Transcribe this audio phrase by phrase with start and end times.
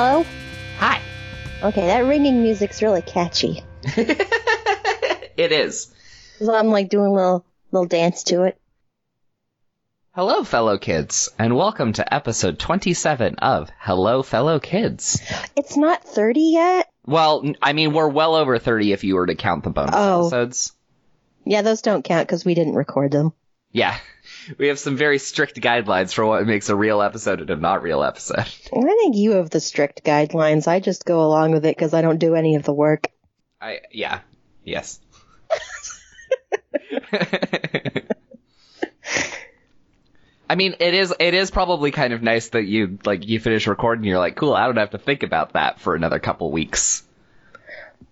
[0.00, 0.24] Hello?
[0.76, 1.00] Hi.
[1.60, 3.64] Okay, that ringing music's really catchy.
[3.82, 5.92] it is.
[6.38, 8.56] So I'm like doing a little little dance to it.
[10.12, 15.20] Hello, fellow kids, and welcome to episode 27 of Hello, Fellow Kids.
[15.56, 16.88] It's not 30 yet?
[17.04, 20.20] Well, I mean, we're well over 30 if you were to count the bonus Oh.
[20.26, 20.74] episodes.
[21.44, 23.32] Yeah, those don't count because we didn't record them.
[23.72, 23.98] Yeah.
[24.56, 27.82] We have some very strict guidelines for what makes a real episode and a not
[27.82, 28.38] real episode.
[28.38, 30.66] I think you have the strict guidelines.
[30.66, 33.08] I just go along with it because I don't do any of the work.
[33.60, 34.20] I, yeah.
[34.64, 35.00] Yes.
[40.50, 43.66] I mean, it is it is probably kind of nice that you like you finish
[43.66, 44.04] recording.
[44.04, 44.54] You're like, cool.
[44.54, 47.02] I don't have to think about that for another couple weeks.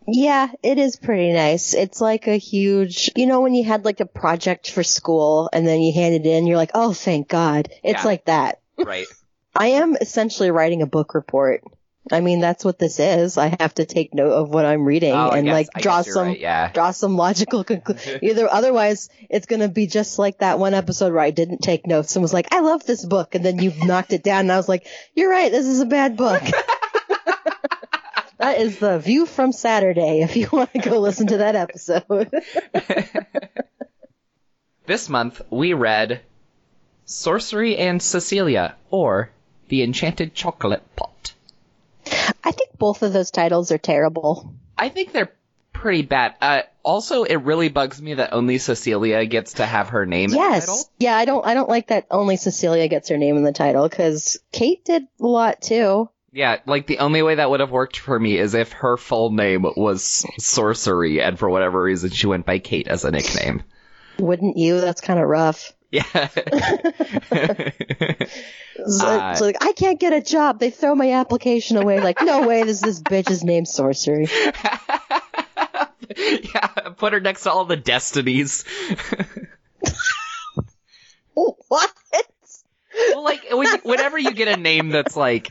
[0.08, 1.74] Yeah, it is pretty nice.
[1.74, 5.66] It's like a huge, you know, when you had like a project for school and
[5.66, 7.68] then you hand it in, you're like, oh, thank God.
[7.82, 8.06] It's Yeah.
[8.08, 8.60] like that.
[8.78, 9.06] Right.
[9.56, 11.64] I am essentially writing a book report.
[12.12, 13.36] I mean, that's what this is.
[13.36, 16.28] I have to take note of what I'm reading Oh, and guess- like draw some
[16.28, 16.70] right, yeah.
[16.70, 18.20] draw some logical conclusion.
[18.22, 22.14] Either otherwise, it's gonna be just like that one episode where I didn't take notes
[22.14, 24.56] and was like, "I love this book," and then you knocked it down, and I
[24.56, 25.50] was like, "You're right.
[25.50, 26.42] This is a bad book."
[28.38, 30.22] that is the view from Saturday.
[30.22, 32.30] If you want to go listen to that episode.
[34.86, 36.20] This month we read
[37.06, 39.30] Sorcery and Cecelia, or
[39.68, 41.34] The Enchanted Chocolate Pot.
[42.44, 44.54] I think both of those titles are terrible.
[44.78, 45.32] I think they're
[45.72, 46.36] pretty bad.
[46.40, 50.36] Uh, also, it really bugs me that only Cecelia gets to have her name in
[50.36, 50.52] the title.
[50.54, 50.90] Yes.
[50.98, 51.44] Yeah, I don't.
[51.44, 52.06] I don't like that.
[52.08, 56.08] Only Cecelia gets her name in the title because Kate did a lot too.
[56.36, 59.30] Yeah, like the only way that would have worked for me is if her full
[59.30, 63.62] name was Sorcery, and for whatever reason she went by Kate as a nickname.
[64.18, 64.82] Wouldn't you?
[64.82, 65.72] That's kind of rough.
[65.90, 66.02] Yeah.
[68.86, 70.60] So, Uh, so, like, I can't get a job.
[70.60, 71.98] They throw my application away.
[72.00, 72.62] Like, no way.
[72.62, 74.28] This this bitch's named Sorcery.
[76.16, 76.66] yeah,
[76.98, 78.66] put her next to all the destinies.
[81.34, 81.92] what?
[83.14, 85.50] well, like when, whenever you get a name that's like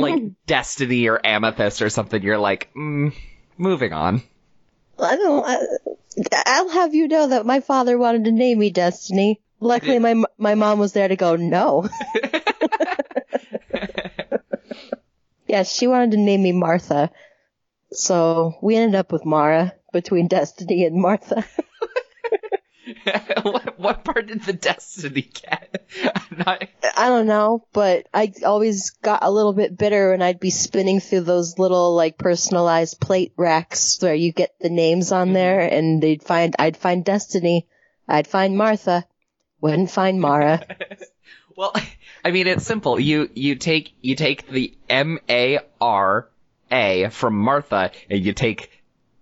[0.00, 3.12] like Destiny or Amethyst or something, you're like, mm,
[3.56, 4.22] moving on.
[4.98, 5.44] I don't.
[5.44, 5.58] I,
[6.46, 9.40] I'll have you know that my father wanted to name me Destiny.
[9.60, 11.88] Luckily, my my mom was there to go no.
[15.46, 17.10] yes, she wanted to name me Martha.
[17.90, 21.44] So we ended up with Mara between Destiny and Martha.
[23.42, 25.86] what, what part did the Destiny get?
[26.36, 26.64] Not.
[26.96, 31.00] I don't know, but I always got a little bit bitter when I'd be spinning
[31.00, 35.34] through those little like personalized plate racks where you get the names on mm-hmm.
[35.34, 37.66] there and they'd find I'd find Destiny,
[38.06, 39.04] I'd find Martha,
[39.60, 40.64] wouldn't find Mara.
[41.58, 41.74] Well,
[42.24, 43.00] I mean, it's simple.
[43.00, 46.28] You you take you take the M A R
[46.70, 48.70] A from Martha, and you take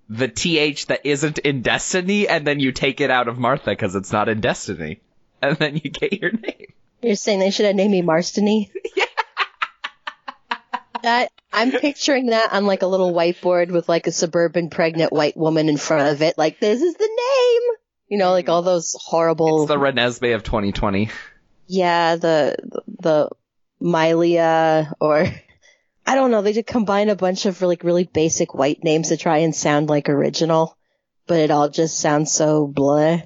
[0.08, 3.70] the T H that isn't in Destiny, and then you take it out of Martha
[3.70, 5.00] because it's not in Destiny,
[5.42, 6.72] and then you get your name.
[7.02, 8.70] You're saying they should have named me Marstony?
[11.02, 15.36] That I'm picturing that on like a little whiteboard with like a suburban pregnant white
[15.36, 17.76] woman in front of it, like this is the name.
[18.08, 18.52] You know, like mm-hmm.
[18.52, 21.10] all those horrible It's the Renesmee of 2020.
[21.68, 22.56] Yeah, the
[23.00, 23.30] the
[23.80, 25.26] Mylia or
[26.06, 26.42] I don't know.
[26.42, 29.88] They just combine a bunch of like really basic white names to try and sound
[29.88, 30.76] like original,
[31.26, 33.20] but it all just sounds so blah.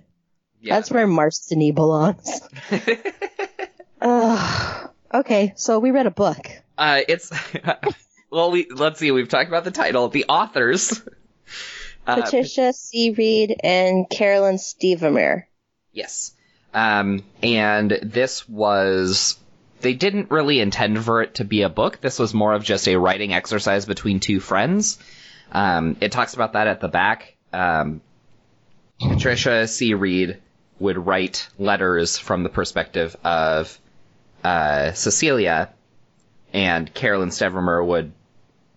[0.60, 0.75] Yeah.
[0.75, 2.40] That's where Marstony belongs.
[4.00, 4.90] Ugh.
[5.12, 6.46] okay, so we read a book.
[6.78, 7.31] Uh, it's
[8.31, 9.10] well, we let's see.
[9.10, 11.02] We've talked about the title, the authors.
[12.06, 13.10] Uh, Patricia C.
[13.10, 15.44] Wrede and Carolyn Stevermer.
[15.93, 16.32] Yes.
[16.72, 19.38] Um, and this was,
[19.81, 22.00] they didn't really intend for it to be a book.
[22.00, 24.99] This was more of just a writing exercise between two friends.
[25.53, 27.37] Um, it talks about that at the back.
[27.53, 28.00] Um,
[29.00, 29.94] Patricia C.
[29.94, 30.38] Wrede
[30.79, 33.79] would write letters from the perspective of,
[34.44, 35.71] uh, Cecilia,
[36.53, 38.12] and Carolyn Stevermer would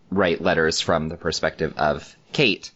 [0.09, 2.71] write letters from the perspective of Kate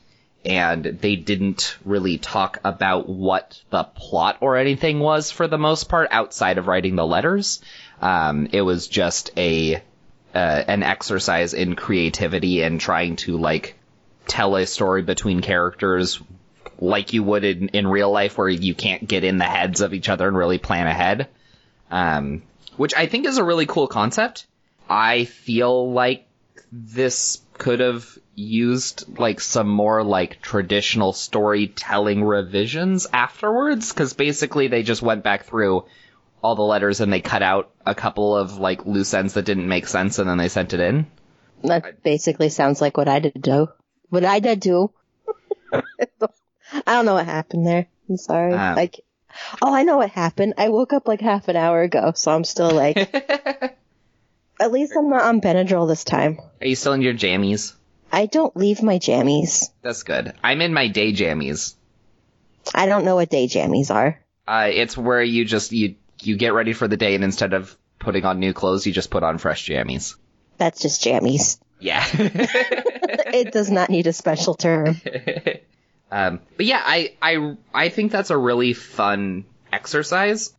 [0.48, 5.90] and they didn't really talk about what the plot or anything was for the most
[5.90, 7.62] part outside of writing the letters.
[8.02, 9.82] Um, it was just a
[10.36, 13.76] uh, an exercise in creativity and trying to like
[14.28, 16.22] tell a story between characters
[16.80, 19.94] like you would in, in real life where you can't get in the heads of
[19.94, 21.28] each other and really plan ahead.
[21.90, 22.44] Um,
[22.76, 24.46] which I think is a really cool concept.
[24.90, 26.28] I feel like
[26.72, 34.84] this could have used like some more like traditional storytelling revisions afterwards because basically they
[34.84, 35.86] just went back through
[36.44, 39.68] all the letters and they cut out a couple of like loose ends that didn't
[39.68, 41.07] make sense and then they sent it in.
[41.63, 43.69] That basically sounds like what I did do.
[44.10, 44.92] What I did do.
[45.72, 45.81] I
[46.86, 47.88] don't know what happened there.
[48.10, 48.54] I'm sorry.
[48.54, 48.75] Um.
[48.75, 49.01] like,
[49.62, 50.56] oh, I know what happened.
[50.57, 52.98] I woke up like half an hour ago, so I'm still like,
[54.60, 56.40] at least I'm not on Benadryl this time.
[56.62, 57.74] Are you still in your jammies?
[58.12, 59.69] I don't leave my jammies.
[59.81, 60.33] That's good.
[60.44, 61.75] I'm in my day jammies.
[62.74, 64.19] I don't know what day jammies are.
[64.48, 65.95] Uh, it's where you just you
[66.28, 69.10] you get ready for the day and instead of putting on new clothes, you just
[69.10, 70.16] put on fresh jammies.
[70.58, 71.60] That's just jammies.
[71.80, 72.06] Yeah.
[73.30, 75.00] It does not need a special term.
[76.12, 80.54] um, but yeah, I I I think that's a really fun exercise.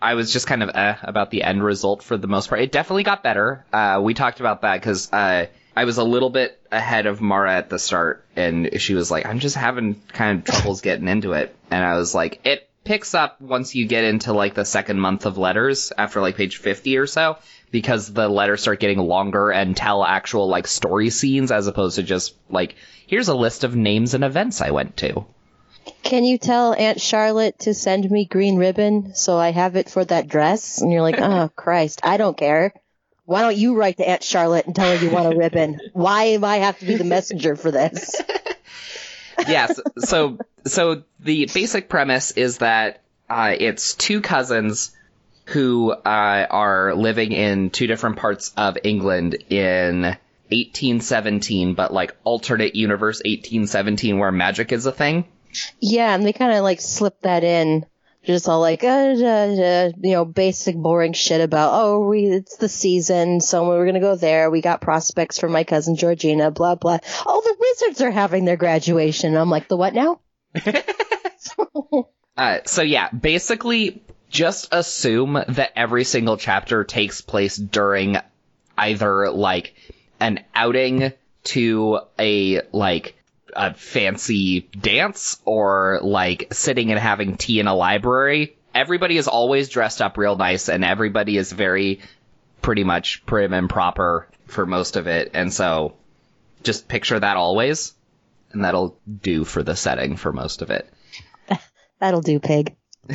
[0.00, 2.60] I was just kind of eh about the end result for the most part.
[2.60, 3.64] It definitely got better.
[3.72, 7.56] Uh, we talked about that because uh, I was a little bit ahead of Mara
[7.56, 11.32] at the start, and she was like, "I'm just having kind of troubles getting into
[11.32, 14.98] it," and I was like, "It picks up once you get into like the second
[14.98, 17.36] month of letters after like page 50 or so
[17.70, 22.02] because the letters start getting longer and tell actual like story scenes as opposed to
[22.02, 22.76] just like
[23.06, 25.26] here's a list of names and events I went to."
[26.02, 30.02] Can you tell Aunt Charlotte to send me green ribbon so I have it for
[30.06, 30.80] that dress?
[30.80, 32.72] And you're like, oh Christ, I don't care.
[33.26, 35.78] Why don't you write to Aunt Charlotte and tell her you want a ribbon?
[35.92, 38.14] Why do I have to be the messenger for this?
[39.46, 39.80] yes.
[39.98, 44.94] So so the basic premise is that uh, it's two cousins
[45.46, 52.74] who uh, are living in two different parts of England in 1817, but like alternate
[52.74, 55.26] universe 1817 where magic is a thing.
[55.80, 57.86] Yeah, and they kind of like slip that in.
[58.28, 62.58] Just all like, uh, da, da, you know, basic boring shit about, oh, we, it's
[62.58, 64.50] the season, so we're gonna go there.
[64.50, 66.98] We got prospects for my cousin Georgina, blah, blah.
[67.24, 69.34] Oh, the wizards are having their graduation.
[69.34, 70.20] I'm like, the what now?
[72.38, 78.16] Uh, so yeah, basically just assume that every single chapter takes place during
[78.76, 79.74] either like
[80.20, 83.17] an outing to a like
[83.54, 88.56] a fancy dance or like sitting and having tea in a library.
[88.74, 92.00] Everybody is always dressed up real nice and everybody is very
[92.62, 95.30] pretty much prim and proper for most of it.
[95.34, 95.94] And so
[96.62, 97.94] just picture that always
[98.52, 100.90] and that'll do for the setting for most of it.
[102.00, 102.76] That'll do, pig.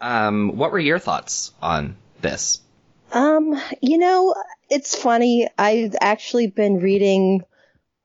[0.00, 2.60] Um, what were your thoughts on this?
[3.16, 4.34] Um, you know,
[4.68, 5.48] it's funny.
[5.56, 7.44] I've actually been reading,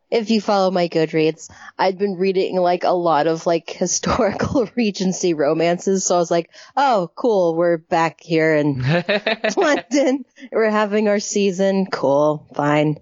[0.09, 5.33] if you follow my Goodreads, I've been reading like a lot of like historical Regency
[5.33, 6.05] romances.
[6.05, 7.55] So I was like, oh, cool.
[7.55, 8.81] We're back here in
[9.57, 10.23] London.
[10.49, 11.87] We're having our season.
[11.87, 12.47] Cool.
[12.55, 12.95] Fine.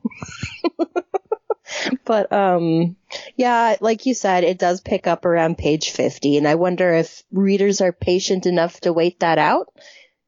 [2.06, 2.96] but, um,
[3.36, 6.38] yeah, like you said, it does pick up around page 50.
[6.38, 9.72] And I wonder if readers are patient enough to wait that out.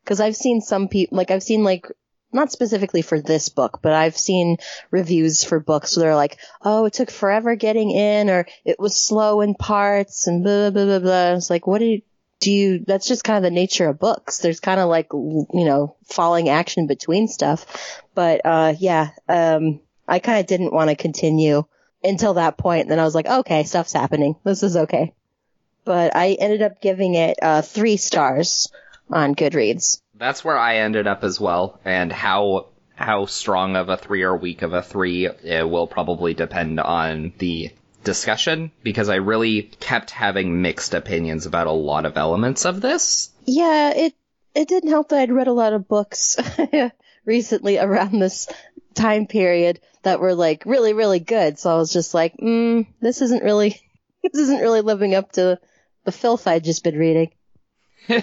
[0.06, 1.88] Cause I've seen some people, like I've seen like,
[2.34, 4.58] not specifically for this book, but I've seen
[4.90, 8.96] reviews for books where they're like, oh, it took forever getting in or it was
[8.96, 11.34] slow in parts and blah, blah, blah, blah.
[11.34, 12.02] It's like, what do you,
[12.40, 14.40] do you, that's just kind of the nature of books.
[14.40, 18.02] There's kind of like, you know, falling action between stuff.
[18.16, 21.66] But, uh, yeah, um, I kind of didn't want to continue
[22.04, 22.88] until that point.
[22.88, 24.38] Then I was like, okay, stuff's happening.
[24.44, 25.14] This is okay.
[25.84, 28.72] But I ended up giving it, uh, three stars
[29.12, 30.02] on Goodreads.
[30.16, 34.38] That's where I ended up as well, and how how strong of a three or
[34.38, 37.72] weak of a three it will probably depend on the
[38.04, 43.32] discussion because I really kept having mixed opinions about a lot of elements of this.
[43.46, 44.14] Yeah, it
[44.54, 46.38] it didn't help that I'd read a lot of books
[47.26, 48.48] recently around this
[48.94, 51.60] time period that were like really really good.
[51.60, 53.82] So I was just like, mm, this isn't really
[54.24, 55.60] this isn't really living up to
[56.04, 57.32] the filth I'd just been reading.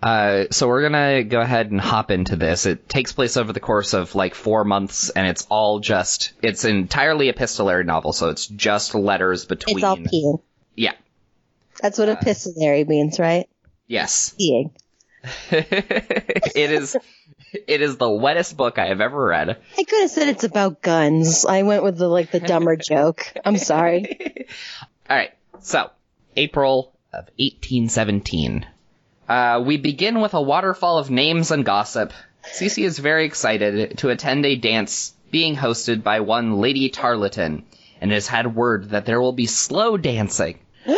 [0.00, 2.66] Uh, so we're gonna go ahead and hop into this.
[2.66, 6.64] It takes place over the course of like four months, and it's all just, it's
[6.64, 9.78] entirely epistolary novel, so it's just letters between.
[9.78, 10.40] It's all peeing.
[10.76, 10.92] Yeah.
[11.82, 13.48] That's what epistolary means, right?
[13.88, 14.34] Yes.
[14.40, 14.70] Peeing.
[15.50, 16.96] it is,
[17.66, 19.50] it is the wettest book I have ever read.
[19.50, 21.44] I could have said it's about guns.
[21.44, 23.32] I went with the like the dumber joke.
[23.44, 24.46] I'm sorry.
[25.10, 25.90] Alright, so,
[26.36, 28.66] April of 1817.
[29.28, 32.12] Uh, we begin with a waterfall of names and gossip.
[32.44, 37.64] Cece is very excited to attend a dance being hosted by one Lady Tarleton,
[38.00, 40.58] and has had word that there will be slow dancing.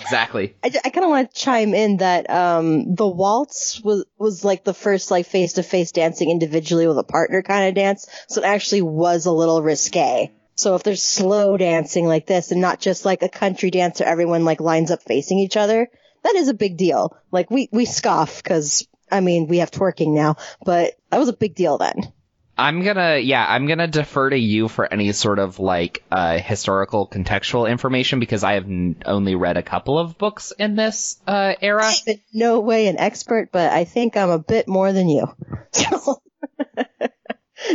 [0.00, 0.56] Exactly.
[0.64, 4.64] I, I kind of want to chime in that um, the waltz was was like
[4.64, 8.42] the first like face to face dancing individually with a partner kind of dance, so
[8.42, 10.32] it actually was a little risque.
[10.58, 14.08] So if there's slow dancing like this and not just like a country dance where
[14.08, 15.88] everyone like lines up facing each other,
[16.24, 17.16] that is a big deal.
[17.30, 20.34] Like we, we scoff because, I mean, we have twerking now,
[20.64, 22.12] but that was a big deal then.
[22.56, 27.06] I'm gonna, yeah, I'm gonna defer to you for any sort of like uh, historical
[27.06, 31.54] contextual information because I have n- only read a couple of books in this uh,
[31.62, 31.84] era.
[31.84, 35.32] I'm in no way an expert, but I think I'm a bit more than you.
[35.70, 36.20] So,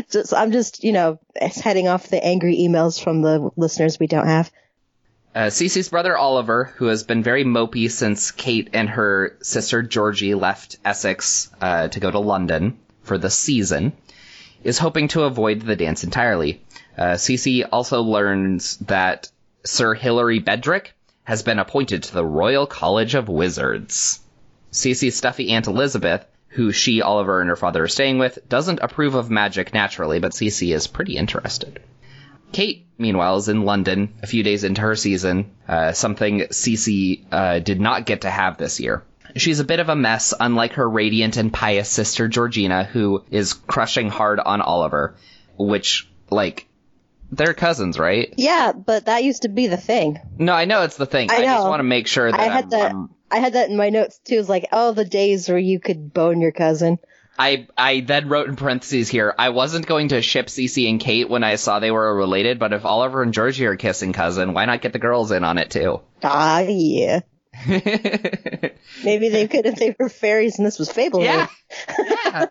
[0.09, 4.27] just, I'm just, you know, heading off the angry emails from the listeners we don't
[4.27, 4.51] have.
[5.35, 10.35] Uh, Cece's brother Oliver, who has been very mopey since Kate and her sister Georgie
[10.35, 13.93] left Essex uh, to go to London for the season,
[14.63, 16.62] is hoping to avoid the dance entirely.
[16.97, 19.31] Uh, Cece also learns that
[19.65, 20.91] Sir Hilary Bedrick
[21.23, 24.19] has been appointed to the Royal College of Wizards.
[24.71, 29.15] Cece's stuffy Aunt Elizabeth, who she, Oliver, and her father are staying with, doesn't approve
[29.15, 31.81] of magic naturally, but Cece is pretty interested.
[32.51, 37.60] Kate, meanwhile, is in London a few days into her season, uh, something Cece uh,
[37.60, 39.03] did not get to have this year.
[39.36, 43.53] She's a bit of a mess, unlike her radiant and pious sister Georgina, who is
[43.53, 45.15] crushing hard on Oliver,
[45.57, 46.67] which, like,
[47.31, 48.31] they're cousins, right?
[48.38, 50.19] Yeah, but that used to be the thing.
[50.38, 51.31] No, I know it's the thing.
[51.31, 52.91] I I, just want to make sure that I had I'm- that.
[52.91, 54.35] I'm- I had that in my notes too.
[54.35, 56.99] It's like, oh, the days where you could bone your cousin.
[57.37, 59.33] I I then wrote in parentheses here.
[59.39, 62.73] I wasn't going to ship Cece and Kate when I saw they were related, but
[62.73, 65.71] if Oliver and Georgie are kissing cousin, why not get the girls in on it
[65.71, 66.01] too?
[66.21, 67.21] Ah, yeah.
[67.67, 71.23] Maybe they could if they were fairies and this was Fable.
[71.23, 71.47] yeah.
[71.97, 72.45] yeah.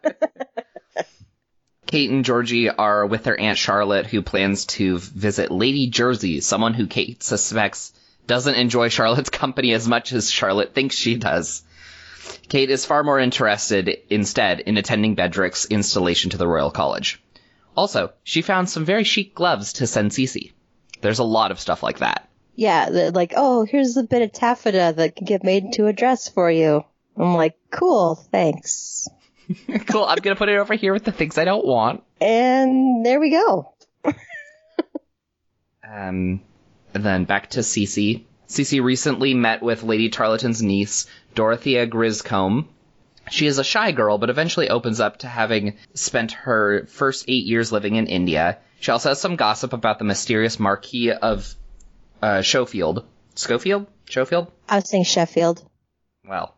[1.87, 6.75] Kate and Georgie are with their Aunt Charlotte, who plans to visit Lady Jersey, someone
[6.75, 7.93] who Kate suspects
[8.27, 11.63] doesn't enjoy Charlotte's company as much as Charlotte thinks she does.
[12.49, 17.23] Kate is far more interested, instead, in attending Bedrick's installation to the Royal College.
[17.77, 20.53] Also, she found some very chic gloves to send Cece.
[21.01, 22.29] There's a lot of stuff like that.
[22.55, 26.29] Yeah, like, oh, here's a bit of taffeta that can get made into a dress
[26.29, 26.85] for you.
[27.17, 29.09] I'm like, cool, thanks.
[29.87, 32.05] cool, I'm gonna put it over here with the things I don't want.
[32.21, 33.75] And there we go.
[35.93, 36.41] Um,
[36.95, 38.25] and then back to Cece.
[38.49, 42.69] Cece recently met with Lady Tarleton's niece, Dorothea Griscombe.
[43.31, 47.47] She is a shy girl, but eventually opens up to having spent her first eight
[47.47, 48.59] years living in India.
[48.81, 51.55] She also has some gossip about the mysterious Marquis of
[52.21, 53.05] uh, Schofield.
[53.37, 53.87] Schofield?
[54.11, 54.51] Schofield?
[54.69, 55.65] I was saying Sheffield.
[56.29, 56.57] Well,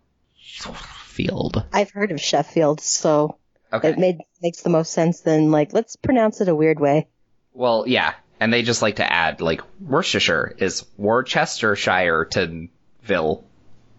[1.04, 1.64] Field.
[1.72, 3.38] I've heard of Sheffield, so
[3.72, 3.90] Okay.
[3.90, 7.08] it made makes the most sense than like let's pronounce it a weird way.
[7.52, 8.14] Well, yeah,
[8.44, 12.68] and they just like to add like Worcestershire is Worcestershire to
[13.02, 13.46] Ville.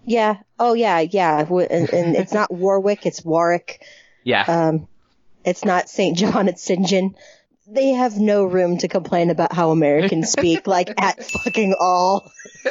[0.05, 0.35] Yeah.
[0.59, 1.39] Oh yeah, yeah.
[1.49, 3.83] And, and it's not Warwick, it's Warwick.
[4.23, 4.87] Yeah, Um,
[5.43, 6.15] it's not St.
[6.15, 6.85] John, it's St.
[6.85, 7.15] John.
[7.65, 12.29] They have no room to complain about how Americans speak, like at fucking all.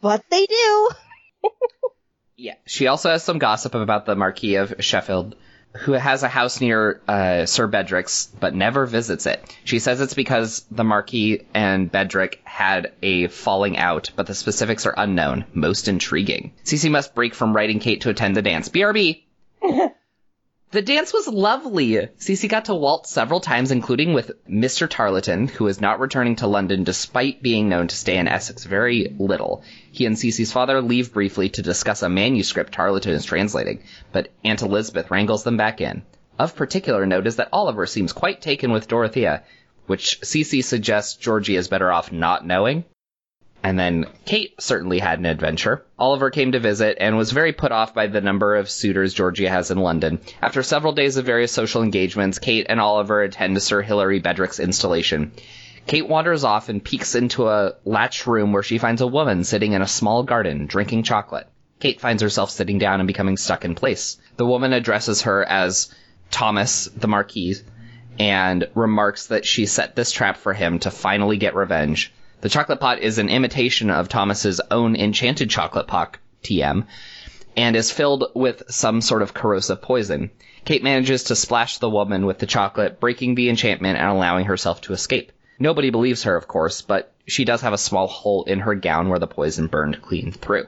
[0.00, 0.90] but they do.
[2.36, 2.54] yeah.
[2.66, 5.34] She also has some gossip about the Marquis of Sheffield,
[5.74, 9.56] who has a house near uh, Sir Bedrick's, but never visits it.
[9.64, 14.86] She says it's because the Marquis and Bedrick had a falling out, but the specifics
[14.86, 15.46] are unknown.
[15.54, 16.52] Most intriguing.
[16.64, 18.68] Cece must break from writing Kate to attend the dance.
[18.68, 19.22] BRB.
[20.72, 22.08] The dance was lovely.
[22.18, 24.88] Cece got to waltz several times, including with Mr.
[24.88, 29.14] Tarleton, who is not returning to London despite being known to stay in Essex very
[29.18, 29.62] little.
[29.90, 34.62] He and Cece's father leave briefly to discuss a manuscript Tarleton is translating, but Aunt
[34.62, 36.04] Elizabeth wrangles them back in.
[36.38, 39.42] Of particular note is that Oliver seems quite taken with Dorothea,
[39.88, 42.84] which Cece suggests Georgie is better off not knowing.
[43.64, 45.84] And then Kate certainly had an adventure.
[45.98, 49.48] Oliver came to visit and was very put off by the number of suitors Georgia
[49.48, 50.20] has in London.
[50.40, 55.32] After several days of various social engagements, Kate and Oliver attend Sir Hilary Bedrick's installation.
[55.86, 59.72] Kate wanders off and peeks into a latched room where she finds a woman sitting
[59.72, 61.48] in a small garden drinking chocolate.
[61.80, 64.16] Kate finds herself sitting down and becoming stuck in place.
[64.36, 65.92] The woman addresses her as
[66.30, 67.56] Thomas the Marquis
[68.18, 72.12] and remarks that she set this trap for him to finally get revenge.
[72.42, 76.86] The chocolate pot is an imitation of Thomas's own enchanted chocolate pot, TM,
[77.56, 80.28] and is filled with some sort of corrosive poison.
[80.64, 84.80] Kate manages to splash the woman with the chocolate, breaking the enchantment and allowing herself
[84.80, 85.30] to escape.
[85.60, 89.08] Nobody believes her, of course, but she does have a small hole in her gown
[89.08, 90.66] where the poison burned clean through.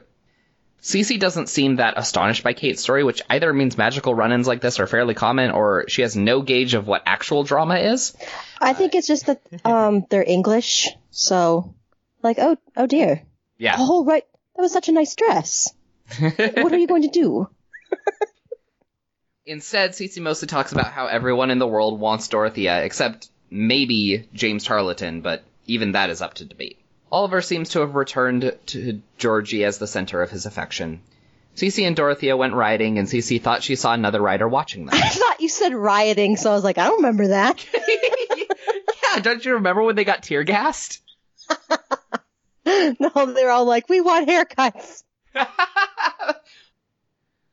[0.85, 4.79] Cece doesn't seem that astonished by Kate's story, which either means magical run-ins like this
[4.79, 8.15] are fairly common, or she has no gauge of what actual drama is.
[8.61, 11.73] I think it's just that um they're English, so
[12.21, 13.23] like oh oh dear.
[13.57, 13.77] Yeah.
[13.79, 14.25] Oh right,
[14.55, 15.73] that was such a nice dress.
[16.19, 17.49] what are you going to do?
[19.47, 24.63] Instead, Cece mostly talks about how everyone in the world wants Dorothea, except maybe James
[24.63, 26.77] Tarleton, but even that is up to debate.
[27.11, 31.01] Oliver seems to have returned to Georgie as the center of his affection.
[31.55, 34.95] Cece and Dorothea went riding, and Cece thought she saw another rider watching them.
[34.95, 37.65] I thought you said rioting, so I was like, I don't remember that.
[39.13, 41.01] yeah, don't you remember when they got tear gassed?
[42.65, 45.03] no, they're all like, we want haircuts.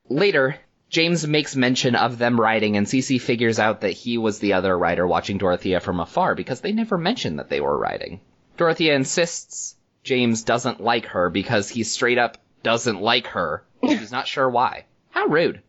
[0.09, 0.57] Later,
[0.89, 4.77] James makes mention of them riding, and Cece figures out that he was the other
[4.77, 8.21] rider watching Dorothea from afar because they never mentioned that they were riding.
[8.57, 13.65] Dorothea insists James doesn't like her because he straight up doesn't like her.
[13.85, 14.85] She's not sure why.
[15.11, 15.63] How rude.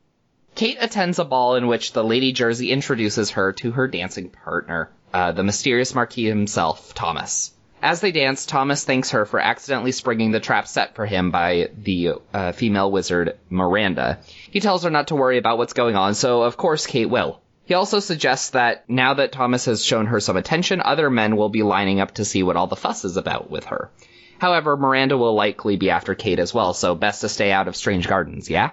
[0.56, 4.92] Kate attends a ball in which the Lady Jersey introduces her to her dancing partner,
[5.14, 7.52] uh, the mysterious Marquis himself, Thomas.
[7.82, 11.70] As they dance, Thomas thanks her for accidentally springing the trap set for him by
[11.76, 14.20] the uh, female wizard Miranda.
[14.52, 17.42] He tells her not to worry about what's going on, so of course Kate will.
[17.66, 21.50] He also suggests that now that Thomas has shown her some attention, other men will
[21.50, 23.90] be lining up to see what all the fuss is about with her.
[24.38, 27.78] However, Miranda will likely be after Kate as well, so best to stay out of
[27.78, 28.72] strange gardens, yeah?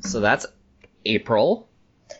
[0.00, 0.44] So that's
[1.06, 1.68] April.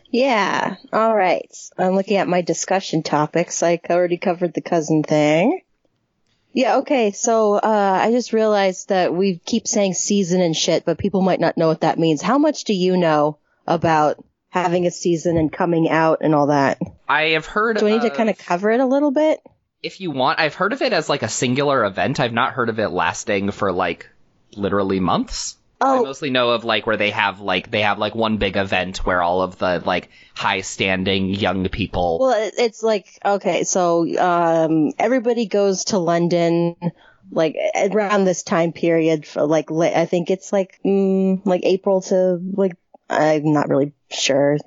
[0.09, 1.55] Yeah, alright.
[1.77, 3.61] I'm looking at my discussion topics.
[3.61, 5.61] I already covered the cousin thing.
[6.53, 10.97] Yeah, okay, so, uh, I just realized that we keep saying season and shit, but
[10.97, 12.21] people might not know what that means.
[12.21, 13.37] How much do you know
[13.67, 14.23] about
[14.55, 16.79] having a season and coming out and all that?
[17.07, 19.39] I have heard Do I need to kind of cover it a little bit?
[19.85, 22.19] if you want, I've heard of it as like a singular event.
[22.19, 24.09] I've not heard of it lasting for like
[24.55, 25.57] literally months.
[25.79, 25.99] Oh.
[25.99, 29.05] I mostly know of like where they have like they have like one big event
[29.05, 34.91] where all of the like high standing young people Well, it's like okay, so um,
[34.97, 36.75] everybody goes to London
[37.31, 42.39] like around this time period for like I think it's like mm, like April to
[42.53, 42.77] like
[43.09, 44.57] I'm not really sure,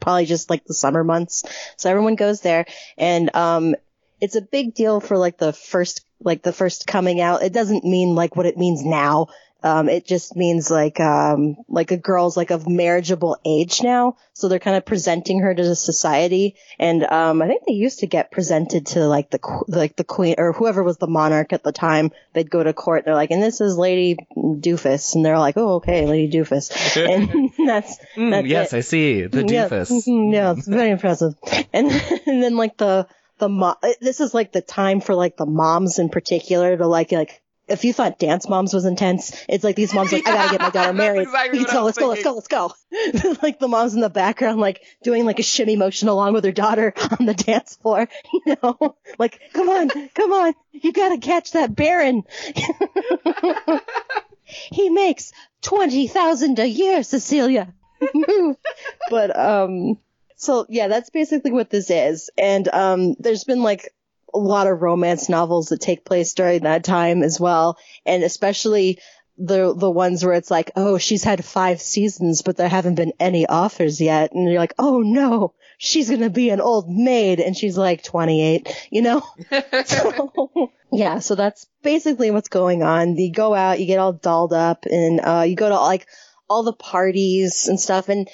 [0.00, 1.44] probably just like the summer months.
[1.76, 3.74] So everyone goes there, and um,
[4.20, 7.42] it's a big deal for like the first like the first coming out.
[7.42, 9.28] It doesn't mean like what it means now.
[9.62, 14.48] Um, it just means like um, like a girl's like of marriageable age now, so
[14.48, 16.56] they're kind of presenting her to the society.
[16.78, 20.36] And um, I think they used to get presented to like the like the queen
[20.38, 22.12] or whoever was the monarch at the time.
[22.32, 23.00] They'd go to court.
[23.00, 26.70] And they're like, and this is Lady Doofus, and they're like, oh okay, Lady Doofus,
[27.10, 28.76] and that's Mm, that's yes, it.
[28.76, 29.90] I see the Yeah, doofus.
[29.90, 31.34] mhm, yeah, it's very impressive.
[31.72, 31.90] And
[32.26, 35.98] and then like the the mo- this is like the time for like the moms
[35.98, 39.92] in particular to like like if you thought dance moms was intense, it's like these
[39.92, 41.22] moms like I gotta get my daughter married.
[41.22, 43.38] exactly what I so was let's go, let's go, let's go.
[43.42, 46.52] like the moms in the background like doing like a shimmy motion along with her
[46.52, 48.08] daughter on the dance floor.
[48.46, 52.22] You know, like come on, come on, you gotta catch that Baron.
[54.44, 57.72] he makes twenty thousand a year, Cecelia.
[59.10, 59.98] but um
[60.36, 63.94] so yeah that's basically what this is and um there's been like
[64.36, 67.78] a lot of romance novels that take place during that time as well.
[68.04, 68.98] And especially
[69.38, 73.12] the the ones where it's like oh she's had five seasons but there haven't been
[73.20, 74.32] any offers yet.
[74.32, 77.40] And you're like oh no she's gonna be an old maid.
[77.40, 79.22] And she's like 28 you know?
[79.86, 83.16] So, yeah so that's basically what's going on.
[83.16, 86.06] You go out you get all dolled up and uh you go to like
[86.48, 88.08] all the parties and stuff.
[88.08, 88.28] And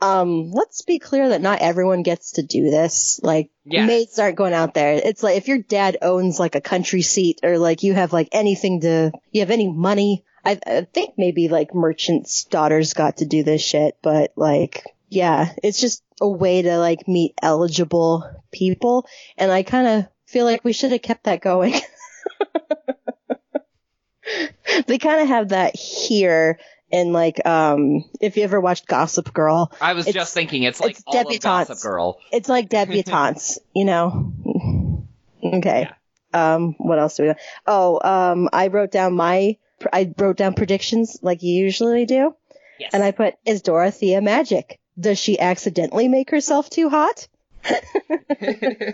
[0.00, 3.18] um let's be clear that not everyone gets to do this.
[3.22, 3.86] Like Yes.
[3.86, 4.94] maids aren't going out there.
[4.94, 8.28] It's like if your dad owns like a country seat or like you have like
[8.32, 13.26] anything to you have any money i, I think maybe like merchants daughters got to
[13.26, 19.06] do this shit but like yeah it's just a way to like meet eligible people.
[19.36, 21.74] And i kind of feel like we should have kept that going.
[24.86, 26.58] They kind of have that here
[26.90, 30.92] and like um if you ever watched gossip girl I was just thinking it's like
[30.92, 31.68] it's all of debutantes.
[31.68, 32.18] Gossip Girl.
[32.32, 34.32] it's like debutantes you know?
[35.44, 35.88] Okay.
[36.32, 37.34] Um what else do we
[37.66, 39.56] oh um i wrote down my
[39.92, 42.34] i wrote down predictions like you usually do.
[42.78, 42.90] Yes.
[42.94, 44.78] and i put is dorothea magic?
[44.98, 47.28] Does she accidentally make herself too hot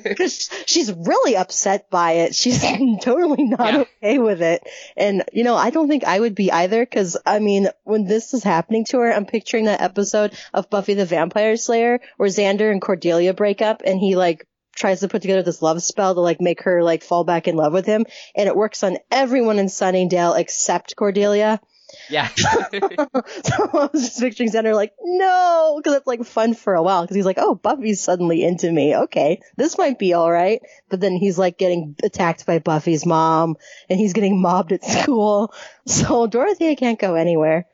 [0.03, 2.35] because she's really upset by it.
[2.35, 2.63] She's
[3.03, 3.81] totally not Yeah.
[3.81, 4.63] okay with it.
[4.97, 8.35] And, you know, I don't think I would be either because, I mean, when this
[8.35, 12.71] is happening to her, I'm picturing that episode of Buffy the Vampire Slayer where Xander
[12.71, 16.21] and Cordelia break up and he, like, tries to put together this love spell to,
[16.21, 18.05] like, make her, like, fall back in love with him.
[18.35, 21.61] And it works on everyone in Sunnydale except Cordelia.
[22.09, 22.29] Yeah.
[22.35, 27.03] so I was just picturing Xander like, no, because it's like fun for a while.
[27.03, 28.97] Because he's like, oh, Buffy's suddenly into me.
[28.97, 30.61] Okay, this might be all right.
[30.89, 33.57] But then he's like getting attacked by Buffy's mom,
[33.89, 35.53] and he's getting mobbed at school.
[35.87, 37.67] So Dorothea can't go anywhere.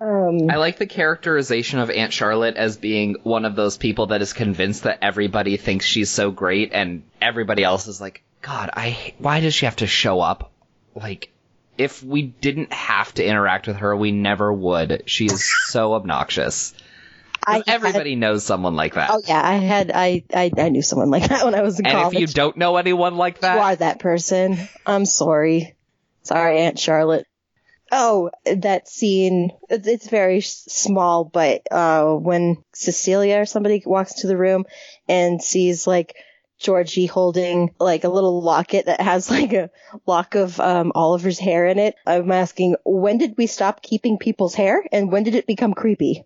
[0.00, 4.22] Um, I like the characterization of Aunt Charlotte as being one of those people that
[4.22, 9.14] is convinced that everybody thinks she's so great, and everybody else is like, God, I
[9.18, 10.52] why does she have to show up?
[10.94, 11.30] Like,
[11.80, 15.04] if we didn't have to interact with her, we never would.
[15.06, 16.74] She is so obnoxious.
[17.46, 19.08] I Everybody knows someone like that.
[19.10, 21.86] oh yeah, I had I, I I knew someone like that when I was in
[21.86, 22.14] and college.
[22.14, 24.58] if you don't know anyone like that, you are that person.
[24.84, 25.74] I'm sorry.
[26.22, 27.26] Sorry, Aunt Charlotte.
[27.90, 29.50] Oh, that scene.
[29.70, 34.66] It's very small, but, uh, when Cecelia or somebody walks into the room
[35.08, 36.14] and sees like
[36.60, 39.70] Georgie holding like a little locket that has like a
[40.06, 44.54] lock of, um, Oliver's hair in it, I'm asking, when did we stop keeping people's
[44.54, 46.24] hair and when did it become creepy?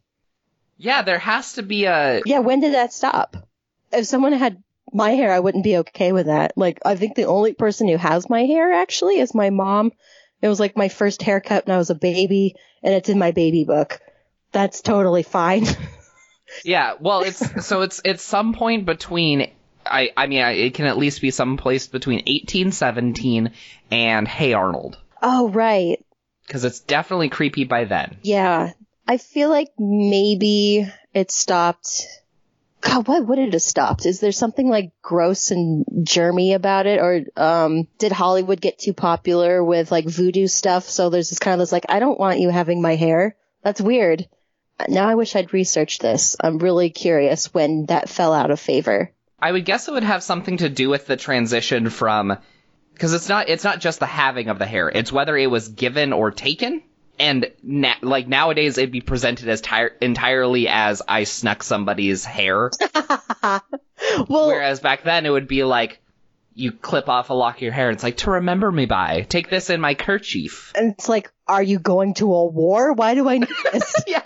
[0.76, 3.36] yeah, there has to be a Yeah, when did that stop?
[3.92, 6.56] If someone had my hair, I wouldn't be okay with that.
[6.56, 9.92] Like, I think the only person who has my hair actually is my mom.
[10.42, 13.30] It was like my first haircut when I was a baby, and it's in my
[13.30, 14.00] baby book.
[14.52, 15.66] That's totally fine.
[16.62, 19.50] Yeah, well, it's so it's it's some point between.
[19.86, 23.52] I I mean, I, it can at least be someplace between eighteen seventeen
[23.90, 26.04] and Hey Arnold, oh, right.
[26.46, 28.18] because it's definitely creepy by then.
[28.22, 28.72] Yeah.
[29.06, 32.06] I feel like maybe it stopped.
[32.80, 34.06] God, why would it have stopped?
[34.06, 37.00] Is there something like gross and germy about it?
[37.00, 40.84] Or, um, did Hollywood get too popular with like voodoo stuff?
[40.84, 43.36] So there's this kind of this like, I don't want you having my hair.
[43.62, 44.28] That's weird.
[44.88, 46.36] Now I wish I'd researched this.
[46.40, 49.12] I'm really curious when that fell out of favor.
[49.38, 52.36] I would guess it would have something to do with the transition from,
[52.92, 55.68] because it's not it's not just the having of the hair; it's whether it was
[55.68, 56.82] given or taken.
[57.18, 62.70] And na- like nowadays, it'd be presented as ti- entirely as I snuck somebody's hair,
[63.42, 66.00] well, whereas back then it would be like
[66.56, 67.88] you clip off a lock of your hair.
[67.88, 69.22] And it's like to remember me by.
[69.28, 70.72] Take this in my kerchief.
[70.76, 72.92] and it's like, are you going to a war?
[72.92, 73.94] Why do I need this?
[74.06, 74.22] yeah.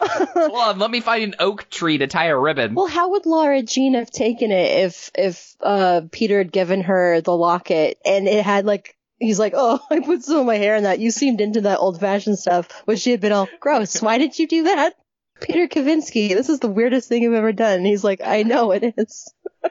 [0.00, 2.74] On, let me find an oak tree to tie a ribbon.
[2.74, 7.20] Well, how would Laura Jean have taken it if if uh Peter had given her
[7.20, 10.76] the locket and it had like he's like, Oh, I put some of my hair
[10.76, 10.98] in that.
[10.98, 14.02] You seemed into that old fashioned stuff, but she had been all gross.
[14.02, 14.94] Why did you do that?
[15.40, 17.78] Peter Kavinsky, this is the weirdest thing you've ever done.
[17.78, 19.32] And he's like, I know it is.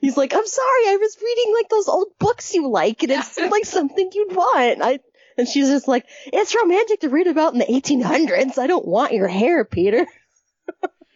[0.00, 3.24] he's like, I'm sorry, I was reading like those old books you like and it
[3.24, 4.82] seemed like something you'd want.
[4.82, 5.00] I
[5.36, 8.58] and she's just like, it's romantic to read about in the 1800s.
[8.58, 10.06] I don't want your hair, Peter.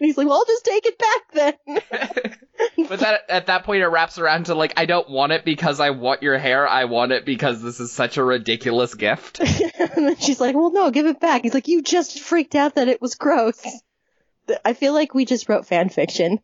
[0.00, 2.36] And he's like, well, I'll just take it back then.
[2.88, 5.80] But that at that point it wraps around to like I don't want it because
[5.80, 6.68] I want your hair.
[6.68, 9.40] I want it because this is such a ridiculous gift.
[9.40, 11.42] and then she's like, well, no, give it back.
[11.42, 13.64] He's like, you just freaked out that it was gross.
[14.64, 16.40] I feel like we just wrote fan fiction.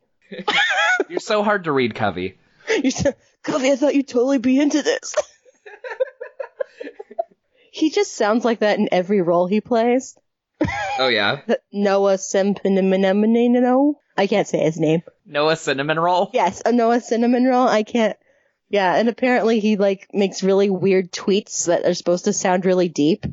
[1.08, 2.38] You're so hard to read, Covey.
[2.82, 5.14] You said, Covey, I thought you'd totally be into this.
[7.86, 10.18] He just sounds like that in every role he plays.
[10.98, 11.42] Oh yeah.
[11.70, 13.94] Noah Sempenemeneno.
[14.16, 15.02] I can't say his name.
[15.26, 16.30] Noah cinnamon roll.
[16.32, 17.68] Yes, a Noah Cinnamon Roll.
[17.68, 18.16] I can't.
[18.70, 22.88] Yeah, and apparently he like makes really weird tweets that are supposed to sound really
[22.88, 23.26] deep.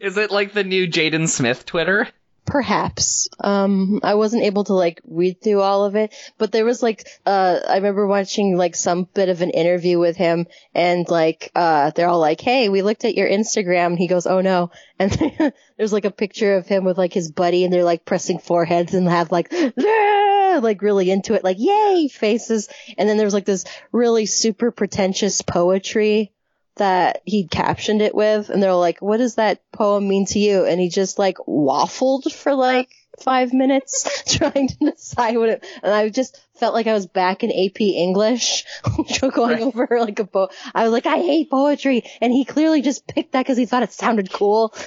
[0.00, 2.08] Is it like the new Jaden Smith Twitter?
[2.48, 3.28] Perhaps.
[3.40, 7.06] Um, I wasn't able to like read through all of it, but there was like,
[7.26, 11.90] uh, I remember watching like some bit of an interview with him and like, uh,
[11.90, 13.88] they're all like, Hey, we looked at your Instagram.
[13.88, 14.70] And he goes, Oh no.
[15.00, 18.38] And there's like a picture of him with like his buddy and they're like pressing
[18.38, 22.68] foreheads and have like, like really into it, like yay faces.
[22.96, 26.32] And then there's like this really super pretentious poetry
[26.78, 30.64] that he'd captioned it with and they're like, what does that poem mean to you?
[30.64, 32.88] And he just like waffled for like
[33.20, 37.42] five minutes trying to decide what it, and I just felt like I was back
[37.44, 38.64] in AP English
[39.30, 39.62] going Right.
[39.62, 42.02] over like a po, I was like, I hate poetry.
[42.20, 44.74] And he clearly just picked that because he thought it sounded cool.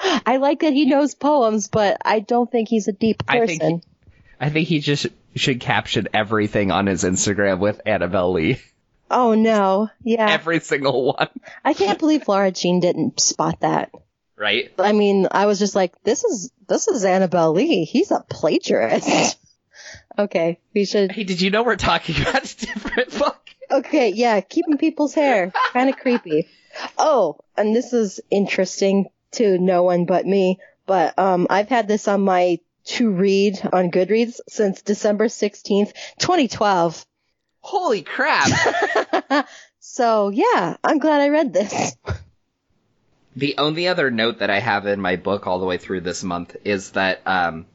[0.00, 3.58] I like that he knows poems, but I don't think he's a deep I person.
[3.58, 3.82] think
[4.40, 8.58] I think he just should caption everything on his Instagram with Annabel Lee.
[9.10, 9.90] Oh no.
[10.02, 10.28] Yeah.
[10.30, 11.28] Every single one.
[11.64, 13.90] I can't believe Laura Jean didn't spot that.
[14.36, 14.72] Right?
[14.78, 17.84] I mean, I was just like, this is, this is Annabel Lee.
[17.84, 19.36] He's a plagiarist.
[20.18, 20.60] okay.
[20.74, 23.50] We should, Hey, did you know we're talking about a different book?
[23.70, 24.10] okay.
[24.10, 24.40] Yeah.
[24.40, 25.52] Keeping people's hair.
[25.72, 26.48] Kind of creepy.
[26.96, 32.06] Oh, and this is interesting to no one but me, but, um, I've had this
[32.08, 37.04] on my to read on Goodreads since December 16th, 2012.
[37.60, 38.48] Holy crap.
[39.80, 41.96] so yeah, I'm glad I read this.
[43.36, 46.24] The only other note that I have in my book all the way through this
[46.24, 47.66] month is that um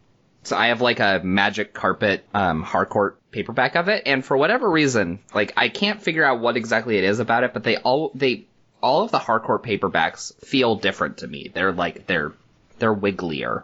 [0.43, 4.69] so I have like a magic carpet um Harcourt paperback of it and for whatever
[4.69, 8.11] reason like I can't figure out what exactly it is about it but they all
[8.13, 8.45] they
[8.83, 11.49] all of the Harcourt paperbacks feel different to me.
[11.51, 12.33] They're like they're
[12.77, 13.63] they're wigglier.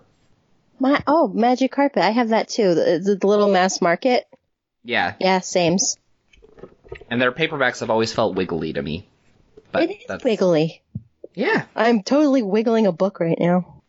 [0.79, 2.01] My oh, Magic Carpet.
[2.01, 2.73] I have that too.
[2.73, 4.25] The, the, the little mass market.
[4.85, 5.97] Yeah, Yeah, sames.
[7.09, 9.07] And their paperbacks have always felt wiggly to me.
[9.71, 10.81] But It is wiggly.
[11.33, 13.81] Yeah, I'm totally wiggling a book right now.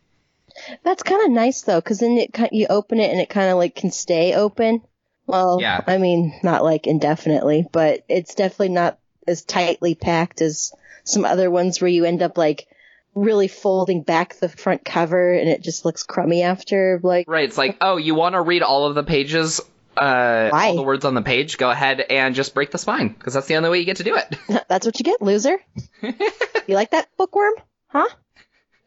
[0.85, 3.57] That's kind of nice though, because then it you open it and it kind of
[3.57, 4.83] like can stay open.
[5.27, 5.81] Well, Yeah.
[5.87, 10.73] I mean, not like indefinitely, but it's definitely not as tightly packed as
[11.05, 12.67] some other ones where you end up like
[13.15, 17.01] really folding back the front cover and it just looks crummy after.
[17.03, 17.45] Like, right.
[17.49, 19.61] It's like, oh, you want to read all of the pages,
[19.97, 20.69] uh, Why?
[20.69, 21.59] all the words on the page?
[21.59, 24.05] Go ahead and just break the spine because that's the only way you get to
[24.05, 24.37] do it.
[24.69, 25.59] that's what you get, loser.
[26.03, 27.55] you like that bookworm?
[27.89, 28.09] Huh?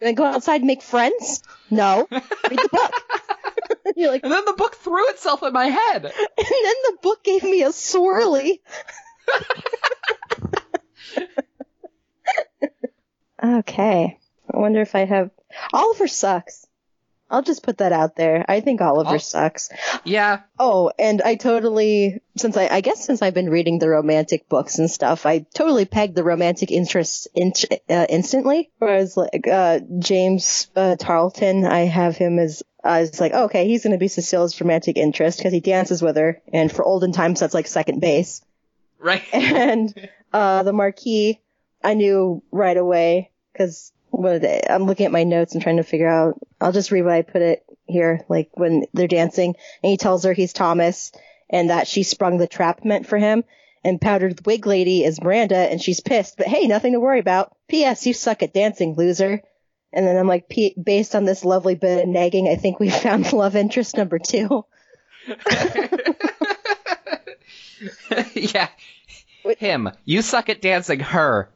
[0.02, 1.44] You gonna go outside and make friends?
[1.70, 2.08] No.
[2.10, 2.22] Read
[2.60, 2.92] the book.
[3.96, 6.06] You're like, and then the book threw itself at my head.
[6.06, 8.60] And then the book gave me a swirly.
[13.44, 14.20] okay.
[14.54, 15.32] I wonder if I have.
[15.74, 16.66] Oliver sucks.
[17.34, 18.46] I'll just put that out there.
[18.48, 19.69] I think Oliver I'll- sucks.
[20.06, 24.48] Yeah, Oh, and I totally, since I, I guess since I've been reading the romantic
[24.48, 27.54] books and stuff, I totally pegged the romantic interest in,
[27.89, 28.69] uh, instantly.
[28.78, 33.67] Whereas like, uh, James, uh, Tarleton, I have him as, I was like, oh, okay,
[33.67, 36.41] he's gonna be Cecile's romantic interest because he dances with her.
[36.54, 38.41] And for olden times, that's like second base.
[39.00, 39.24] right.
[39.34, 39.93] And,
[40.34, 41.39] uh, the Marquis,
[41.84, 46.08] I knew right away because what I'm looking at my notes and trying to figure
[46.08, 46.39] out.
[46.62, 50.23] I'll just read what I put it here, like when they're dancing, and he tells
[50.23, 51.12] her he's Thomas
[51.49, 53.43] and that she sprung the trap meant for him.
[53.84, 56.38] And powdered wig lady is Miranda, and she's pissed.
[56.38, 57.54] But hey, nothing to worry about.
[57.67, 58.08] P.S.
[58.08, 59.41] You suck at dancing, loser.
[59.91, 62.89] And then I'm like, P- based on this lovely bit of nagging, I think we
[62.89, 64.63] found love interest number two.
[68.34, 68.69] yeah.
[69.58, 69.89] Him.
[70.06, 71.02] You suck at dancing.
[71.02, 71.49] Her.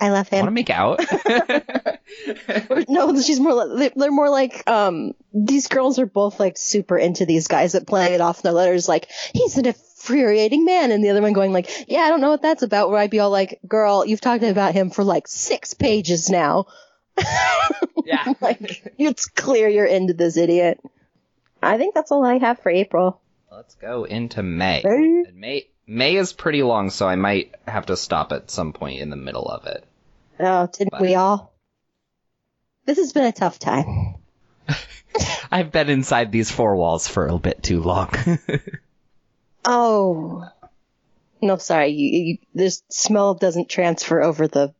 [0.00, 0.40] I love him.
[0.46, 1.00] Want to make out?
[2.88, 3.54] No, she's more.
[3.64, 5.14] Like, they- they're more like um.
[5.32, 8.52] These girls are both like super into these guys that play it off in their
[8.52, 8.88] letters.
[8.88, 12.30] Like he's an infuriating man, and the other one going like, "Yeah, I don't know
[12.30, 15.26] what that's about." Where I'd be all like, "Girl, you've talked about him for like
[15.26, 16.66] six pages now.
[18.04, 18.34] yeah.
[18.40, 20.80] Like it's clear you're into this idiot."
[21.62, 23.20] I think that's all I have for April.
[23.50, 24.82] Let's go into May.
[24.82, 25.24] Hey.
[25.26, 29.00] And May May is pretty long, so I might have to stop at some point
[29.00, 29.84] in the middle of it.
[30.40, 31.52] Oh, didn't we all?
[32.86, 34.16] This has been a tough time.
[35.50, 38.10] I've been inside these four walls for a bit too long.
[39.64, 40.46] Oh.
[41.40, 41.88] No, sorry.
[41.88, 44.74] You, you, this smell doesn't transfer over the.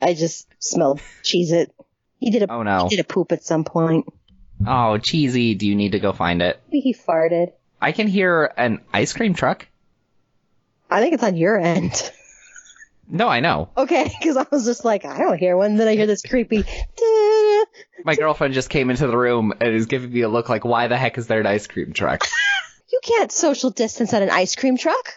[0.00, 1.74] I just smelled cheese it.
[2.18, 2.84] He did a oh no.
[2.88, 4.06] he did a poop at some point.
[4.66, 5.54] Oh, cheesy.
[5.54, 6.60] Do you need to go find it?
[6.70, 7.52] He farted.
[7.80, 9.66] I can hear an ice cream truck.
[10.90, 12.12] I think it's on your end.
[13.12, 13.68] No, I know.
[13.76, 15.76] Okay, because I was just like, I don't hear one.
[15.76, 16.58] Then I hear this creepy.
[18.04, 20.86] My girlfriend just came into the room and is giving me a look like, why
[20.86, 22.26] the heck is there an ice cream truck?
[22.90, 25.14] You can't social distance at an ice cream truck.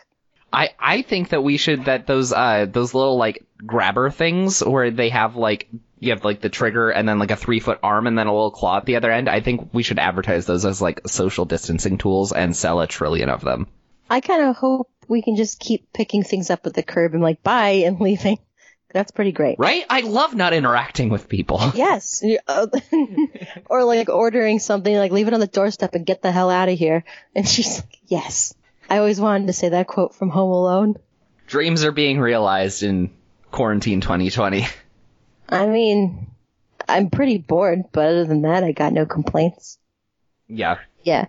[0.52, 4.92] I, I think that we should that those uh those little like grabber things where
[4.92, 5.68] they have like
[6.00, 8.32] you have like the trigger and then like a three foot arm and then a
[8.32, 9.28] little claw at the other end.
[9.30, 13.30] I think we should advertise those as like social distancing tools and sell a trillion
[13.30, 13.68] of them.
[14.10, 17.24] I kind of hope we can just keep picking things up at the curb and
[17.24, 18.40] like bye and leaving.
[18.94, 19.58] That's pretty great.
[19.58, 19.84] Right?
[19.90, 21.60] I love not interacting with people.
[21.76, 22.24] Yes.
[23.66, 26.70] Or like ordering something, like leave it on the doorstep and get the hell out
[26.70, 27.04] of here.
[27.36, 28.54] And she's like, yes.
[28.90, 30.96] I always wanted to say that quote from Home Alone.
[31.48, 33.10] Dreams are being realized in
[33.50, 34.68] quarantine 2020.
[35.50, 36.28] I mean,
[36.88, 39.80] I'm pretty bored, but other than that, I got no complaints.
[40.48, 40.80] Yeah.
[41.04, 41.28] Yeah.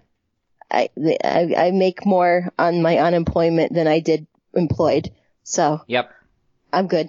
[0.75, 0.89] I,
[1.25, 5.13] I, I make more on my unemployment than I did employed.
[5.43, 6.11] So Yep.
[6.73, 7.09] I'm good.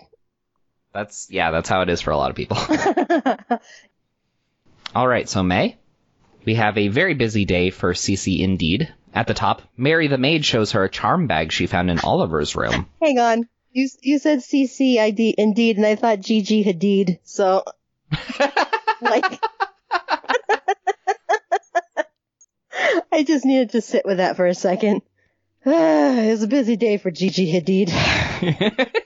[0.93, 2.57] That's yeah, that's how it is for a lot of people.
[4.95, 5.75] All right, so May,
[6.45, 8.93] we have a very busy day for Cece Indeed.
[9.13, 12.55] At the top, Mary the maid shows her a charm bag she found in Oliver's
[12.55, 12.87] room.
[13.01, 13.49] Hang on.
[13.71, 17.19] You, you said Cece ID indeed, and I thought Gigi Hadid.
[17.23, 17.63] So,
[19.01, 19.41] like,
[23.11, 25.01] I just needed to sit with that for a second.
[25.65, 27.91] Ah, it was a busy day for Gigi Hadid.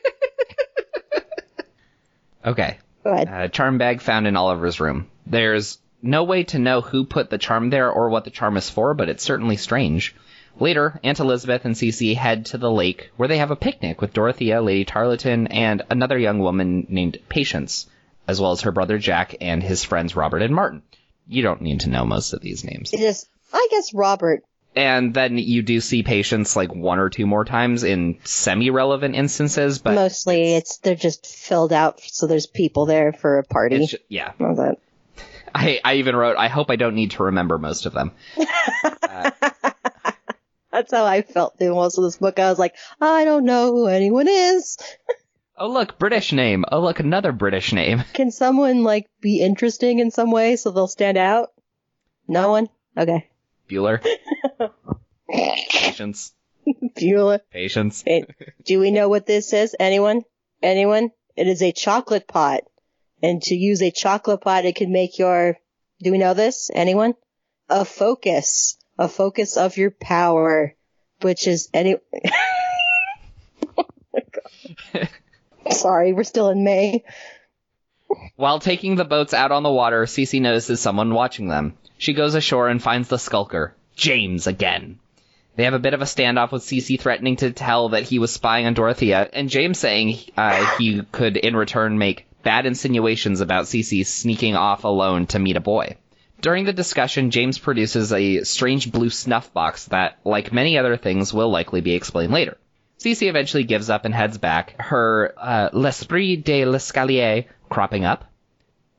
[2.46, 3.28] Okay, Go ahead.
[3.28, 5.08] uh, charm bag found in Oliver's room.
[5.28, 8.70] There's no way to know who put the charm there or what the charm is
[8.70, 10.16] for, but it's certainly strange.
[10.58, 14.14] Later, Aunt Elizabeth and Cece head to the lake where they have a picnic with
[14.14, 17.88] Dorothea, Lady Tarleton, and another young woman named Patience,
[18.26, 20.82] as well as her brother Jack and his friends Robert and Martin.
[21.28, 22.94] You don't need to know most of these names.
[22.94, 24.44] It is, I guess Robert
[24.76, 29.80] and then you do see patients like one or two more times in semi-relevant instances,
[29.80, 33.78] but Mostly it's they're just filled out so there's people there for a party.
[33.78, 34.32] it's ju- yeah.
[34.40, 34.78] All that.
[35.54, 38.12] I, I even wrote, I hope I don't need to remember most of them.
[39.02, 39.32] Uh,
[40.72, 42.38] That's how I felt through most of this book.
[42.38, 44.78] I was like, I don't know who anyone is.
[45.58, 46.64] Oh look, British name.
[46.72, 48.04] Oh look, another British name.
[48.14, 51.50] Can someone like be interesting in some way so they'll stand out?
[52.28, 52.70] No one?
[52.96, 53.28] Okay.
[53.70, 54.04] Bueller.
[55.72, 56.34] Patience.
[56.98, 57.40] Bueller.
[57.52, 58.04] Patience.
[58.66, 59.76] Do we know what this is?
[59.80, 60.24] Anyone?
[60.62, 61.12] Anyone?
[61.36, 62.62] It is a chocolate pot.
[63.22, 65.58] And to use a chocolate pot, it can make your,
[66.02, 66.70] do we know this?
[66.74, 67.16] Anyone?
[67.70, 68.78] A focus.
[68.98, 70.76] A focus of your power.
[71.22, 71.96] Which is any,
[73.78, 74.22] Oh my
[74.94, 75.10] God.
[75.72, 77.04] Sorry, we're still in May.
[78.36, 81.78] While taking the boats out on the water, Cece notices someone watching them.
[82.00, 85.00] She goes ashore and finds the skulker, James again.
[85.58, 88.32] They have a bit of a standoff with Cece threatening to tell that he was
[88.32, 93.66] spying on Dorothea, and James saying uh, he could in return make bad insinuations about
[93.66, 95.98] Cece sneaking off alone to meet a boy.
[96.40, 101.34] During the discussion, James produces a strange blue snuff box that, like many other things,
[101.34, 102.56] will likely be explained later.
[102.98, 108.24] Cece eventually gives up and heads back, her uh, L'Esprit de l'Escalier cropping up.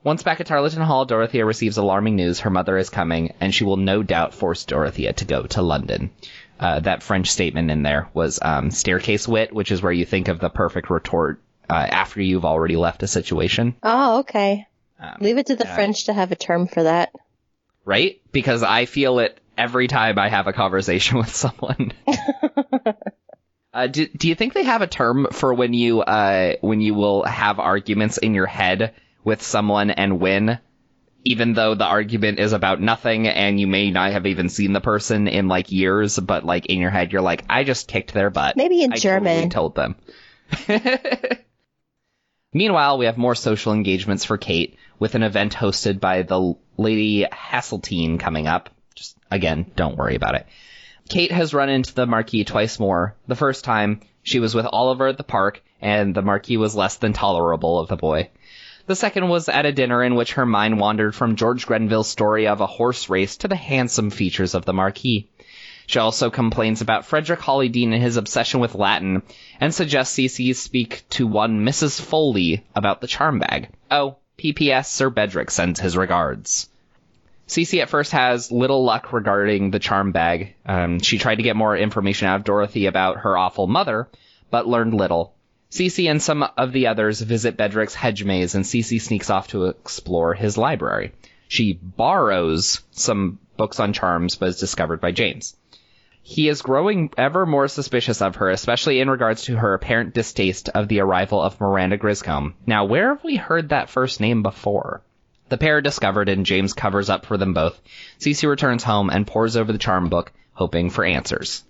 [0.02, 3.64] Once back at Tarleton Hall, Dorothea receives alarming news her mother is coming, and she
[3.64, 6.10] will no doubt force Dorothea to go to London.
[6.58, 10.28] Uh, that French statement in there was um, staircase wit, which is where you think
[10.28, 14.66] of the perfect retort uh, after you've already left a situation, Oh, okay.
[14.98, 15.74] Um, Leave it to the yeah.
[15.74, 17.12] French to have a term for that.
[17.84, 18.20] right?
[18.32, 21.92] Because I feel it every time I have a conversation with someone.
[23.72, 26.92] Uh, do, do you think they have a term for when you uh, when you
[26.92, 28.92] will have arguments in your head
[29.24, 30.58] with someone and win,
[31.24, 34.80] even though the argument is about nothing and you may not have even seen the
[34.80, 38.30] person in like years, but like in your head you're like, I just kicked their
[38.30, 38.56] butt.
[38.56, 39.50] Maybe in I German.
[39.50, 39.96] totally told them.
[42.52, 47.24] Meanwhile, we have more social engagements for Kate with an event hosted by the Lady
[47.30, 48.70] Hasseltine coming up.
[48.96, 50.46] Just again, don't worry about it.
[51.08, 53.14] Kate has run into the Marquis twice more.
[53.28, 56.96] The first time, she was with Oliver at the park, and the Marquis was less
[56.96, 58.30] than tolerable of the boy.
[58.90, 62.48] The second was at a dinner in which her mind wandered from George Grenville's story
[62.48, 65.28] of a horse race to the handsome features of the Marquis.
[65.86, 69.22] She also complains about Frederick Hollydean and his obsession with Latin,
[69.60, 72.00] and suggests Cece speak to one Mrs.
[72.00, 73.68] Foley about the charm bag.
[73.92, 74.90] Oh, P.P.S.
[74.90, 76.68] Sir Bedrick sends his regards.
[77.46, 80.56] Cece at first has little luck regarding the charm bag.
[80.66, 84.08] Um, she tried to get more information out of Dorothy about her awful mother,
[84.50, 85.36] but learned little.
[85.70, 89.66] Cece and some of the others visit Bedrick's hedge maze, and Cece sneaks off to
[89.66, 91.12] explore his library.
[91.48, 95.56] She borrows some books on charms, but is discovered by James.
[96.22, 100.68] He is growing ever more suspicious of her, especially in regards to her apparent distaste
[100.68, 102.54] of the arrival of Miranda Griscombe.
[102.66, 105.02] Now, where have we heard that first name before?
[105.48, 107.80] The pair are discovered and James covers up for them both.
[108.18, 111.64] Cece returns home and pores over the charm book, hoping for answers.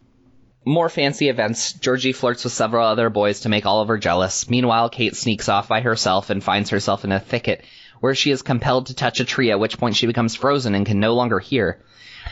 [0.65, 1.73] More fancy events.
[1.73, 4.51] Georgie flirts with several other boys to make Oliver jealous.
[4.51, 7.65] Meanwhile, Kate sneaks off by herself and finds herself in a thicket
[8.01, 10.85] where she is compelled to touch a tree, at which point she becomes frozen and
[10.85, 11.81] can no longer hear.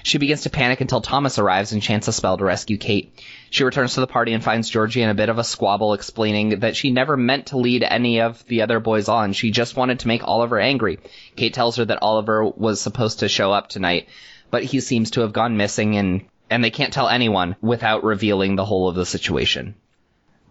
[0.02, 3.18] She begins to panic until Thomas arrives and chants a spell to rescue Kate.
[3.50, 6.60] She returns to the party and finds Georgie in a bit of a squabble, explaining
[6.60, 9.32] that she never meant to lead any of the other boys on.
[9.32, 10.98] She just wanted to make Oliver angry.
[11.36, 14.08] Kate tells her that Oliver was supposed to show up tonight,
[14.50, 18.56] but he seems to have gone missing and, and they can't tell anyone without revealing
[18.56, 19.74] the whole of the situation.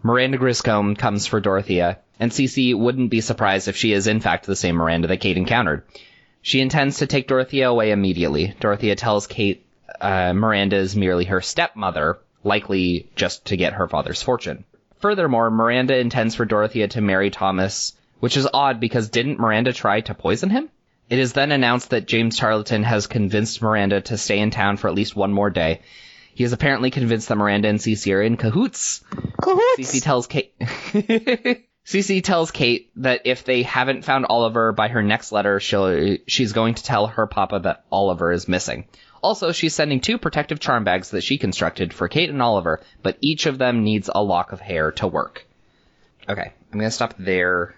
[0.02, 4.46] Miranda Griscombe comes for Dorothea, and Cece wouldn't be surprised if she is in fact
[4.46, 5.82] the same Miranda that Kate encountered.
[6.40, 8.54] She intends to take Dorothea away immediately.
[8.60, 9.66] Dorothea tells Kate
[10.00, 14.64] uh, Miranda is merely her stepmother, likely just to get her father's fortune.
[15.00, 20.00] Furthermore, Miranda intends for Dorothea to marry Thomas, which is odd because didn't Miranda try
[20.02, 20.70] to poison him?
[21.10, 24.88] It is then announced that James Tarleton has convinced Miranda to stay in town for
[24.88, 25.80] at least one more day.
[26.34, 29.02] He is apparently convinced that Miranda and Cece are in cahoots.
[29.40, 29.78] Cahoots.
[29.78, 30.54] Cece tells Kate.
[31.86, 36.52] Cece tells Kate that if they haven't found Oliver by her next letter, she'll she's
[36.52, 38.86] going to tell her papa that Oliver is missing.
[39.22, 43.16] Also, she's sending two protective charm bags that she constructed for Kate and Oliver, but
[43.20, 45.46] each of them needs a lock of hair to work.
[46.28, 47.74] Okay, I'm gonna stop there.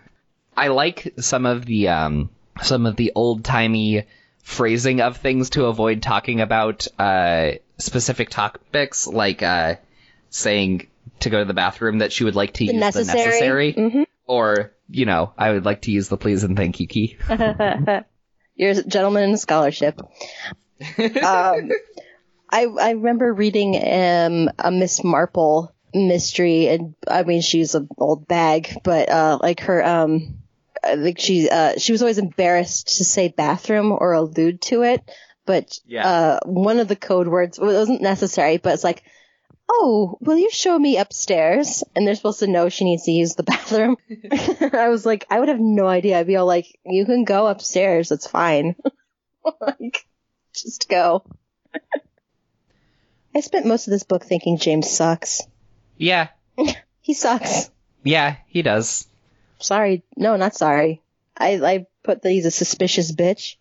[0.56, 2.30] I like some of the um
[2.62, 4.04] some of the old timey
[4.42, 9.76] phrasing of things to avoid talking about uh specific topics, like uh
[10.30, 10.86] saying
[11.20, 13.12] to go to the bathroom that she would like to The use necessary.
[13.12, 14.06] the necessary, Mhm.
[14.26, 17.16] or you know, I would like to use the please and thank you key.
[18.56, 20.00] You're a gentleman in scholarship.
[20.98, 21.70] um,
[22.50, 28.26] I I remember reading um a Miss Marple mystery, and I mean she's an old
[28.26, 30.38] bag, but uh like her um
[30.82, 35.02] I think she uh she was always embarrassed to say bathroom or allude to it,
[35.46, 36.06] but Yeah.
[36.08, 39.02] uh one of the code words well, it wasn't necessary, but it's like.
[39.72, 41.84] Oh, will you show me upstairs?
[41.94, 43.96] And they're supposed to know she needs to use the bathroom.
[44.72, 46.18] I was like, I would have no idea.
[46.18, 48.10] I'd be all like, you can go upstairs.
[48.10, 48.74] It's fine.
[49.60, 50.04] like,
[50.52, 51.22] just go.
[53.32, 55.42] I spent most of this book thinking James sucks.
[55.96, 56.28] Yeah.
[57.00, 57.70] He sucks.
[58.02, 59.06] Yeah, he does.
[59.62, 60.02] Sorry.
[60.16, 61.02] No, not sorry.
[61.36, 63.56] I, I put that he's a suspicious bitch.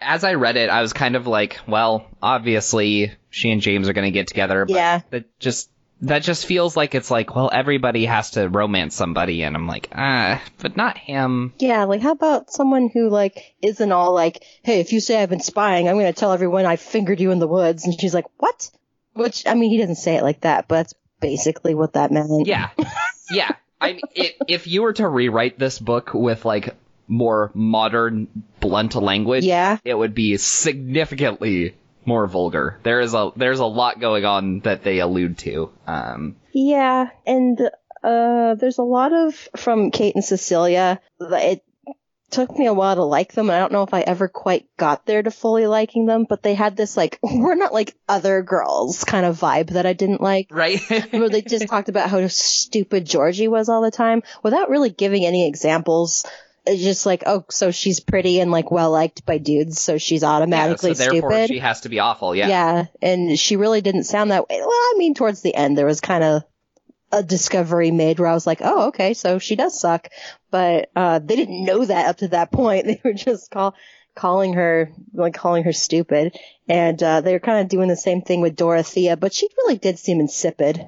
[0.00, 3.92] As I read it, I was kind of like, well, obviously she and James are
[3.94, 5.00] going to get together, but Yeah.
[5.10, 5.70] that just
[6.02, 9.88] that just feels like it's like, well, everybody has to romance somebody and I'm like,
[9.94, 11.54] ah, but not him.
[11.58, 15.30] Yeah, like how about someone who like isn't all like, hey, if you say I've
[15.30, 18.26] been spying, I'm gonna tell everyone I fingered you in the woods, and she's like,
[18.36, 18.70] what?
[19.14, 22.46] Which I mean, he doesn't say it like that, but that's basically what that meant.
[22.46, 22.68] Yeah.
[23.30, 23.52] yeah.
[23.80, 26.74] I mean, it, if you were to rewrite this book with like
[27.08, 28.28] more modern
[28.60, 29.78] blunt language, Yeah.
[29.84, 31.74] it would be significantly
[32.04, 32.78] more vulgar.
[32.82, 35.70] There is a there's a lot going on that they allude to.
[35.86, 37.60] Um, Yeah, and
[38.02, 41.00] uh, there's a lot of from Kate and Cecelia.
[41.20, 41.62] It
[42.30, 43.50] took me a while to like them.
[43.50, 46.54] I don't know if I ever quite got there to fully liking them, but they
[46.54, 50.48] had this like we're not like other girls kind of vibe that I didn't like.
[50.50, 50.80] right?
[51.12, 55.24] Where they just talked about how stupid Georgie was all the time without really giving
[55.24, 56.24] any examples.
[56.68, 60.22] It's just like, oh, so she's pretty and like well liked by dudes, so she's
[60.22, 61.48] yeah, automatically so therefore stupid.
[61.48, 62.34] she has to be awful.
[62.34, 62.48] Yeah.
[62.48, 64.58] Yeah, and she really didn't sound that way.
[64.58, 66.42] Well, I mean, towards the end, there was kind of
[67.12, 70.08] a discovery made where I was like, oh, okay, so she does suck.
[70.50, 72.86] But uh, they didn't know that up to that point.
[72.86, 73.74] They were just call,
[74.14, 76.36] calling her, like, calling her stupid.
[76.68, 79.78] And uh, they were kind of doing the same thing with Dorothea, but she really
[79.78, 80.86] did seem insipid.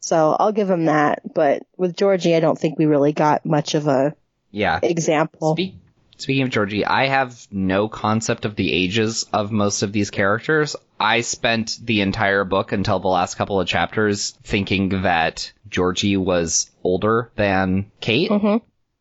[0.00, 1.34] So I'll give them that.
[1.34, 4.14] But with Georgie, I don't think we really got much of a
[4.50, 4.80] Yeah.
[4.82, 5.54] example.
[5.54, 5.74] Speak,
[6.18, 10.76] speaking of Georgie, I have no concept of the ages of most of these characters.
[11.00, 16.70] I spent the entire book until the last couple of chapters thinking that Georgie was
[16.84, 18.30] older than Kate.
[18.30, 18.60] Mhm.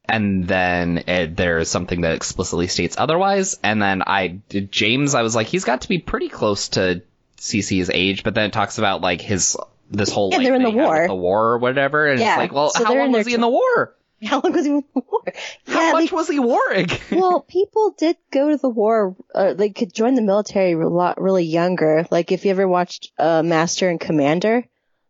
[0.09, 3.57] And then uh, there's something that explicitly states otherwise.
[3.61, 4.39] And then I
[4.71, 7.01] James, I was like, he's got to be pretty close to
[7.37, 9.57] Cece's age, but then it talks about like his
[9.91, 11.07] this whole Yeah, like, they're in the he had with war.
[11.07, 12.07] the war or whatever.
[12.07, 13.95] And Yeah, it's like, well, so how long was he in the war?
[14.23, 15.21] How long was he in the war?
[15.67, 16.89] How Yeah, they much was he warring?
[17.11, 19.15] well, people did go to the war.
[19.33, 22.05] Uh, they could join the military a lot really younger.
[22.09, 24.65] Like if you ever watched uh, Master and Commander,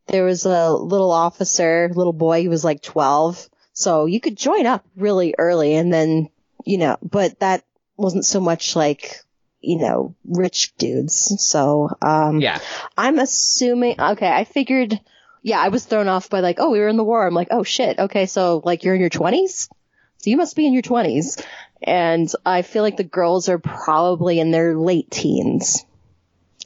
[0.08, 2.42] there was a little officer, little boy.
[2.42, 6.30] He was like twelve, so you could join up really early, and then
[6.66, 6.98] you know.
[7.02, 7.64] But that
[7.96, 9.22] wasn't so much like
[9.62, 11.34] you know rich dudes.
[11.46, 12.60] So um, yeah.
[12.98, 14.02] I'm assuming.
[14.02, 15.00] Okay, I figured.
[15.42, 17.26] Yeah, I was thrown off by like, oh, we were in the war.
[17.26, 18.00] I'm like, oh shit.
[18.00, 19.70] Okay, so like you're in your 20s.
[20.20, 21.44] So you must be in your 20s.
[21.82, 25.86] And I feel like the girls are probably in their late teens.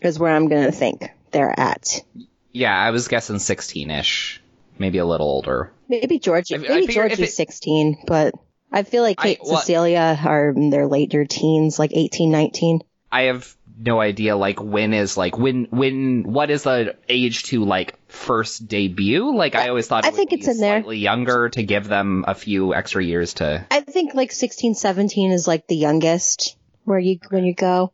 [0.01, 2.03] Is where I'm gonna think they're at.
[2.51, 4.41] Yeah, I was guessing 16-ish.
[4.79, 5.71] Maybe a little older.
[5.87, 6.55] Maybe Georgie.
[6.55, 8.33] I- I maybe Georgie's it- 16, but
[8.71, 12.81] I feel like Kate and well- Cecelia are in their later teens, like 18, 19.
[13.11, 13.55] I have
[13.85, 18.67] no idea, like, when is, like, when, when, what is the age to, like, first
[18.67, 19.35] debut?
[19.35, 20.79] Like, I always thought it I think it's in there.
[20.79, 23.65] slightly younger to give them a few extra years to...
[23.71, 27.93] I think like 16, 17 is like the youngest where you when you go.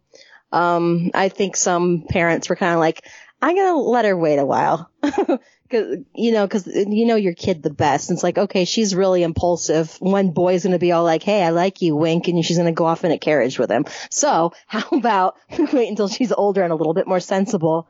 [0.52, 3.06] Um, I think some parents were kind of like,
[3.42, 4.90] I'm gonna let her wait a while,
[5.70, 8.10] cause you know, cause you know your kid the best.
[8.10, 9.96] And it's like, okay, she's really impulsive.
[10.00, 12.86] One boy's gonna be all like, hey, I like you, wink, and she's gonna go
[12.86, 13.86] off in a carriage with him.
[14.10, 15.36] So how about
[15.74, 17.88] wait until she's older and a little bit more sensible,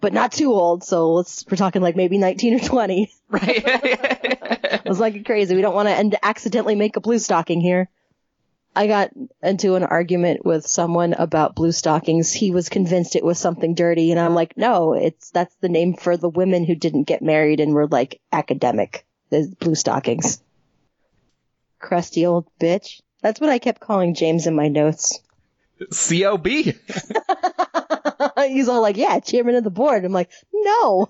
[0.00, 0.84] but not too old.
[0.84, 3.12] So let's we're talking like maybe 19 or 20.
[3.28, 3.62] Right?
[3.66, 5.56] I was like crazy.
[5.56, 7.88] We don't want to end accidentally make a blue stocking here.
[8.76, 9.10] I got
[9.42, 12.30] into an argument with someone about blue stockings.
[12.30, 15.94] He was convinced it was something dirty, and I'm like, no, it's that's the name
[15.94, 19.06] for the women who didn't get married and were like academic.
[19.30, 20.42] The blue stockings.
[21.78, 23.00] Crusty old bitch.
[23.22, 25.20] That's what I kept calling James in my notes.
[25.78, 26.46] COB.
[28.36, 30.04] He's all like, yeah, chairman of the board.
[30.04, 31.08] I'm like, no.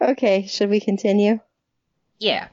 [0.00, 1.40] okay, should we continue?
[2.18, 2.48] Yeah.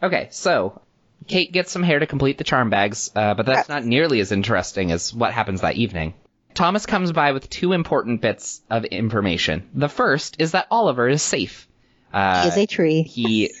[0.00, 0.80] Okay, so
[1.26, 4.32] Kate gets some hair to complete the charm bags, uh, but that's not nearly as
[4.32, 6.14] interesting as what happens that evening.
[6.54, 9.68] Thomas comes by with two important bits of information.
[9.74, 11.66] The first is that Oliver is safe.
[12.12, 13.02] Uh, He is a tree.
[13.02, 13.52] he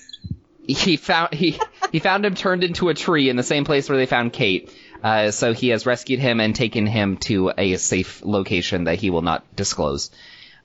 [0.66, 1.58] he found he
[1.90, 4.70] he found him turned into a tree in the same place where they found Kate.
[5.02, 9.10] Uh, so he has rescued him and taken him to a safe location that he
[9.10, 10.10] will not disclose.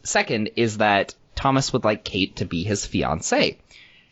[0.04, 3.58] Second is that Thomas would like Kate to be his fiancée.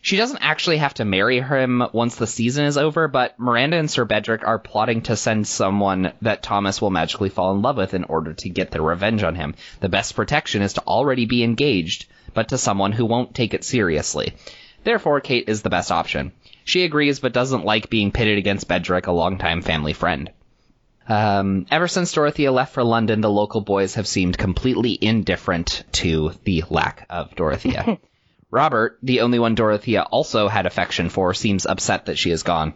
[0.06, 3.90] She doesn't actually have to marry him once the season is over, but Miranda and
[3.90, 7.96] Sir Bedrick are plotting to send someone that Thomas will magically fall in love with
[7.96, 9.56] in order to get their revenge on him.
[9.80, 13.64] The best protection is to already be engaged, but to someone who won't take it
[13.64, 14.34] seriously.
[14.84, 16.34] Therefore, Kate is the best option.
[16.66, 20.32] She agrees, but doesn't like being pitted against Bedrick, a longtime family friend.
[21.10, 26.34] Um, ever since Dorothea left for London, the local boys have seemed completely indifferent to
[26.44, 27.98] the lack of Dorothea.
[28.56, 32.74] Robert, the only one Dorothea also had affection for, seems upset that she is gone.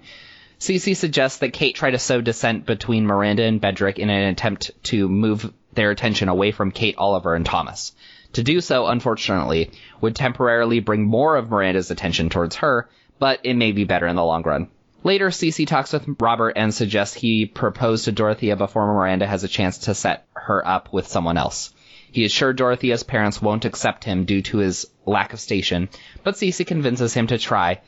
[0.59, 4.71] Cece suggests that Kate try to sow dissent between Miranda and Bedrick in an attempt
[4.83, 7.93] to move their attention away from Kate, Oliver, and Thomas.
[8.33, 9.71] To do so, unfortunately,
[10.01, 14.17] would temporarily bring more of Miranda's attention towards her, but it may be better in
[14.17, 14.67] the long run.
[15.05, 19.47] Later, Cece talks with Robert and suggests he propose to Dorothea before Miranda has a
[19.47, 21.73] chance to set her up with someone else.
[22.11, 25.89] He is sure Dorothea's parents won't accept him due to his lack of station,
[26.23, 27.81] but Cece convinces him to try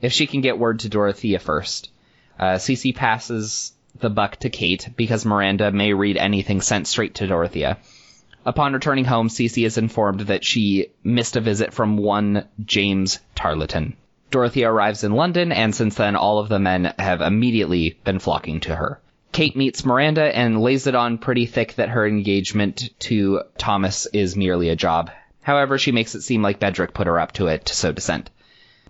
[0.00, 1.90] if she can get word to Dorothea first.
[2.38, 7.26] Uh, Cece passes the buck to Kate because Miranda may read anything sent straight to
[7.26, 7.78] Dorothea.
[8.46, 13.96] Upon returning home, Cece is informed that she missed a visit from one James Tarleton.
[14.30, 18.60] Dorothea arrives in London, and since then, all of the men have immediately been flocking
[18.60, 19.00] to her.
[19.38, 24.34] Kate meets Miranda and lays it on pretty thick that her engagement to Thomas is
[24.34, 25.12] merely a job.
[25.42, 27.92] However, she makes it seem like Bedrick put her up to it so to sow
[27.92, 28.30] dissent.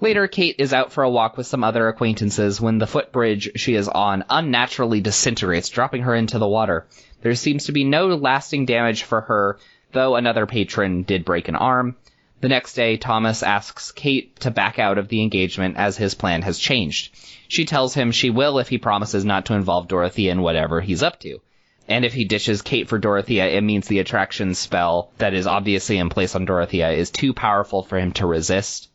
[0.00, 3.74] Later, Kate is out for a walk with some other acquaintances when the footbridge she
[3.74, 6.86] is on unnaturally disintegrates, dropping her into the water.
[7.20, 9.58] There seems to be no lasting damage for her,
[9.92, 11.94] though another patron did break an arm.
[12.40, 16.40] The next day, Thomas asks Kate to back out of the engagement as his plan
[16.40, 17.14] has changed.
[17.48, 21.02] She tells him she will if he promises not to involve Dorothea in whatever he's
[21.02, 21.40] up to.
[21.88, 25.96] And if he ditches Kate for Dorothea, it means the attraction spell that is obviously
[25.96, 28.90] in place on Dorothea is too powerful for him to resist.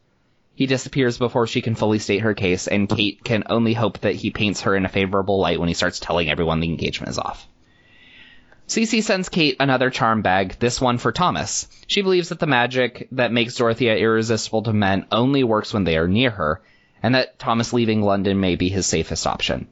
[0.54, 4.14] He disappears before she can fully state her case, and Kate can only hope that
[4.14, 7.18] he paints her in a favorable light when he starts telling everyone the engagement is
[7.18, 7.48] off.
[8.68, 11.68] Cece sends Kate another charm bag, this one for Thomas.
[11.88, 15.98] She believes that the magic that makes Dorothea irresistible to men only works when they
[15.98, 16.62] are near her,
[17.04, 19.68] and that Thomas leaving London may be his safest option.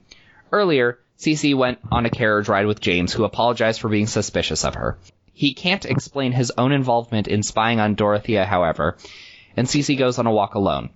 [0.51, 4.75] Earlier, Cece went on a carriage ride with James, who apologized for being suspicious of
[4.75, 4.97] her.
[5.33, 8.97] He can't explain his own involvement in spying on Dorothea, however,
[9.55, 10.89] and Cece goes on a walk alone.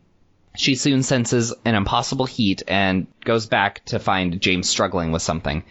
[0.58, 5.64] She soon senses an impossible heat and goes back to find James struggling with something.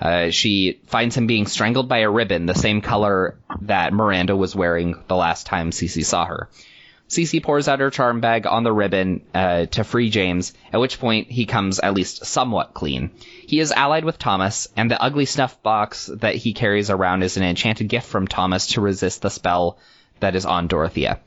[0.00, 4.54] Uh, she finds him being strangled by a ribbon, the same color that Miranda was
[4.54, 6.48] wearing the last time Cece saw her.
[7.12, 10.98] Cece pours out her charm bag on the ribbon uh, to free James, at which
[10.98, 13.10] point he comes at least somewhat clean.
[13.46, 17.36] He is allied with Thomas, and the ugly snuff box that he carries around is
[17.36, 19.76] an enchanted gift from Thomas to resist the spell
[20.20, 21.20] that is on Dorothea.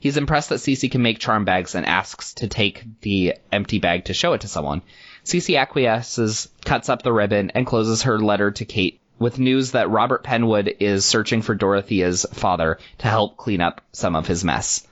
[0.00, 4.06] He's impressed that Cece can make charm bags and asks to take the empty bag
[4.06, 4.82] to show it to someone.
[5.24, 9.90] Cece acquiesces, cuts up the ribbon, and closes her letter to Kate with news that
[9.90, 14.88] Robert Penwood is searching for Dorothea's father to help clean up some of his mess.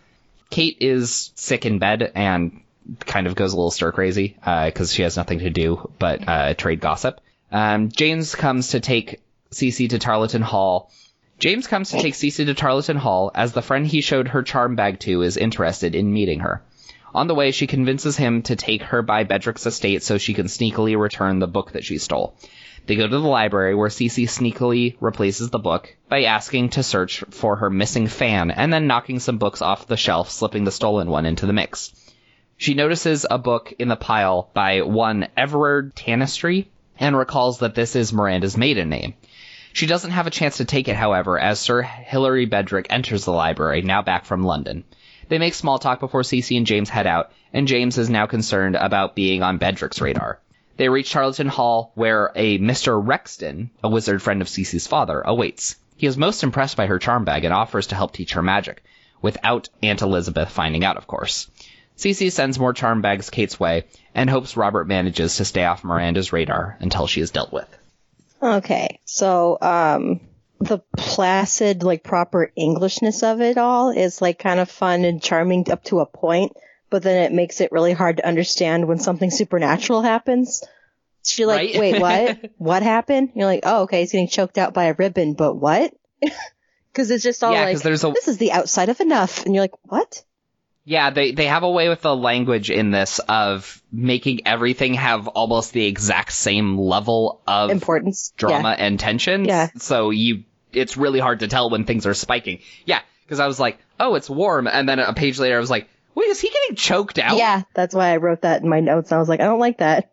[0.51, 2.63] Kate is sick in bed and
[3.01, 6.27] kind of goes a little stir crazy because uh, she has nothing to do but
[6.27, 7.21] uh, trade gossip.
[7.53, 9.21] Um, James comes to take
[9.53, 10.91] Cece to Tarleton Hall.
[11.39, 14.75] James comes to take Cece to Tarleton Hall as the friend he showed her charm
[14.75, 16.63] bag to is interested in meeting her.
[17.15, 20.47] On the way, she convinces him to take her by Bedrick's estate so she can
[20.47, 22.35] sneakily return the book that she stole.
[22.89, 27.23] They go to the library where Cece sneakily replaces the book by asking to search
[27.29, 31.11] for her missing fan and then knocking some books off the shelf, slipping the stolen
[31.11, 31.93] one into the mix.
[32.57, 36.69] She notices a book in the pile by one Everard Tanistry
[36.99, 39.13] and recalls that this is Miranda's maiden name.
[39.75, 43.33] She doesn't have a chance to take it, however, as Sir Hilary Bedrick enters the
[43.33, 44.85] library, now back from London.
[45.29, 48.77] They make small talk before Cece and James head out, and James is now concerned
[48.77, 50.41] about being on Bedrick's radar.
[50.79, 53.05] They reach Tarleton Hall, where a Mr.
[53.05, 55.75] Rexton, a wizard friend of Cece's father, awaits.
[55.97, 58.85] He is most impressed by her charm bag and offers to help teach her magic,
[59.21, 61.51] without Aunt Elizabeth finding out, of course.
[61.97, 66.33] Cece sends more charm bags Kate's way, and hopes Robert manages to stay off Miranda's
[66.33, 67.69] radar until she is dealt with.
[68.41, 70.21] Okay, so um,
[70.61, 75.69] the placid, like proper Englishness of it all is like kind of fun and charming
[75.73, 76.53] up to a point,
[76.91, 80.63] but then it makes it really hard to understand when something supernatural happens.
[81.23, 81.79] So you're like, right?
[81.79, 82.53] wait, what?
[82.59, 83.33] what happened?
[83.35, 85.95] You're like, oh, okay, he's getting choked out by a ribbon, but what?
[86.91, 88.11] Because it's just all yeah, like, there's a...
[88.11, 90.25] this is the outside of enough, and you're like, what?
[90.85, 95.29] Yeah, they, they have a way with the language in this of making everything have
[95.29, 98.33] almost the exact same level of Importance.
[98.37, 98.85] drama Yeah.
[98.87, 99.45] and tension.
[99.45, 99.69] Yeah.
[99.77, 102.61] So you, it's really hard to tell when things are spiking.
[102.85, 105.71] Yeah, because I was like, oh, it's warm, and then a page later I was
[105.71, 107.37] like, wait, is he getting choked out?
[107.37, 109.13] Yeah, that's why I wrote that in my notes.
[109.13, 110.11] I was like, I don't like that.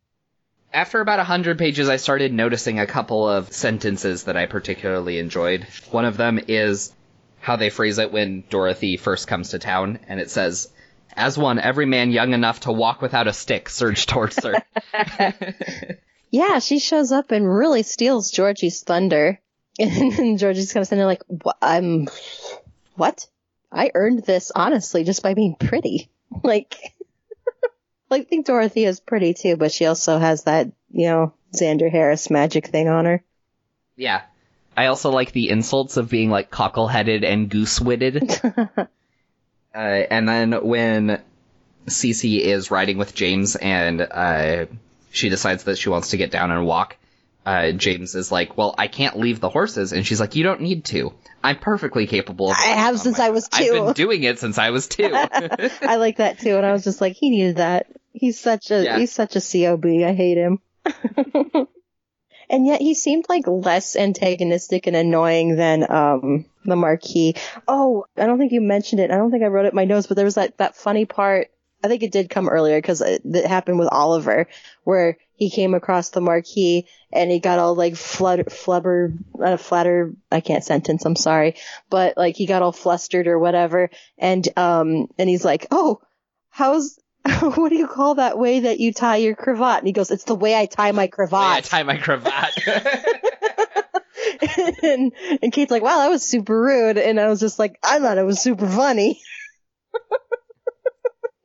[0.72, 5.66] After about 100 pages, I started noticing a couple of sentences that I particularly enjoyed.
[5.90, 6.92] One of them is
[7.40, 10.70] how they phrase it when Dorothy first comes to town, and it says,
[11.14, 14.54] As one, every man young enough to walk without a stick surged towards her.
[16.30, 19.40] yeah, she shows up and really steals Georgie's thunder.
[19.78, 22.08] And Georgie's kind of sitting there like, "Wha- I'm,
[22.96, 23.26] what?
[23.72, 26.10] I earned this honestly just by being pretty.
[26.42, 26.76] Like,
[28.10, 31.90] like, I think Dorothy is pretty too, but she also has that, you know, Xander
[31.90, 33.24] Harris magic thing on her.
[33.96, 34.22] yeah.
[34.76, 38.30] I also like the insults of being like cockle-headed and goose-witted.
[38.44, 38.86] uh,
[39.74, 41.20] and then when
[41.86, 44.66] Cece is riding with James and uh,
[45.10, 46.97] she decides that she wants to get down and walk,
[47.48, 50.60] uh, James is like, "Well, I can't leave the horses," and she's like, "You don't
[50.60, 51.14] need to.
[51.42, 53.64] I'm perfectly capable of." I have since I was two.
[53.64, 55.10] I've been doing it since I was two.
[55.12, 57.86] I like that too, and I was just like, he needed that.
[58.12, 58.98] He's such a Yeah.
[58.98, 59.86] he's such a cob.
[59.86, 60.58] I hate him.
[62.50, 67.34] and yet he seemed like less antagonistic and annoying than um the Marquis.
[67.66, 69.10] Oh, I don't think you mentioned it.
[69.10, 71.06] I don't think I wrote it in my notes, but there was that that funny
[71.06, 71.48] part.
[71.82, 74.48] I think it did come earlier because it, it happened with Oliver,
[74.84, 80.12] where he came across the Marquis and he got all like flutter, flubber, uh, flatter.
[80.32, 81.04] I can't sentence.
[81.04, 81.54] I'm sorry,
[81.88, 86.00] but like he got all flustered or whatever, and um, and he's like, oh,
[86.50, 86.98] how's
[87.40, 89.78] what do you call that way that you tie your cravat?
[89.78, 91.34] And he goes, it's the way I tie my cravat.
[91.34, 91.70] I cravat.
[91.70, 92.50] tie my cravat.
[94.82, 96.98] and, and Kate's like, wow, that was super rude.
[96.98, 99.22] And I was just like, I thought it was super funny.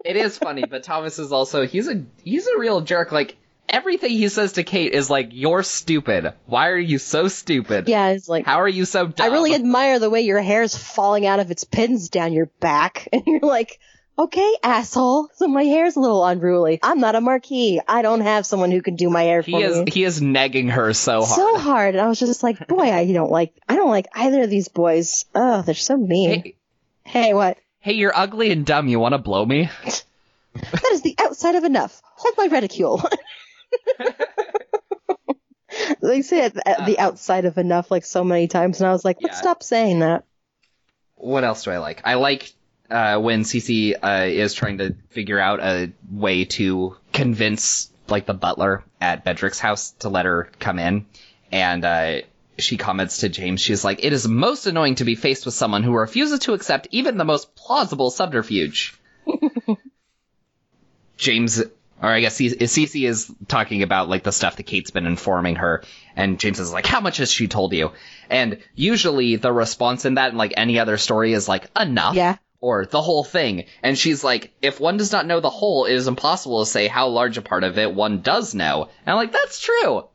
[0.04, 3.12] it is funny, but Thomas is also he's a he's a real jerk.
[3.12, 3.38] Like
[3.70, 6.34] everything he says to Kate is like, "You're stupid.
[6.46, 7.88] Why are you so stupid?
[7.88, 10.76] Yeah, it's like, How are you so dumb?" I really admire the way your hair's
[10.78, 13.08] falling out of its pins down your back.
[13.14, 13.80] And you're like,
[14.18, 15.30] okay, asshole.
[15.36, 16.80] So my hair's a little unruly.
[16.84, 17.82] I'm not a Marquis.
[17.88, 19.92] I don't have someone who can do my hair for He is me.
[19.92, 21.36] he is negging her so hard.
[21.36, 21.96] So hard.
[21.96, 24.68] And I was just like, boy, I don't like, I don't like either of these
[24.68, 25.26] boys.
[25.34, 26.30] Oh, they're so mean.
[26.44, 26.56] hey,
[27.06, 27.58] hey what?
[27.80, 28.88] hey, you're ugly and dumb.
[28.88, 29.70] You want to blow me?
[30.54, 32.00] That is the outside of enough.
[32.04, 33.02] Hold my reticule.
[36.02, 39.06] they say it at the outside of enough like so many times, and I was
[39.06, 39.42] like, let's Yeah.
[39.42, 40.26] stop saying that.
[41.16, 42.02] What else do I like?
[42.04, 42.52] I like
[42.90, 48.34] uh, when Cece uh, is trying to figure out a way to convince like the
[48.34, 51.06] butler at Bedrick's house to let her come in,
[51.52, 52.22] and uh,
[52.60, 53.62] she comments to James.
[53.62, 56.88] She's like, "It is most annoying to be faced with someone who refuses to accept
[56.92, 59.00] even the most plausible subterfuge."
[61.18, 61.64] James,
[62.04, 65.56] or I guess Ce- Cece is talking about like the stuff that Kate's been informing
[65.56, 65.84] her,
[66.16, 67.92] and James is like, "How much has she told you?"
[68.30, 72.36] And usually the response in that, and like any other story, is like, "Enough." Yeah.
[72.60, 73.66] Or the whole thing.
[73.82, 76.88] And she's like, if one does not know the whole, it is impossible to say
[76.88, 78.84] how large a part of it one does know.
[78.84, 80.08] And I'm like, that's true.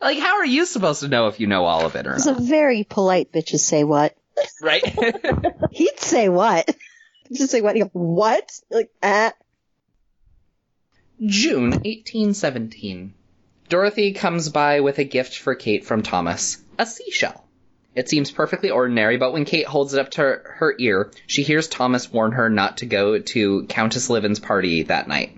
[0.00, 2.18] Like, how are you supposed to know if you know all of it or not?
[2.18, 4.16] It's a very polite bitches say what.
[4.60, 4.84] Right?
[5.72, 6.72] He'd say what?
[7.32, 7.74] Just say what?
[7.74, 8.52] Go, what?
[8.70, 9.32] Like, ah.
[11.24, 13.14] June 1817.
[13.68, 17.44] Dorothy comes by with a gift for Kate from Thomas a seashell.
[17.94, 21.42] It seems perfectly ordinary, but when Kate holds it up to her, her ear, she
[21.42, 25.36] hears Thomas warn her not to go to Countess Lieven's party that night.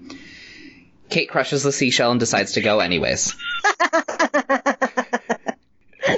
[1.11, 3.35] Kate crushes the seashell and decides to go anyways.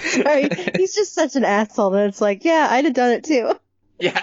[0.01, 0.49] Sorry.
[0.77, 3.53] He's just such an asshole that it's like, yeah, I'd have done it too.
[3.99, 4.20] Yeah.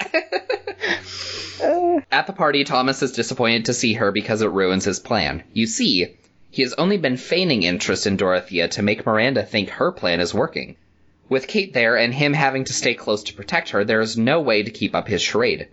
[1.61, 5.43] Uh, At the party, Thomas is disappointed to see her because it ruins his plan.
[5.53, 6.15] You see,
[6.51, 10.34] he has only been feigning interest in Dorothea to make Miranda think her plan is
[10.34, 10.76] working.
[11.30, 14.41] With Kate there and him having to stay close to protect her, there is no
[14.41, 15.67] way to keep up his charade.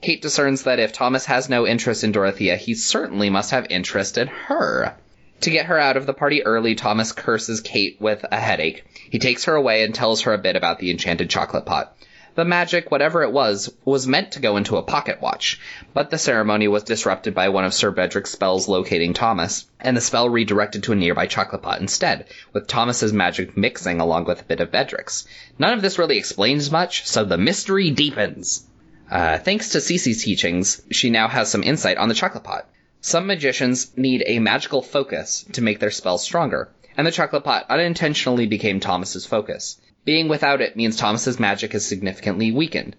[0.00, 4.18] Kate discerns that if Thomas has no interest in Dorothea, he certainly must have interest
[4.18, 4.94] in her.
[5.40, 8.84] To get her out of the party early, Thomas curses Kate with a headache.
[9.10, 11.96] He takes her away and tells her a bit about the enchanted chocolate pot.
[12.36, 15.58] The magic, whatever it was, was meant to go into a pocket watch,
[15.92, 20.00] but the ceremony was disrupted by one of Sir Bedrick's spells locating Thomas, and the
[20.00, 24.44] spell redirected to a nearby chocolate pot instead, with Thomas's magic mixing along with a
[24.44, 25.26] bit of Bedrick's.
[25.58, 28.64] None of this really explains much, so the mystery deepens.
[29.10, 32.68] Uh, thanks to Cece's teachings, she now has some insight on the chocolate pot.
[33.00, 37.66] Some magicians need a magical focus to make their spells stronger, and the chocolate pot
[37.68, 39.80] unintentionally became Thomas's focus.
[40.04, 42.96] Being without it means Thomas's magic is significantly weakened.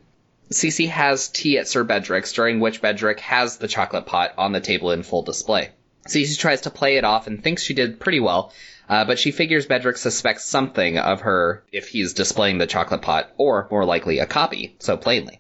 [0.52, 4.60] Cece has tea at Sir Bedrick's, during which Bedrick has the chocolate pot on the
[4.60, 5.70] table in full display.
[6.08, 8.52] Cece tries to play it off and thinks she did pretty well,
[8.90, 13.32] uh, but she figures Bedrick suspects something of her if he's displaying the chocolate pot,
[13.38, 15.40] or more likely a copy, so plainly.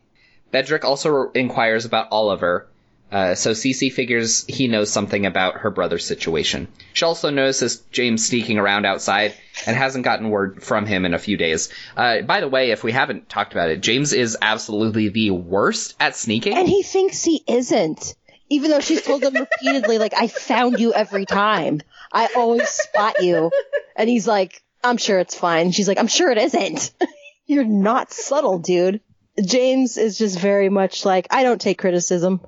[0.52, 2.70] Bedrick also inquires about Oliver,
[3.12, 6.68] uh, so Cece figures he knows something about her brother's situation.
[6.94, 9.34] She also notices James sneaking around outside
[9.68, 11.70] and hasn't gotten word from him in a few days.
[11.98, 15.96] Uh, by the way, if we haven't talked about it, James is absolutely the worst
[16.00, 16.58] at sneaking.
[16.58, 18.16] And he thinks he isn't.
[18.50, 21.82] Even though she's told him repeatedly, like, I found you every time.
[22.12, 23.52] I always spot you.
[23.96, 25.72] And he's like, I'm sure it's fine.
[25.72, 26.92] She's like, I'm sure it isn't.
[27.46, 29.02] You're not subtle, dude.
[29.42, 32.42] James is just very much like, I don't take criticism.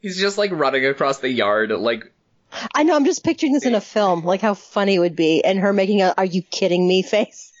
[0.00, 2.12] He's just like running across the yard, like.
[2.74, 5.44] I know, I'm just picturing this in a film, like how funny it would be,
[5.44, 7.52] and her making a, are you kidding me face?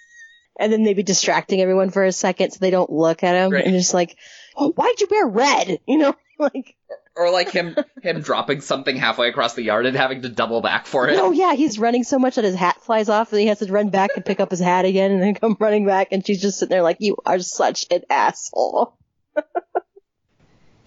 [0.58, 3.64] And then maybe distracting everyone for a second so they don't look at him, Right.
[3.64, 4.16] and just like,
[4.56, 5.78] oh, why'd you wear red?
[5.86, 6.74] You know, like,
[7.16, 10.86] Or like him, him dropping something halfway across the yard and having to double back
[10.86, 11.18] for it.
[11.20, 13.72] oh yeah, he's running so much that his hat flies off, and he has to
[13.72, 16.42] run back and pick up his hat again, and then come running back, and she's
[16.42, 18.96] just sitting there like, you are such an asshole.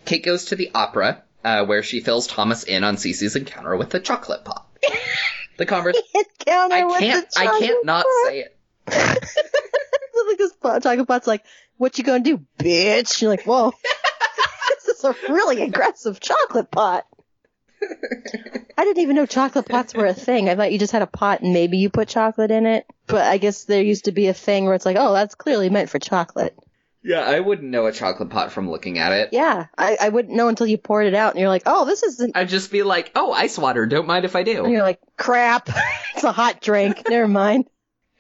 [0.05, 3.89] Kate goes to the opera, uh, where she fills Thomas in on Cece's encounter with
[3.89, 4.67] the chocolate pot.
[5.55, 6.03] The conversation.
[6.47, 7.29] I with can't.
[7.29, 8.25] the I can't not pot.
[8.25, 8.57] say it.
[8.87, 11.43] like this chocolate pot's like,
[11.77, 13.21] what you gonna do, bitch?
[13.21, 13.71] You're like, whoa,
[14.85, 17.05] this is a really aggressive chocolate pot.
[18.77, 20.49] I didn't even know chocolate pots were a thing.
[20.49, 22.85] I thought you just had a pot and maybe you put chocolate in it.
[23.05, 25.69] But I guess there used to be a thing where it's like, oh, that's clearly
[25.69, 26.57] meant for chocolate.
[27.03, 29.29] Yeah, I wouldn't know a chocolate pot from looking at it.
[29.33, 32.01] Yeah, I, I wouldn't know until you poured it out and you're like, oh, this
[32.03, 32.37] isn't.
[32.37, 33.85] I'd just be like, "Oh, ice water.
[33.85, 35.69] Don't mind if I And do." you're like, crap,
[36.15, 37.03] it's a hot drink.
[37.09, 37.65] Never mind.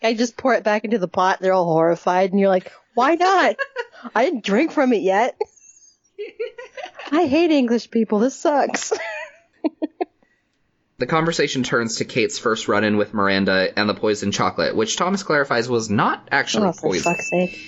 [0.03, 1.39] I just pour it back into the pot.
[1.39, 3.55] They're all horrified, and you're like, why not?
[4.15, 5.37] I didn't drink from it yet.
[7.11, 8.19] I hate English people.
[8.19, 8.91] This sucks.
[10.99, 15.23] The conversation turns to Kate's first run-in with Miranda and the poisoned chocolate, which Thomas
[15.23, 17.03] clarifies was not actually Oh, for poison.
[17.13, 17.59] fuck's sake.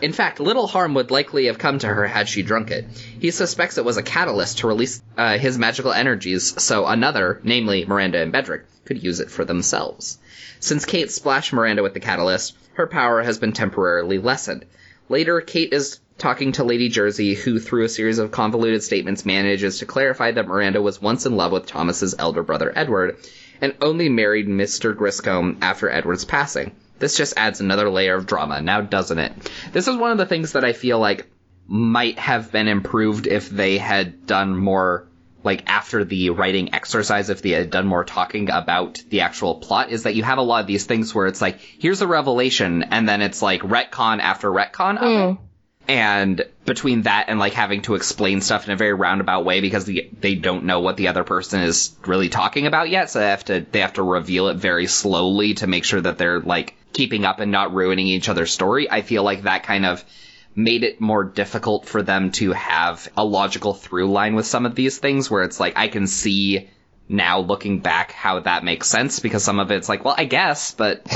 [0.00, 2.86] In fact, little harm would likely have come to her had she drunk it.
[3.20, 7.84] He suspects it was a catalyst to release uh, his magical energies, so another, namely
[7.84, 10.18] Miranda and Bedrick, could use it for themselves.
[10.60, 14.64] Since Kate splashed Miranda with the catalyst, her power has been temporarily lessened.
[15.08, 19.78] Later, Kate is talking to Lady Jersey, who, through a series of convoluted statements, manages
[19.78, 23.16] to clarify that Miranda was once in love with Thomas's elder brother Edward,
[23.60, 24.96] and only married Mr.
[24.96, 26.72] Griscombe after Edward's passing.
[27.02, 29.32] This just adds another layer of drama, now doesn't it?
[29.72, 31.26] This is one of the things that I feel like
[31.66, 35.08] might have been improved if they had done more
[35.42, 39.90] like after the writing exercise if they had done more talking about the actual plot
[39.90, 42.84] is that you have a lot of these things where it's like here's a revelation
[42.84, 45.34] and then it's like retcon after retcon it.
[45.36, 45.44] Hmm.
[45.88, 49.84] And between that and like having to explain stuff in a very roundabout way because
[49.84, 53.28] the, they don't know what the other person is really talking about yet so they
[53.28, 56.76] have to they have to reveal it very slowly to make sure that they're like
[56.92, 58.90] keeping up and not ruining each other's story.
[58.90, 60.04] I feel like that kind of
[60.54, 64.74] made it more difficult for them to have a logical through line with some of
[64.74, 66.68] these things where it's like I can see
[67.08, 70.72] now looking back how that makes sense because some of it's like, well, I guess,
[70.72, 71.06] but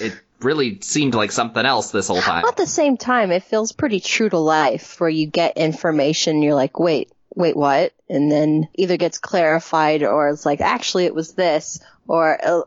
[0.00, 2.44] it really seemed like something else this whole time.
[2.44, 6.54] At the same time, it feels pretty true to life where you get information, you're
[6.54, 7.92] like, wait, wait, what?
[8.08, 11.80] And then either gets clarified or it's like, actually, it was this.
[12.06, 12.62] Or uh,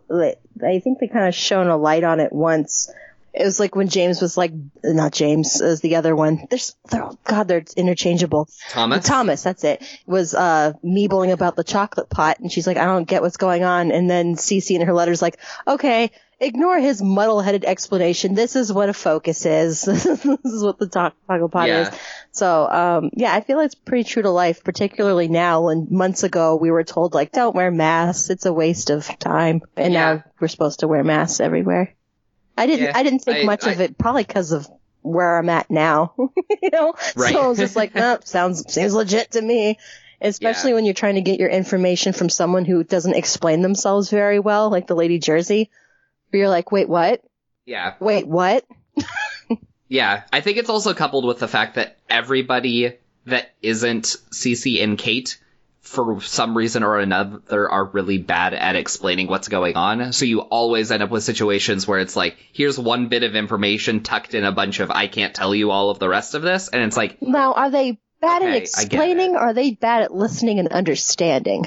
[0.65, 2.91] I think they kind of shone a light on it once.
[3.33, 4.51] It was like when James was like,
[4.83, 6.47] not James, is the other one.
[6.49, 8.49] There's, they're, oh God, they're interchangeable.
[8.71, 9.05] Thomas?
[9.05, 9.83] Thomas, that's it.
[10.07, 13.63] Was uh meebling about the chocolate pot, and she's like, I don't get what's going
[13.63, 13.91] on.
[13.91, 15.37] And then Cece in her letters like,
[15.67, 16.09] okay,
[16.39, 18.35] ignore his muddle-headed explanation.
[18.35, 19.81] This is what a focus is.
[19.83, 21.81] this is what the to- chocolate pot Yeah.
[21.89, 21.99] is.
[22.31, 25.63] So, um, yeah, I feel like it's pretty true to life, particularly now.
[25.65, 29.61] When months ago we were told like, don't wear masks, it's a waste of time,
[29.75, 30.13] and Yeah.
[30.15, 31.93] now we're supposed to wear masks everywhere.
[32.57, 34.67] I didn't, Yeah, I didn't think I- much of it, probably because of
[35.01, 36.13] where I'm at now.
[36.61, 37.33] you know, Right.
[37.33, 39.79] so I was just like, nope, sounds seems legit to me.
[40.19, 40.75] Especially Yeah.
[40.75, 44.69] when you're trying to get your information from someone who doesn't explain themselves very well,
[44.71, 45.69] like the Lady Jersey.
[46.29, 47.21] Where you're like, wait, what?
[47.65, 47.95] Yeah.
[47.99, 48.65] Wait, what?
[49.89, 50.23] Yeah.
[50.33, 55.39] I think it's also coupled with the fact that everybody that isn't Cece and Kate
[55.79, 60.11] for some reason or another are really bad at explaining what's going on.
[60.11, 64.03] So you always end up with situations where it's like, here's one bit of information
[64.03, 66.67] tucked in a bunch of I can't tell you all of the rest of this.
[66.67, 70.13] And it's like, Now, are they bad Okay, at explaining or are they bad at
[70.13, 71.65] listening and understanding?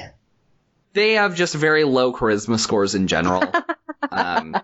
[0.93, 3.41] they have just very low charisma scores in general.
[4.09, 4.55] um,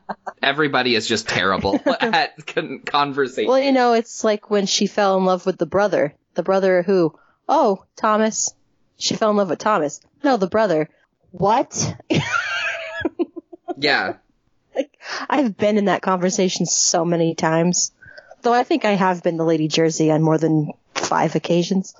[0.42, 3.50] Everybody is just terrible at con- conversation.
[3.50, 6.14] Well, you know, it's like when she fell in love with the brother.
[6.36, 7.18] The brother who,
[7.48, 8.54] oh, Thomas.
[8.98, 10.02] She fell in love with Thomas.
[10.24, 10.90] No, the brother.
[11.32, 11.96] What?
[13.78, 14.16] yeah.
[14.76, 14.98] Like,
[15.30, 17.92] I've been in that conversation so many times.
[18.42, 21.96] Though I think I have been the Lady Jersey on more than five occasions.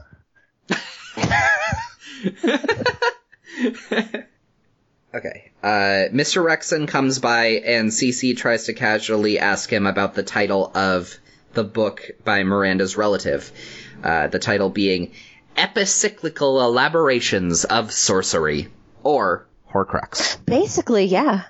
[5.14, 5.47] Okay.
[5.64, 6.44] Uh, Mr.
[6.44, 11.18] Rexton comes by and Cece tries to casually ask him about the title of
[11.54, 13.52] the book by Miranda's relative.
[14.04, 15.14] Uh, the title being
[15.58, 18.68] Epicyclical Elaborations of Sorcery,
[19.04, 20.38] or Horcrux.
[20.46, 21.46] Basically, yeah.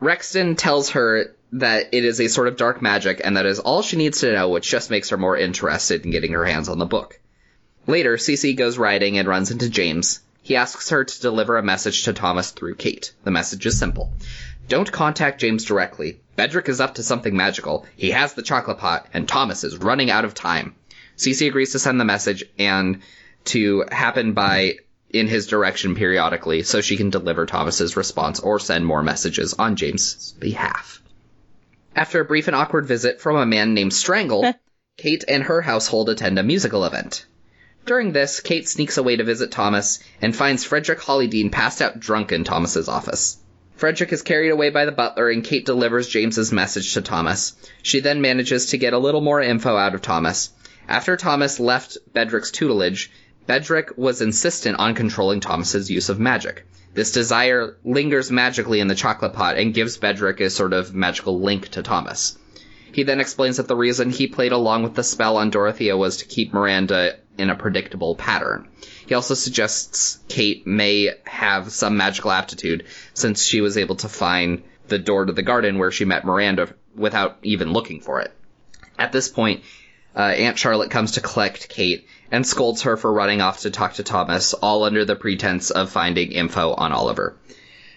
[0.00, 3.82] Rexton tells her that it is a sort of dark magic and that is all
[3.82, 6.78] she needs to know, which just makes her more interested in getting her hands on
[6.78, 7.20] the book.
[7.86, 10.20] Later, Cece goes riding and runs into James.
[10.46, 13.12] He asks her to deliver a message to Thomas through Kate.
[13.24, 14.12] The message is simple.
[14.68, 16.20] Don't contact James directly.
[16.36, 17.84] Bedrick is up to something magical.
[17.96, 20.76] He has the chocolate pot, and Thomas is running out of time.
[21.16, 23.00] Cece agrees to send the message and
[23.46, 24.76] to happen by
[25.10, 29.74] in his direction periodically so she can deliver Thomas's response or send more messages on
[29.74, 31.02] James's behalf.
[31.96, 34.54] After a brief and awkward visit from a man named Strangle,
[34.96, 37.26] Kate and her household attend a musical event.
[37.86, 42.32] During this, Kate sneaks away to visit Thomas and finds Frederick Hollydean passed out drunk
[42.32, 43.38] in Thomas's office.
[43.76, 47.54] Frederick is carried away by the butler and Kate delivers James's message to Thomas.
[47.84, 50.50] She then manages to get a little more info out of Thomas.
[50.88, 53.12] After Thomas left Bedrick's tutelage,
[53.46, 56.66] Bedrick was insistent on controlling Thomas's use of magic.
[56.94, 61.40] This desire lingers magically in the chocolate pot and gives Bedrick a sort of magical
[61.40, 62.36] link to Thomas.
[62.90, 66.16] He then explains that the reason he played along with the spell on Dorothea was
[66.16, 68.68] to keep Miranda in a predictable pattern.
[69.06, 74.62] He also suggests Kate may have some magical aptitude since she was able to find
[74.88, 78.32] the door to the garden where she met Miranda without even looking for it.
[78.98, 79.62] At this point,
[80.16, 83.94] uh, Aunt Charlotte comes to collect Kate and scolds her for running off to talk
[83.94, 87.36] to Thomas, all under the pretense of finding info on Oliver.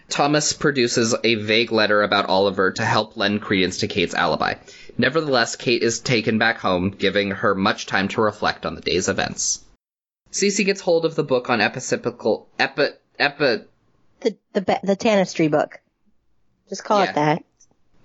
[0.09, 4.55] Thomas produces a vague letter about Oliver to help lend credence to Kate's alibi.
[4.99, 9.07] Nevertheless, Kate is taken back home, giving her much time to reflect on the day's
[9.07, 9.63] events.
[10.33, 13.63] Cece gets hold of the book on epicyclical epi epi
[14.19, 15.79] The the the Tanistry book.
[16.67, 17.11] Just call Yeah.
[17.11, 17.43] it that.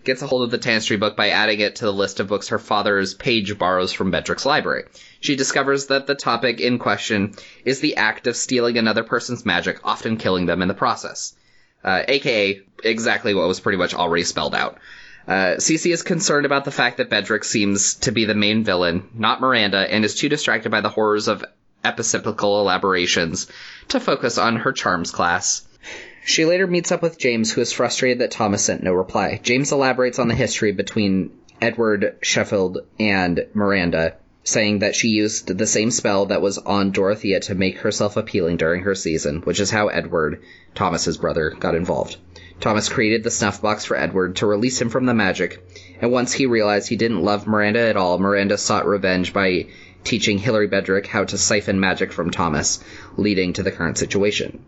[0.05, 2.49] gets a hold of the Tanistry book by adding it to the list of books
[2.49, 4.84] her father's page borrows from Bedrick's library.
[5.20, 7.34] She discovers that the topic in question
[7.64, 11.34] is the act of stealing another person's magic, often killing them in the process.
[11.82, 14.78] Uh, aka exactly what was pretty much already spelled out.
[15.27, 19.09] Uh, Cece is concerned about the fact that Bedrick seems to be the main villain,
[19.14, 21.45] not Miranda, and is too distracted by the horrors of
[21.83, 23.47] epicyclical elaborations
[23.89, 25.66] to focus on her charms class.
[26.27, 29.41] She later meets up with James, who is frustrated that Thomas sent no reply.
[29.43, 35.66] James elaborates on the history between Edward Schofield and Miranda, saying that she used the
[35.66, 39.70] same spell that was on Dorothea to make herself appealing during her season, which is
[39.70, 40.43] how Edward,
[40.75, 42.16] Thomas's brother, got involved.
[42.65, 45.62] Thomas created the snuff box for Edward to release him from the magic,
[46.01, 49.67] and once he realized he didn't love Miranda at all, Miranda sought revenge by
[50.03, 52.83] teaching Hilary Bedrick how to siphon magic from Thomas,
[53.19, 54.65] leading to the current situation.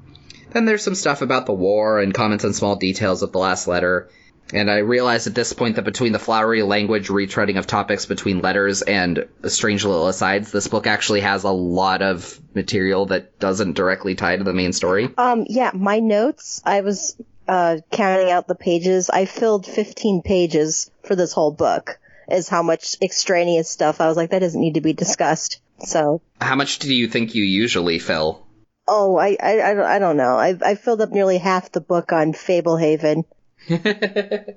[0.51, 3.67] Then there's some stuff about the war and comments on small details of the last
[3.67, 4.11] letter.
[4.53, 8.43] And I realize at this point that between the flowery language retreading of topics between
[8.43, 13.73] letters and strange little asides, this book actually has a lot of material that doesn't
[13.73, 15.09] directly tie to the main story.
[15.17, 17.17] Um, yeah, my notes, I was,
[17.49, 19.11] uh, counting out the pages.
[19.11, 21.99] I filled 15 pages for this whole book,
[22.31, 24.01] is how much extraneous stuff.
[24.01, 25.61] I was like, that doesn't need to be discussed.
[25.79, 28.47] So, How much do you think you usually fill?
[28.89, 30.37] oh, I, I, I, don't- I don't know.
[30.37, 33.25] I, I filled up nearly half the book on Fablehaven.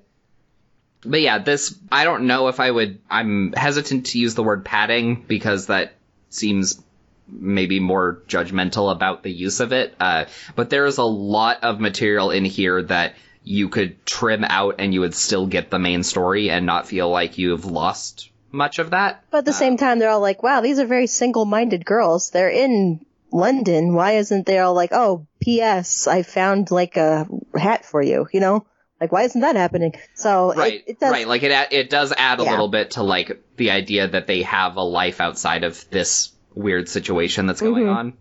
[1.01, 4.65] But yeah, this, I don't know if I would, I'm hesitant to use the word
[4.65, 5.93] padding because that
[6.29, 6.83] seems
[7.31, 9.95] maybe more judgmental about the use of it.
[9.99, 10.25] Uh,
[10.55, 14.93] but there is a lot of material in here that you could trim out and
[14.93, 18.91] you would still get the main story and not feel like you've lost much of
[18.91, 19.23] that.
[19.31, 22.31] But at the same time, they're all like, wow, these are very single-minded girls.
[22.31, 23.93] They're in London.
[23.93, 26.07] Why isn't they all like, oh, P.S.
[26.07, 27.27] I found like a
[27.57, 28.65] hat for you, you know?
[28.99, 29.93] Like, why isn't that happening?
[30.15, 31.27] So, Right, it, it does, right.
[31.27, 32.51] Like it, it does add a Yeah.
[32.51, 36.89] little bit to like the idea that they have a life outside of this weird
[36.89, 37.95] situation that's going Mhm.
[37.95, 38.13] on.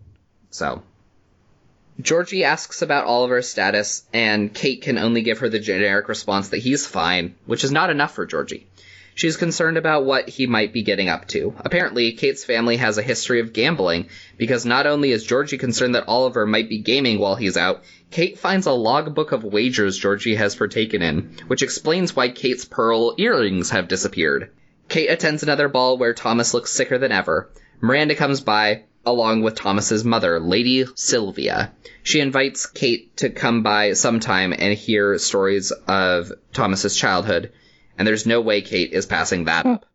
[0.49, 0.81] So,
[2.01, 6.59] Georgie asks about Oliver's status, and Kate can only give her the generic response that
[6.59, 8.67] he's fine, which is not enough for Georgie.
[9.15, 11.53] She's concerned about what he might be getting up to.
[11.59, 16.07] Apparently, Kate's family has a history of gambling, because not only is Georgie concerned that
[16.07, 20.55] Oliver might be gaming while he's out, Kate finds a logbook of wagers Georgie has
[20.55, 24.51] partaken in, which explains why Kate's pearl earrings have disappeared.
[24.87, 27.49] Kate attends another ball where Thomas looks sicker than ever.
[27.81, 31.71] Miranda comes by, along with Thomas's mother, Lady Sylvia.
[32.03, 37.53] She invites Kate to come by sometime and hear stories of Thomas's childhood,
[37.97, 39.85] and there's no way Kate is passing that up.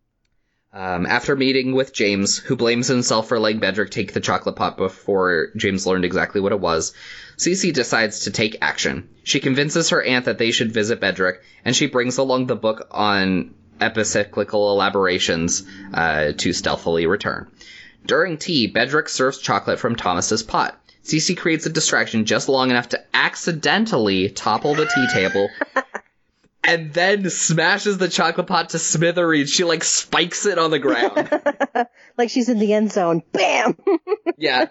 [0.73, 4.77] Um, after meeting with James, who blames himself for letting Bedrick take the chocolate pot
[4.77, 6.95] before James learned exactly what it was,
[7.37, 9.09] Cece decides to take action.
[9.23, 12.89] She convinces her aunt that they should visit Bedrick, and she brings along the book
[12.91, 17.49] on epicyclical elaborations uh, to stealthily return.
[18.07, 20.79] During tea, Bedrick serves chocolate from Thomas's pot.
[21.05, 25.51] Cece creates a distraction just long enough to accidentally topple the tea table
[26.65, 29.51] and then smashes the chocolate pot to smithereens.
[29.51, 31.31] She like spikes it on the ground.
[32.19, 33.23] like she's in the end zone.
[33.33, 33.77] Bam!
[34.39, 34.69] yeah.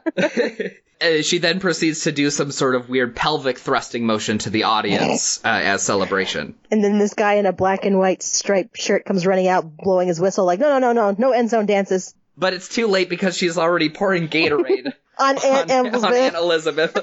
[1.22, 5.44] She then proceeds to do some sort of weird pelvic thrusting motion to the audience
[5.44, 6.56] uh, as celebration.
[6.72, 10.08] And then this guy in a black and white striped shirt comes running out, blowing
[10.08, 12.16] his whistle, like, no, no, no, no, no end zone dances.
[12.38, 16.04] But it's too late because she's already pouring Gatorade on, Aunt on, Elizabeth.
[16.04, 16.98] on Aunt Elizabeth.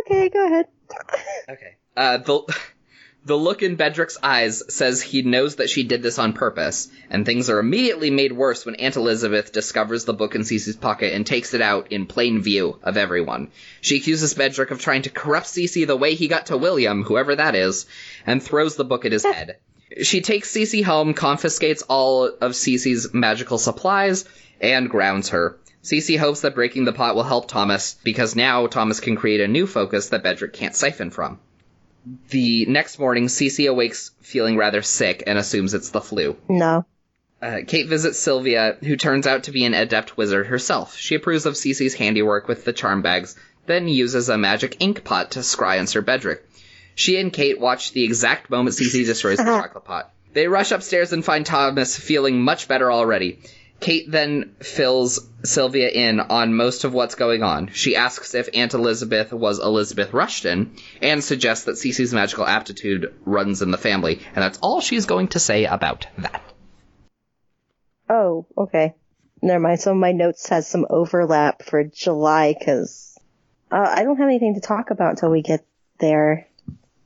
[0.00, 0.66] okay, go ahead.
[1.48, 1.76] Okay.
[1.96, 2.42] Uh, the
[3.24, 7.26] the look in Bedrick's eyes says he knows that she did this on purpose, and
[7.26, 11.26] things are immediately made worse when Aunt Elizabeth discovers the book in Cece's pocket and
[11.26, 13.50] takes it out in plain view of everyone.
[13.80, 17.36] She accuses Bedrick of trying to corrupt Cece the way he got to William, whoever
[17.36, 17.86] that is,
[18.24, 19.58] and throws the book at his head.
[20.02, 24.24] She takes Cece home, confiscates all of Cece's magical supplies,
[24.60, 25.56] and grounds her.
[25.82, 29.48] Cece hopes that breaking the pot will help Thomas, because now Thomas can create a
[29.48, 31.38] new focus that Bedrick can't siphon from.
[32.30, 36.36] The next morning, Cece awakes feeling rather sick and assumes it's the flu.
[36.48, 36.84] No.
[37.40, 40.96] Uh, Kate visits Sylvia, who turns out to be an adept wizard herself.
[40.96, 43.36] She approves of Cece's handiwork with the charm bags,
[43.66, 46.47] then uses a magic ink pot to scry on Sir Bedrick.
[46.98, 50.12] She and Kate watch the exact moment Cece destroys the chocolate pot.
[50.32, 53.38] They rush upstairs and find Thomas feeling much better already.
[53.78, 57.68] Kate then fills Sylvia in on most of what's going on.
[57.68, 63.62] She asks if Aunt Elizabeth was Elizabeth Rushton and suggests that Cece's magical aptitude runs
[63.62, 66.42] in the family, and that's all she's going to say about that.
[68.10, 68.96] Oh, okay.
[69.40, 69.78] Never mind.
[69.78, 73.16] Some of my notes has some overlap for July because
[73.70, 75.64] uh, I don't have anything to talk about until we get
[76.00, 76.47] there.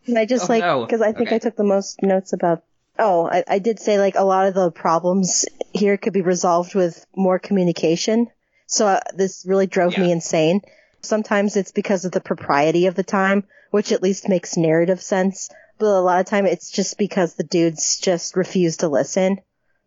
[0.06, 0.84] And I just Oh, like no.
[0.84, 1.36] because I think Okay.
[1.36, 2.64] I took the most notes about.
[2.98, 6.74] Oh, I, I did say like a lot of the problems here could be resolved
[6.74, 8.28] with more communication.
[8.66, 10.60] So uh, this really drove me insane.
[11.00, 15.48] Sometimes it's because of the propriety of the time, which at least makes narrative sense.
[15.78, 19.38] But a lot of time it's just because the dudes just refuse to listen.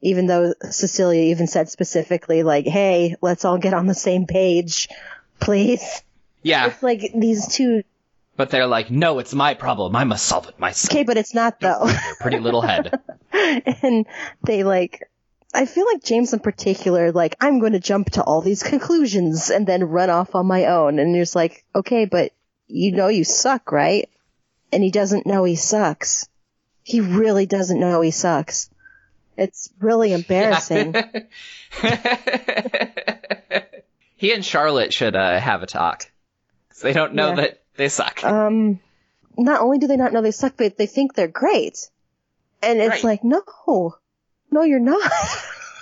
[0.01, 4.89] Even though Cecelia even said specifically like, "Hey, let's all get on the same page,
[5.39, 6.01] please."
[6.43, 7.83] Yeah, It's like these two.
[8.37, 9.95] But they're like, no, it's my problem.
[9.95, 10.91] I must solve it myself.
[10.91, 11.89] Okay, but it's not though.
[12.19, 12.99] Pretty little head.
[13.31, 14.05] and
[14.43, 15.01] they like
[15.53, 19.49] I feel like James in particular, like, I'm going to jump to all these conclusions
[19.49, 20.99] and then run off on my own.
[20.99, 22.33] And you're like, okay, but
[22.67, 24.09] you know you suck, right?
[24.73, 26.27] And he doesn't know he sucks.
[26.83, 28.69] He really doesn't know he sucks.
[29.37, 30.93] It's really embarrassing.
[34.17, 36.11] he and Charlotte should uh, have a talk.
[36.81, 37.35] they don't know Yeah.
[37.35, 38.23] that they suck.
[38.23, 38.79] um,
[39.37, 41.89] not only do they not know they suck, but they think they're great.
[42.61, 43.03] And it's Right.
[43.03, 43.41] like, no,
[44.51, 45.11] no, you're not.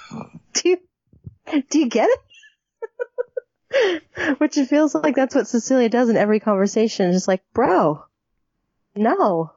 [0.54, 0.78] do you,
[1.70, 2.10] do you get
[3.72, 4.04] it?
[4.40, 7.12] Which it feels like that's what Cecelia does in every conversation.
[7.12, 8.04] Just like, bro,
[8.96, 9.52] no.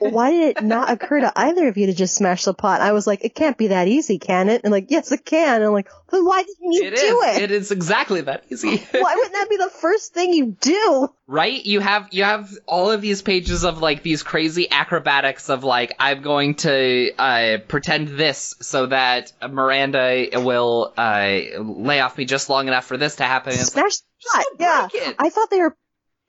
[0.00, 2.80] Why did it not occur to either of you to just smash the pot?
[2.80, 4.62] I was like, it can't be that easy, can it?
[4.64, 5.56] And like, yes, it can.
[5.56, 7.36] And I'm like, then why didn't you It do is.
[7.36, 7.42] it?
[7.42, 8.76] It is exactly that easy.
[8.90, 11.08] why wouldn't that be the first thing you do?
[11.26, 11.64] right?
[11.64, 15.94] You have you have all of these pages of like these crazy acrobatics of like
[16.00, 22.48] I'm going to uh, pretend this so that Miranda will uh, lay off me just
[22.50, 23.52] long enough for this to happen.
[23.52, 24.44] It's, like, Smash the pot.
[24.58, 25.08] Yeah.
[25.10, 25.16] it.
[25.18, 25.76] I thought they were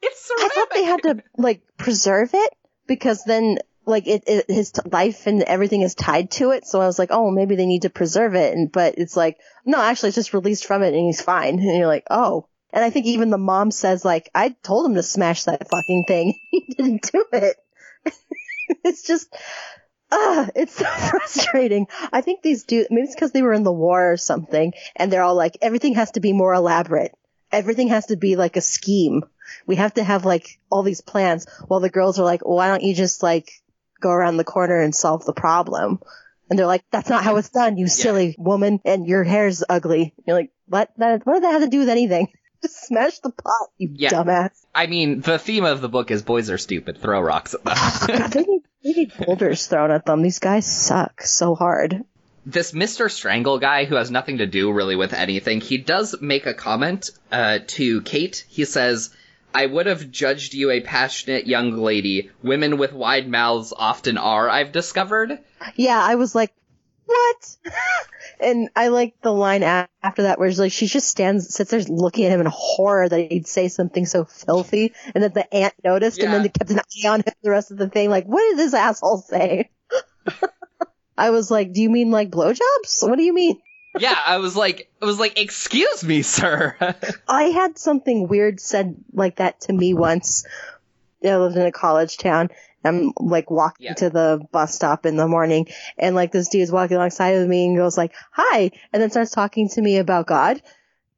[0.04, 2.54] it's so I thought they had to like preserve it
[2.88, 6.66] because then like it, it his t- life and everything is tied to it.
[6.66, 8.56] So I was like, oh, maybe they need to preserve it.
[8.56, 11.60] And but it's like, no, actually, it's just released from it and he's fine.
[11.60, 12.48] And you're like, oh.
[12.74, 16.06] And I think even the mom says like, I told him to smash that fucking
[16.08, 16.40] thing.
[16.52, 17.58] he didn't do it.
[18.84, 19.34] it's just.
[20.14, 21.88] Ah, it's so frustrating.
[22.12, 25.12] I think these do, maybe it's because they were in the war or something, and
[25.12, 27.14] they're all like, everything has to be more elaborate.
[27.50, 29.24] Everything has to be like a scheme.
[29.68, 32.84] We have to have like all these plans while the girls are like, why don't
[32.84, 33.52] you just like
[34.02, 36.00] go around the corner and solve the problem?
[36.50, 40.14] And they're like, that's not how it's done, you silly woman, and your hair's ugly.
[40.28, 40.90] You're like, what?
[40.98, 42.28] That, what does that have to do with anything?
[42.62, 44.10] Just smash the pot, you Yeah.
[44.10, 44.52] dumbass.
[44.76, 46.98] I mean, the theme of the book is boys are stupid.
[47.02, 48.18] Throw rocks at them.
[48.20, 50.22] God, they need, they need boulders thrown at them.
[50.22, 52.04] These guys suck so hard.
[52.46, 53.10] this Mr.
[53.10, 57.10] Strangle guy who has nothing to do really with anything, he does make a comment
[57.32, 58.46] uh, to Kate.
[58.50, 59.10] He says,
[59.54, 62.32] I would have judged you a passionate young lady.
[62.42, 65.40] Women with wide mouths often are, I've discovered.
[65.76, 66.54] Yeah, I was like,
[67.06, 67.58] what?
[68.40, 71.82] and I like the line after that where she's like, she just stands, sits there
[71.82, 75.74] looking at him in horror that he'd say something so filthy, and that the aunt
[75.84, 78.10] noticed, and then they kept an eye on him the rest of the thing.
[78.10, 79.70] Like, what did this asshole say?
[81.18, 83.08] I was like, do you mean like blowjobs?
[83.08, 83.60] What do you mean?
[84.00, 86.76] Yeah, I was like, I was like, excuse me, sir.
[87.28, 90.46] I had something weird said like that to me once.
[91.24, 92.50] I lived in a college town.
[92.84, 93.94] I'm like walking Yeah.
[93.96, 95.68] to the bus stop in the morning
[95.98, 99.32] and like this dude's walking alongside of me and goes like, hi, and then starts
[99.32, 100.62] talking to me about God.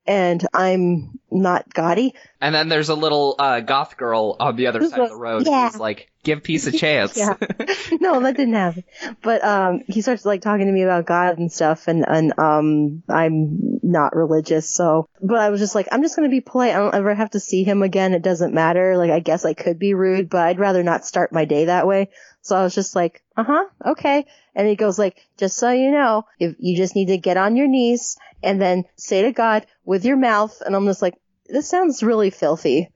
[0.05, 2.13] And I'm not gaudy.
[2.41, 5.47] and then there's a little uh, goth girl on the other side of the- road
[5.47, 5.69] yeah.
[5.71, 7.15] who's like, give peace a chance.
[7.17, 7.35] Yeah.
[7.99, 8.83] no, that didn't happen.
[9.21, 13.03] But um he starts like talking to me about God and stuff and and um
[13.09, 16.71] I'm not religious, so but I was just like I'm just going to be polite.
[16.75, 18.13] I don't ever have to see him again.
[18.13, 18.97] It doesn't matter.
[18.97, 21.87] Like I guess I could be rude, but I'd rather not start my day that
[21.87, 22.09] way.
[22.43, 26.25] So I was just like, "Uh-huh, okay." And he goes like, "Just so you know,
[26.39, 30.05] if you just need to get on your knees and then say to God with
[30.05, 31.15] your mouth." And I'm just like,
[31.47, 32.89] "This sounds really filthy."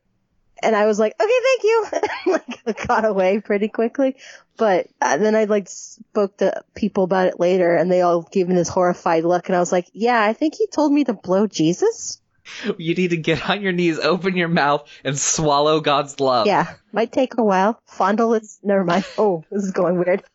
[0.63, 1.85] And I was like, okay, thank you.
[2.33, 4.15] like, got away pretty quickly.
[4.57, 8.47] But uh, then I like spoke to people about it later and they all gave
[8.47, 9.49] me this horrified look.
[9.49, 12.19] And I was like, yeah, I think he told me to blow Jesus.
[12.77, 16.47] You need to get on your knees, open your mouth, and swallow God's love.
[16.47, 17.79] Yeah, might take a while.
[17.85, 19.05] Fondle is, never mind.
[19.17, 20.23] Oh, this is going weird.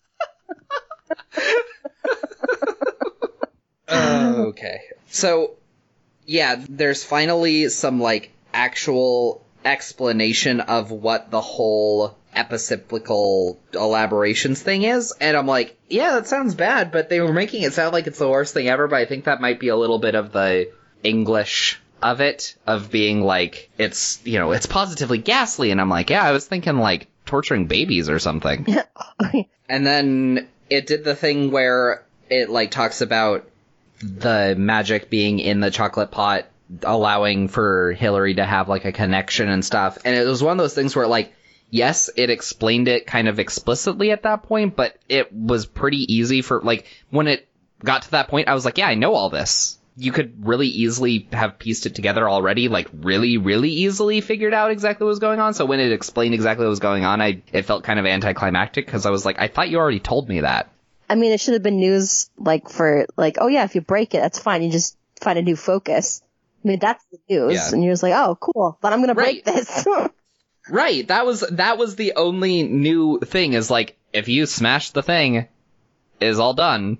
[3.94, 4.80] Oh, okay.
[5.08, 5.56] So,
[6.24, 15.12] yeah, there's finally some, like, actual explanation of what the whole epicyclical elaborations thing is,
[15.20, 18.18] and I'm like, yeah, that sounds bad, but they were making it sound like it's
[18.18, 20.70] the worst thing ever, but I think that might be a little bit of the
[21.02, 26.10] English of it, of being like, it's, you know, it's positively ghastly, and I'm like,
[26.10, 28.66] yeah, I was thinking, like, torturing babies or something.
[29.68, 33.48] And then it did the thing where it like talks about
[34.02, 36.46] the magic being in the chocolate pot,
[36.82, 39.98] allowing for Hilary to have like a connection and stuff.
[40.04, 41.32] And it was one of those things where like,
[41.70, 46.42] yes, it explained it kind of explicitly at that point, but it was pretty easy
[46.42, 47.48] for like when it
[47.82, 49.78] got to that point, I was like, yeah, I know all this.
[49.96, 54.70] You could really easily have pieced it together already, like really, really easily figured out
[54.70, 55.52] exactly what was going on.
[55.52, 58.86] So when it explained exactly what was going on, I it felt kind of anticlimactic
[58.86, 60.70] because I was like, I thought you already told me that.
[61.10, 64.14] I mean, it should have been news like for like, oh yeah, if you break
[64.14, 64.62] it, that's fine.
[64.62, 66.22] You just find a new focus.
[66.64, 67.54] I mean, that's the news.
[67.54, 67.68] Yeah.
[67.72, 68.78] And you're just like, oh, cool.
[68.80, 69.86] But I'm going to break this.
[70.70, 71.08] Right.
[71.08, 75.48] That was that was the only new thing is like if you smash the thing,
[76.20, 76.98] is all done.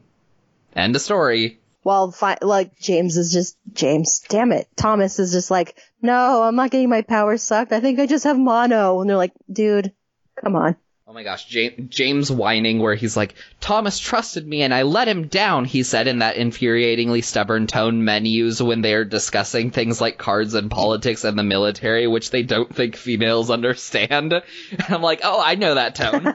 [0.75, 1.61] End of story.
[1.83, 4.69] While fi- like James is just James, damn it.
[4.77, 7.73] Thomas is just like, no, I'm not getting my power sucked.
[7.73, 9.01] I think I just have mono.
[9.01, 9.93] And they're like, dude,
[10.37, 10.77] come on.
[11.13, 15.09] Oh my gosh, James, James whining where he's like, Thomas trusted me and I let
[15.09, 20.01] him down, he said in that infuriatingly stubborn tone men use when they're discussing things
[20.01, 24.33] like cards and politics and the military, which they don't think females understand.
[24.33, 24.43] And
[24.89, 26.35] I'm like, oh, I know that tone.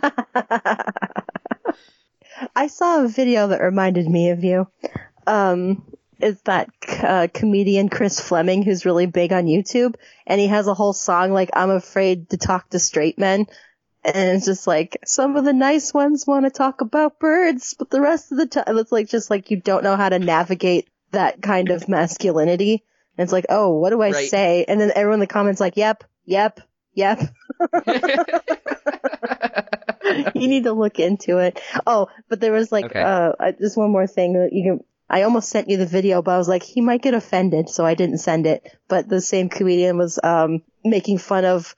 [2.56, 4.68] I saw a video that reminded me of you.
[5.28, 5.86] Um,
[6.20, 9.96] it's that uh, comedian Chris Fleming who's really big on YouTube,
[10.26, 13.46] and he has a whole song like "I'm afraid to talk to straight men,"
[14.04, 17.90] and it's just like some of the nice ones want to talk about birds, but
[17.90, 20.90] the rest of the time it's like just like you don't know how to navigate
[21.12, 22.84] that kind of masculinity.
[23.18, 24.30] And it's like, oh, what do I Right.
[24.30, 24.66] say?
[24.68, 26.60] And then everyone in the comments like, yep, yep,
[26.94, 27.20] yep.
[30.34, 31.60] you need to look into it.
[31.86, 33.02] Oh, but there was like Okay.
[33.02, 34.84] uh just one more thing that you can.
[35.10, 37.86] I almost sent you the video, but I was like, he might get offended, so
[37.86, 38.68] I didn't send it.
[38.88, 41.76] But the same comedian was um making fun of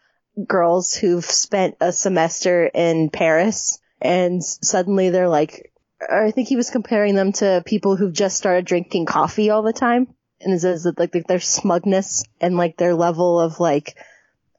[0.48, 5.72] girls who've spent a semester in Paris, and suddenly they're like,
[6.10, 9.74] I think he was comparing them to people who've just started drinking coffee all the
[9.74, 10.08] time,
[10.42, 13.96] and it says that like their smugness and like their level of like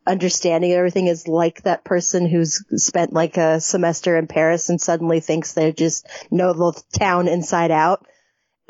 [0.07, 5.21] understanding everything is like that person who's spent like a semester in Paris and suddenly
[5.21, 8.07] thinks they just know the town inside out.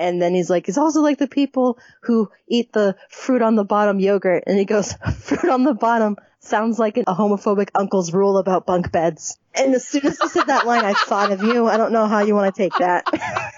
[0.00, 3.64] And then he's like, he's also like the people who eat the fruit on the
[3.64, 4.44] bottom yogurt.
[4.46, 8.90] And he goes, fruit on the bottom sounds like a homophobic uncle's rule about bunk
[8.90, 9.38] beds.
[9.54, 11.66] And as soon as he said that line, I thought of you.
[11.66, 13.04] I don't know how you want to take that.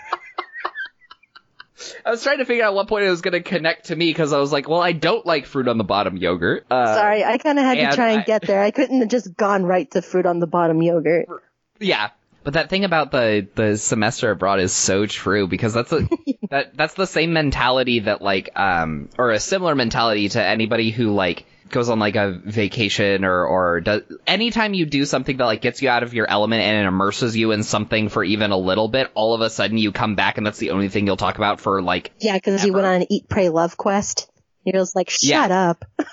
[2.04, 4.10] I was trying to figure out what point it was going to connect to me
[4.10, 6.66] because I was like, well, I don't like fruit on the bottom yogurt.
[6.70, 8.62] Uh, Sorry, I kind of had to try and I- get there.
[8.62, 11.28] I couldn't have just gone right to fruit on the bottom yogurt.
[11.78, 12.10] Yeah.
[12.44, 16.08] But that thing about the the semester abroad is so true because that's a
[16.50, 21.12] that that's the same mentality that like um or a similar mentality to anybody who
[21.12, 25.62] like goes on like a vacation or or does anytime you do something that like
[25.62, 28.58] gets you out of your element and it immerses you in something for even a
[28.58, 31.16] little bit all of a sudden you come back and that's the only thing you'll
[31.16, 34.30] talk about for like Yeah, because you went on an eat, pray, love quest.
[34.64, 35.70] You're just like, shut Yeah.
[35.70, 35.84] up.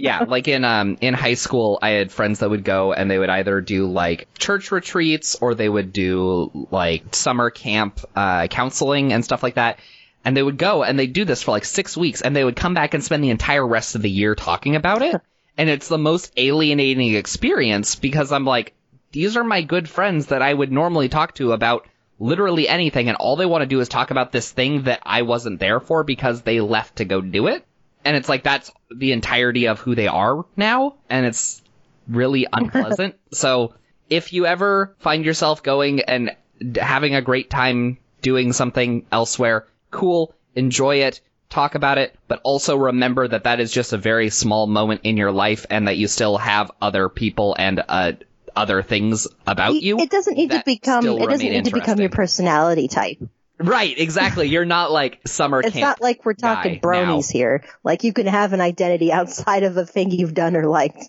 [0.00, 3.18] yeah, like in um in high school, I had friends that would go and they
[3.18, 9.12] would either do like church retreats or they would do like summer camp uh, counseling
[9.12, 9.78] and stuff like that.
[10.24, 12.56] And they would go and they'd do this for like six weeks and they would
[12.56, 15.20] come back and spend the entire rest of the year talking about it.
[15.58, 18.74] and it's the most alienating experience because I'm like,
[19.12, 21.86] these are my good friends that I would normally talk to about
[22.18, 25.22] literally anything and all they want to do is talk about this thing that I
[25.22, 27.64] wasn't there for because they left to go do it.
[28.04, 31.62] And it's like that's the entirety of who they are now, and it's
[32.08, 33.16] really unpleasant.
[33.32, 33.74] so
[34.08, 36.36] if you ever find yourself going and
[36.76, 42.76] having a great time doing something elsewhere, cool, enjoy it, talk about it, but also
[42.76, 46.08] remember that that is just a very small moment in your life and that you
[46.08, 48.12] still have other people and uh,
[48.56, 49.98] other things about you.
[49.98, 51.06] It doesn't need to become.
[51.06, 53.18] It doesn't need to become your personality type.
[53.60, 54.48] Right, exactly.
[54.48, 55.80] You're not like summer It's camp.
[55.82, 57.62] not like we're talking bronies here.
[57.84, 61.08] Like you can have an identity outside of a thing you've done or liked.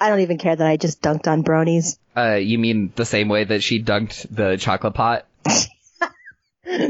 [0.00, 1.98] I don't even care that I just dunked on bronies.
[2.16, 5.26] Uh, you mean the same way that she dunked the chocolate pot?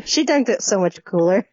[0.04, 1.46] She dunked it so much cooler.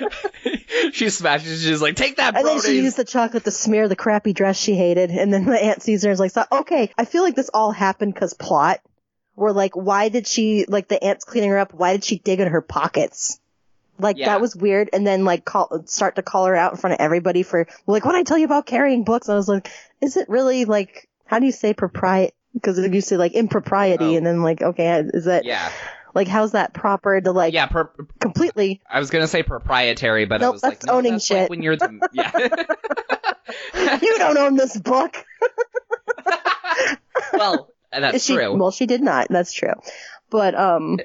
[0.92, 1.62] she smashes.
[1.64, 1.68] It.
[1.68, 4.56] She's like, "Take that, And then she used the chocolate to smear the crappy dress
[4.56, 5.10] she hated.
[5.10, 7.70] And then my Aunt sees her and is like, okay, I feel like this all
[7.70, 8.80] happened because plot.
[9.34, 12.40] Where like, why did she, like the aunt's cleaning her up, why did she dig
[12.40, 13.40] in her pockets?
[13.98, 14.26] Like Yeah.
[14.26, 14.90] that was weird.
[14.92, 18.04] And then like call, start to call her out in front of everybody for, like,
[18.04, 19.28] what I tell you about carrying books?
[19.28, 22.34] And I was like, is it really like, how do you say propriety?
[22.52, 24.16] Because you say like impropriety Oh.
[24.18, 25.70] and then like, okay, is that, Yeah,
[26.14, 27.64] like, how's that proper to like yeah.
[27.66, 27.90] Per-
[28.20, 31.38] completely I was gonna say proprietary, but I Nope, was like, no, owning that's like
[31.44, 31.50] shit.
[31.50, 33.98] when you're the yeah.
[34.02, 35.16] you don't own this book.
[37.32, 38.56] well, that's she, true.
[38.56, 39.28] Well, she did not.
[39.30, 39.74] That's true.
[40.30, 40.98] But um,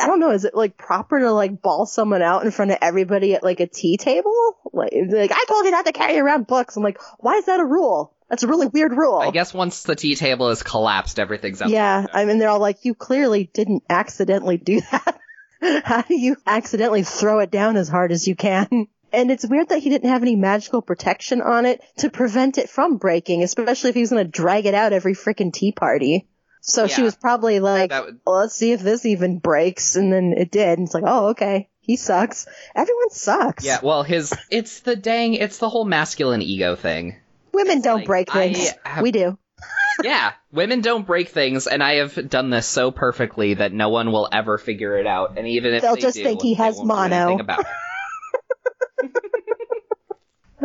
[0.00, 0.32] I don't know.
[0.32, 3.60] Is it like proper to like ball someone out in front of everybody at like
[3.60, 4.34] a tea table?
[4.72, 6.76] Like, like I told you not to carry around books.
[6.76, 8.12] I'm like, why is that a rule?
[8.28, 9.18] That's a really weird rule.
[9.18, 11.70] I guess once the tea table is collapsed, everything's up.
[11.70, 15.20] Yeah, I mean, they're all like, you clearly didn't accidentally do that.
[15.84, 18.88] How do you accidentally throw it down as hard as you can?
[19.12, 22.68] And it's weird that he didn't have any magical protection on it to prevent it
[22.68, 26.26] from breaking, especially if he was going to drag it out every frickin' tea party.
[26.60, 29.94] So she was probably like, would- well, let's see if this even breaks.
[29.94, 30.78] And then it did.
[30.78, 31.68] And it's like, oh, okay.
[31.80, 32.46] He sucks.
[32.74, 33.64] Everyone sucks.
[33.64, 37.16] Yeah, well, his it's the dang, it's the whole masculine ego thing.
[37.52, 38.72] Women don't like, break things.
[38.84, 39.38] have- We do.
[40.02, 44.10] yeah, women don't break things, and I have done this so perfectly that no one
[44.10, 45.38] will ever figure it out.
[45.38, 47.38] And even if They'll they just do, think he has mono.
[47.38, 47.66] about it.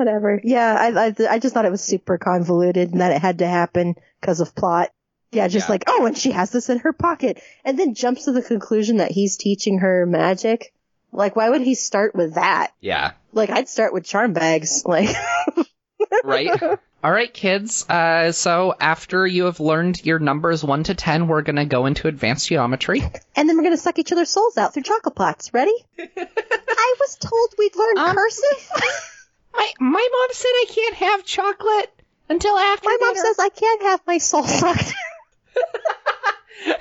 [0.01, 0.41] Whatever.
[0.43, 3.47] Yeah, I, I I just thought it was super convoluted and that it had to
[3.47, 4.89] happen because of plot.
[5.31, 5.73] Yeah, just Yeah.
[5.73, 8.97] like, oh, and she has this in her pocket, and then jumps to the conclusion
[8.97, 10.73] that he's teaching her magic.
[11.11, 12.71] Like, why would he start with that?
[12.81, 13.11] Yeah.
[13.31, 14.83] Like, I'd start with charm bags.
[14.87, 15.15] Like,
[16.23, 16.59] right?
[17.03, 17.87] All right, kids.
[17.89, 22.07] Uh, so after you have learned your numbers one to ten, we're gonna go into
[22.07, 23.01] advanced geometry.
[23.35, 25.53] and then we're gonna suck each other's souls out through chocolate pots.
[25.53, 25.73] Ready?
[25.99, 28.69] I was told we'd learn Um, cursive.
[29.53, 31.91] My my mom said I can't have chocolate
[32.29, 34.93] until after My mom says I can't have my soul sucked.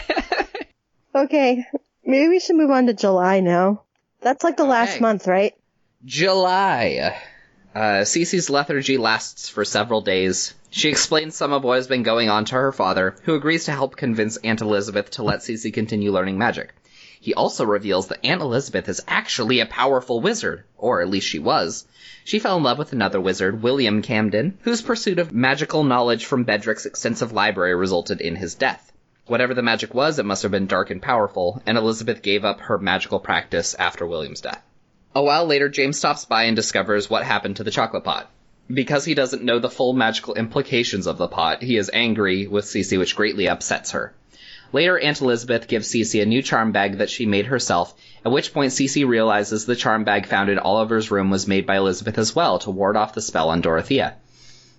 [1.15, 1.65] okay,
[2.05, 3.83] maybe we should move on to July now.
[4.21, 5.01] That's like the last Okay.
[5.01, 5.55] month, right?
[6.05, 7.17] July.
[7.75, 10.55] Uh, Cece's lethargy lasts for several days.
[10.71, 13.73] She explains some of what has been going on to her father, who agrees to
[13.73, 16.75] help convince Aunt Elizabeth to let Cece continue learning magic.
[17.21, 21.39] He also reveals that Aunt Elizabeth is actually a powerful wizard, or at least she
[21.39, 21.87] was.
[22.31, 26.44] She fell in love with another wizard, William Camden, whose pursuit of magical knowledge from
[26.44, 28.93] Bedrick's extensive library resulted in his death.
[29.27, 32.61] Whatever the magic was, it must have been dark and powerful, and Elizabeth gave up
[32.61, 34.62] her magical practice after William's death.
[35.12, 38.31] A while later, James stops by and discovers what happened to the chocolate pot.
[38.73, 42.65] Because he doesn't know the full magical implications of the pot, he is angry with
[42.65, 44.15] Cece, which greatly upsets her.
[44.73, 47.93] Later, Aunt Elizabeth gives Cece a new charm bag that she made herself,
[48.25, 51.77] at which point Cece realizes the charm bag found in Oliver's room was made by
[51.77, 54.15] Elizabeth as well to ward off the spell on Dorothea.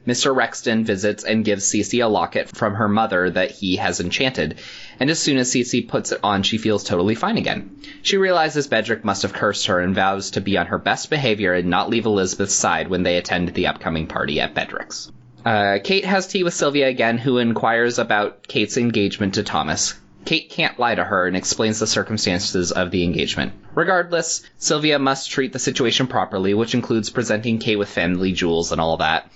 [0.07, 0.33] Mr.
[0.33, 4.57] Rexton visits and gives Cece a locket from her mother that he has enchanted,
[4.99, 7.75] and as soon as Cece puts it on, she feels totally fine again.
[8.01, 11.53] She realizes Bedrick must have cursed her and vows to be on her best behavior
[11.53, 15.11] and not leave Elizabeth's side when they attend the upcoming party at Bedrick's.
[15.45, 19.95] Uh, Kate has tea with Sylvia again, who inquires about Kate's engagement to Thomas.
[20.23, 23.53] Kate can't lie to her and explains the circumstances of the engagement.
[23.73, 28.79] Regardless, Sylvia must treat the situation properly, which includes presenting Kate with family jewels and
[28.79, 29.31] all that.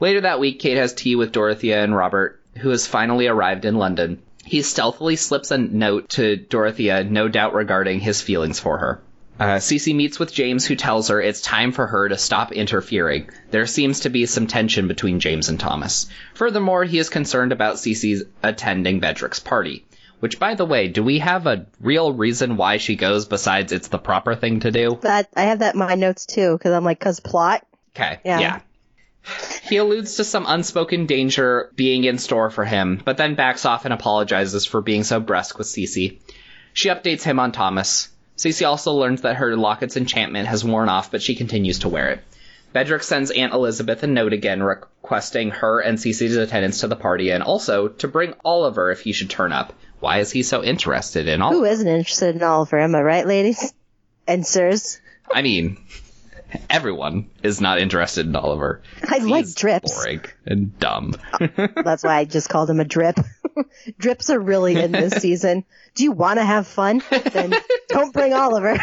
[0.00, 3.76] Later that week, Kate has tea with Dorothea and Robert, who has finally arrived in
[3.76, 4.22] London.
[4.42, 9.02] He stealthily slips a note to Dorothea, no doubt regarding his feelings for her.
[9.40, 13.30] Uh, Cece meets with James, who tells her it's time for her to stop interfering.
[13.50, 16.08] There seems to be some tension between James and Thomas.
[16.34, 19.86] Furthermore, he is concerned about Cece's attending Bedrick's party.
[20.20, 23.88] Which, by the way, do we have a real reason why she goes besides it's
[23.88, 24.98] the proper thing to do?
[25.00, 27.66] That I have that in my notes too, because I'm like, cause plot.
[27.96, 28.40] Okay, Yeah.
[28.40, 28.60] yeah.
[29.62, 33.86] He alludes to some unspoken danger being in store for him, but then backs off
[33.86, 36.20] and apologizes for being so brusque with Cece.
[36.74, 38.08] She updates him on Thomas.
[38.40, 42.08] Cece also learns that her locket's enchantment has worn off, but she continues to wear
[42.10, 42.20] it.
[42.74, 47.30] Bedrick sends Aunt Elizabeth a note again requesting her and Cece's attendance to the party
[47.30, 49.74] and also to bring Oliver if he should turn up.
[49.98, 51.66] Why is he so interested in Who Oliver?
[51.66, 52.78] isn't interested in Oliver?
[52.78, 53.74] Am I right, ladies
[54.26, 55.00] and sirs?
[55.30, 55.76] I mean,
[56.70, 58.80] everyone is not interested in Oliver.
[59.06, 59.92] I like He's drips.
[59.94, 61.14] boring and dumb.
[61.32, 61.48] Uh,
[61.84, 63.18] that's why I just called him a drip.
[63.98, 65.64] Drips are really in this season.
[65.94, 67.02] Do you want to have fun?
[67.10, 67.54] Then
[67.88, 68.78] don't bring Oliver.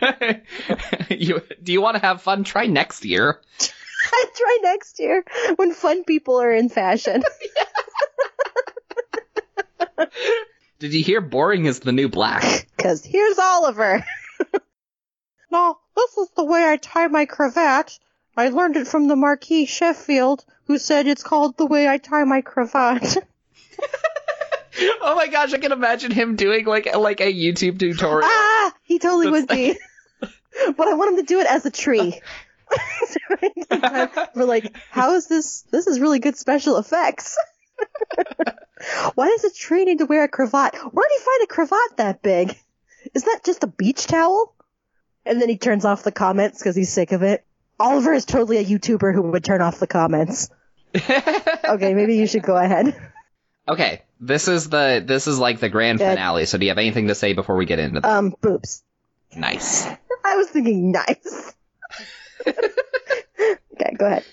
[1.10, 2.44] you, do you want to have fun?
[2.44, 3.40] Try next year.
[4.36, 5.24] Try next year
[5.56, 7.22] when fun people are in fashion.
[10.78, 12.68] Did you hear boring is the new black?
[12.78, 14.04] Cause here's Oliver.
[15.50, 17.98] no, this is the way I tie my cravat.
[18.36, 22.24] I learned it from the Marquis Schofield, who said it's called the way I tie
[22.24, 23.16] my cravat.
[25.02, 28.28] oh my gosh, I can imagine him doing like like a YouTube tutorial.
[28.28, 29.76] ah, he totally would be.
[30.20, 32.20] but I want him to do it as a tree.
[34.34, 35.62] We're like, how is this?
[35.70, 37.36] This is really good special effects.
[39.14, 40.74] Why does a tree need to wear a cravat?
[40.74, 42.56] Where did he find a cravat that big?
[43.14, 44.54] Is that just a beach towel?
[45.26, 47.44] And then he turns off the comments because he's sick of it.
[47.80, 50.50] Oliver is totally a YouTuber who would turn off the comments.
[50.94, 52.94] Okay, maybe you should go ahead.
[53.68, 56.08] Okay, this is the this is like the grand Good.
[56.08, 56.46] finale.
[56.46, 58.08] So do you have anything to say before we get into that?
[58.08, 58.82] Um, boobs.
[59.34, 59.86] nice.
[60.24, 61.54] I was thinking nice.
[62.46, 64.24] okay, go ahead.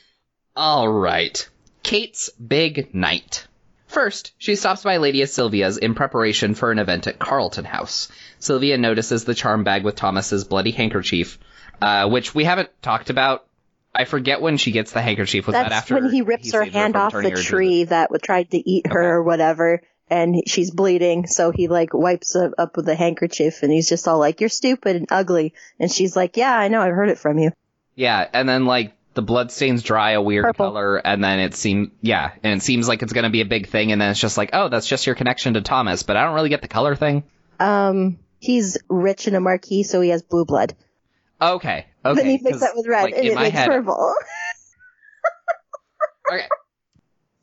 [0.55, 1.47] All right.
[1.83, 3.47] Kate's big night.
[3.87, 8.07] First, she stops by Lady Sylvia's in preparation for an event at Carlton House.
[8.39, 11.37] Sylvia notices the charm bag with Thomas's bloody handkerchief,
[11.81, 13.45] uh, which we haven't talked about.
[13.93, 15.47] I forget when she gets the handkerchief.
[15.47, 18.09] Was that That's after when he rips her hand from off the her tree that
[18.23, 19.07] tried to eat her Okay.
[19.07, 21.27] or whatever, and she's bleeding.
[21.27, 24.49] So he like wipes it up with a handkerchief, and he's just all like, "You're
[24.49, 27.51] stupid and ugly," and she's like, "Yeah, I know, I've heard it from you."
[27.95, 30.67] Yeah, and then like the blood stains dry a weird Purple.
[30.67, 33.67] color, and then it seems yeah, and it seems like it's gonna be a big
[33.67, 36.23] thing, and then it's just like, oh, that's just your connection to Thomas, but I
[36.23, 37.23] don't really get the color thing.
[37.59, 40.75] Um, he's rich and a marquis, so he has blue blood.
[41.41, 42.15] Okay, okay.
[42.21, 44.13] then he makes 'cause, that with red, like, and it makes head, purple.
[46.31, 46.47] Okay.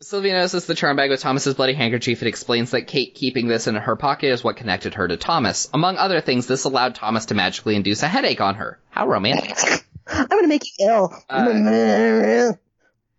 [0.01, 3.67] Sylvia notices the charm bag with Thomas's bloody handkerchief and explains that Kate keeping this
[3.67, 5.69] in her pocket is what connected her to Thomas.
[5.75, 8.79] Among other things, this allowed Thomas to magically induce a headache on her.
[8.91, 9.59] How romantic.
[10.07, 11.13] I'm gonna make you ill.
[11.29, 12.53] Uh,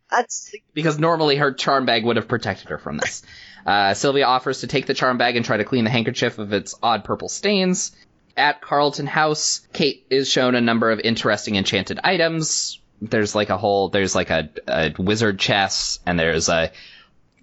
[0.09, 3.21] That's because normally her charm bag would have protected her from this.
[3.65, 6.53] Uh, Sylvia offers to take the charm bag and try to clean the handkerchief of
[6.53, 7.91] its odd purple stains.
[8.39, 12.79] At Carlton House, Kate is shown a number of interesting enchanted items.
[13.01, 16.71] There's like a whole, there's like a, a wizard chess, and there's a,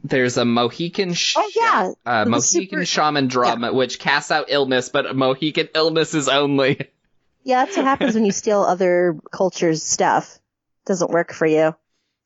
[0.02, 1.92] there's a Mohican sh- Oh, yeah.
[2.04, 6.90] uh, Mohican super- shaman drum, which casts out illness, but Mohican illnesses only.
[7.44, 7.64] yeah.
[7.64, 10.38] That's what happens when you steal other cultures' stuff.
[10.86, 11.74] Doesn't work for you.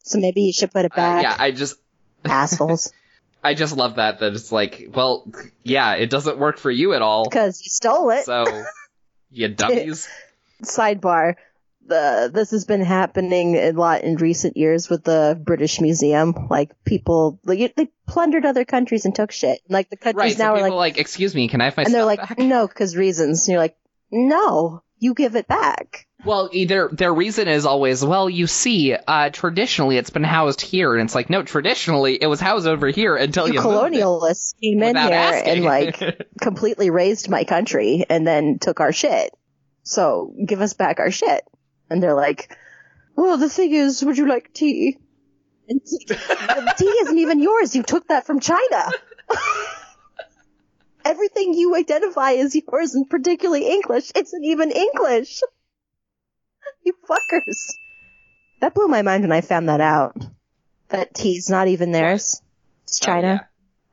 [0.05, 1.77] So maybe you should put it Uh, back, yeah, I just,
[2.25, 2.93] assholes.
[3.43, 5.31] I just love that, that it's like, well,
[5.63, 7.25] yeah, it doesn't work for you at all.
[7.25, 8.25] Because you stole it.
[8.25, 8.65] So,
[9.31, 10.09] you dummies.
[10.63, 11.37] Sidebar.
[11.87, 16.49] The, this has been happening a lot in recent years with the British Museum.
[16.49, 19.61] Like people, like they plundered other countries and took shit.
[19.69, 21.77] Like the countries Right, now so are people like, like, excuse me, can I have
[21.77, 22.39] my and they're like, back?
[22.39, 23.49] no, because reasons.
[23.49, 23.77] And you're like,
[24.13, 26.07] no, you give it back.
[26.25, 30.95] Well, their their reason is always, well, you see, uh, traditionally it's been housed here,
[30.95, 34.83] and it's like, no, traditionally it was housed over here until you, you colonialists came
[34.83, 35.53] in here asking.
[35.53, 39.31] and like completely razed my country and then took our shit.
[39.83, 41.43] So give us back our shit.
[41.89, 42.57] And they're like,
[43.17, 44.99] well, the thing is, would you like tea?
[45.69, 46.07] And tea,
[46.79, 47.75] tea isn't even yours.
[47.75, 48.91] You took that from China.
[51.05, 55.41] Everything you identify as yours, and particularly English, isn't even English.
[56.85, 57.75] You fuckers.
[58.61, 60.17] That blew my mind when I found that out.
[60.89, 62.43] That tea's not even theirs.
[62.85, 63.27] It's China.
[63.29, 63.41] Oh, yeah.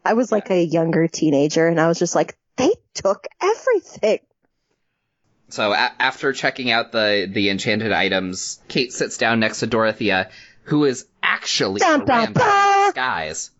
[0.04, 4.20] I was like a younger teenager and I was just like, they took everything.
[5.50, 10.30] So a- after checking out the the enchanted items, Kate sits down next to Dorothea,
[10.64, 13.52] who is actually Dum, dum, Miranda in disguise.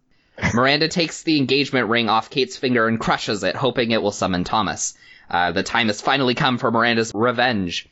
[0.54, 4.44] Miranda takes the engagement ring off Kate's finger and crushes it, hoping it will summon
[4.44, 4.96] Thomas.
[5.30, 7.88] Uh, the time has finally come for Miranda's revenge.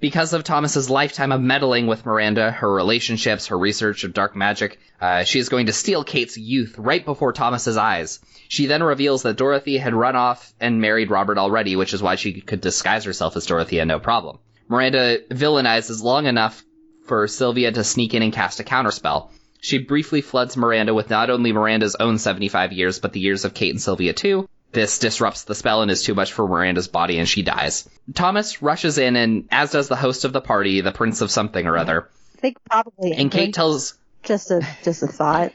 [0.00, 4.78] Because of Thomas's lifetime of meddling with Miranda, her relationships, her research of dark magic,
[4.98, 8.18] uh, she is going to steal Kate's youth right before Thomas's eyes.
[8.48, 12.14] She then reveals that Dorothy had run off and married Robert already, which is why
[12.14, 14.38] she could disguise herself as Dorothea no problem.
[14.68, 16.64] Miranda villainizes long enough
[17.04, 19.30] for Sylvia to sneak in and cast a counterspell.
[19.60, 23.52] She briefly floods Miranda with not only Miranda's own 75 years, but the years of
[23.52, 24.48] Kate and Sylvia too.
[24.72, 27.88] This disrupts the spell and is too much for Miranda's body, and she dies.
[28.14, 31.66] Thomas rushes in, and as does the host of the party, the Prince of something
[31.66, 32.08] or other.
[32.36, 33.12] I think probably.
[33.14, 35.52] And Kate tells just a just a thought.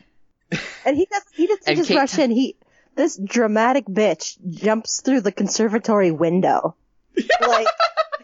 [0.85, 2.29] And he does he doesn't just Kate- rush in.
[2.31, 2.55] He
[2.95, 6.75] this dramatic bitch jumps through the conservatory window.
[7.41, 7.67] Like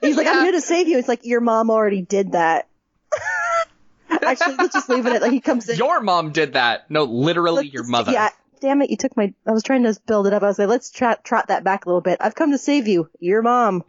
[0.02, 0.98] he's like, I'm here to save you.
[0.98, 2.68] It's like your mom already did that.
[4.10, 5.78] Actually, let's just leave it at like he comes in.
[5.78, 6.90] your mom did that.
[6.92, 8.12] No, literally Let's your just- mother.
[8.12, 8.30] Yeah.
[8.62, 8.90] Damn it!
[8.90, 9.34] You took my.
[9.46, 10.44] I was trying to build it up.
[10.44, 12.18] I was like, let's trot trot that back a little bit.
[12.22, 13.10] I've come to save you.
[13.20, 13.84] Your mom.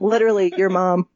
[0.00, 1.08] Literally, your mom.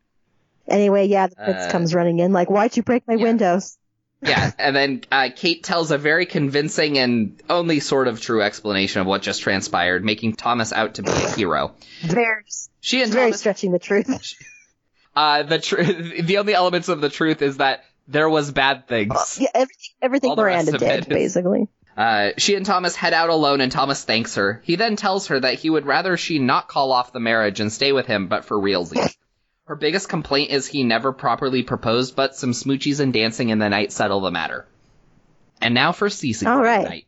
[0.68, 3.22] Anyway, yeah, the prince Uh, comes running in like, why'd you break my yeah.
[3.24, 3.76] windows?
[4.22, 9.00] Yeah, and then uh, Kate tells a very convincing and only sort of true explanation
[9.00, 11.74] of what just transpired, making Thomas out to be a hero.
[12.02, 12.44] Very,
[12.80, 14.08] She and very Thomas stretching the truth.
[15.12, 19.38] Uh, the tr- the only elements of the truth is that there was bad things.
[19.40, 21.66] Yeah, everything, everything Miranda did, basically.
[21.96, 24.62] Uh, she and Thomas head out alone, and Thomas thanks her.
[24.64, 27.72] He then tells her that he would rather she not call off the marriage and
[27.72, 29.16] stay with him, but for realsies.
[29.64, 33.68] Her biggest complaint is he never properly proposed, but some smoochies and dancing in the
[33.68, 34.66] night settle the matter.
[35.60, 36.44] And now for Cece.
[36.44, 37.06] All for night.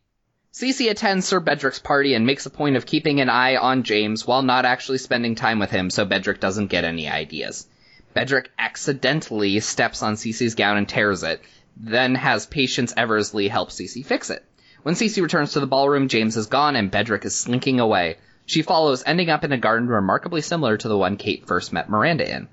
[0.53, 4.25] Cece attends Sir Bedrick's party and makes a point of keeping an eye on James
[4.25, 7.67] while not actually spending time with him so Bedrick doesn't get any ideas.
[8.15, 11.41] Bedrick accidentally steps on Cece's gown and tears it,
[11.75, 14.45] then has Patience Eversley help Cece fix it.
[14.83, 18.17] When Cece returns to the ballroom, James is gone and Bedrick is slinking away.
[18.45, 21.89] She follows, ending up in a garden remarkably similar to the one Kate first met
[21.89, 22.49] Miranda in.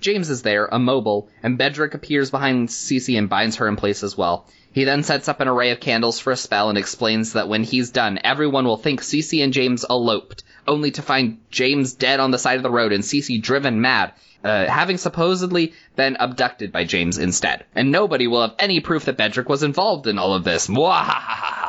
[0.00, 4.18] James is there, immobile, and Bedrick appears behind Cece and binds her in place as
[4.18, 4.46] well.
[4.72, 7.62] He then sets up an array of candles for a spell and explains that when
[7.62, 12.32] he's done, everyone will think Cece and James eloped, only to find James dead on
[12.32, 16.84] the side of the road and Cece driven mad, uh, having supposedly been abducted by
[16.84, 17.66] James instead.
[17.76, 20.66] And nobody will have any proof that Bedrick was involved in all of this.
[20.66, 21.67] Mwahahaha.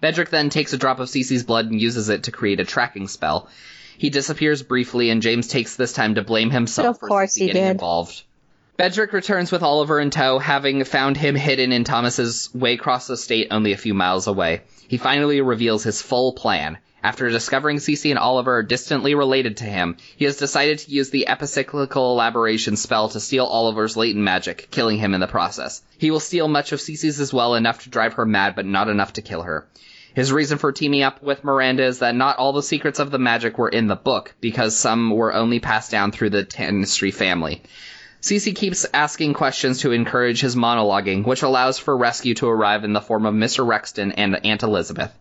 [0.00, 3.08] Bedrick then takes a drop of Cece's blood and uses it to create a tracking
[3.08, 3.48] spell.
[3.98, 7.38] He disappears briefly, and James takes this time to blame himself of for course Cece
[7.38, 7.70] he getting did.
[7.72, 8.22] involved.
[8.76, 13.16] Bedrick returns with Oliver in tow, having found him hidden in Thomas's way across the
[13.16, 14.62] state only a few miles away.
[14.88, 16.78] He finally reveals his full plan.
[17.04, 21.10] After discovering Cece and Oliver are distantly related to him, he has decided to use
[21.10, 25.82] the epicyclical elaboration spell to steal Oliver's latent magic, killing him in the process.
[25.98, 28.88] He will steal much of Cece's as well, enough to drive her mad, but not
[28.88, 29.66] enough to kill her.
[30.14, 33.18] His reason for teaming up with Miranda is that not all the secrets of the
[33.18, 37.62] magic were in the book, because some were only passed down through the Tanistry family.
[38.20, 42.92] Cece keeps asking questions to encourage his monologuing, which allows for rescue to arrive in
[42.92, 43.66] the form of Mr.
[43.66, 45.12] Rexton and Aunt Elizabeth.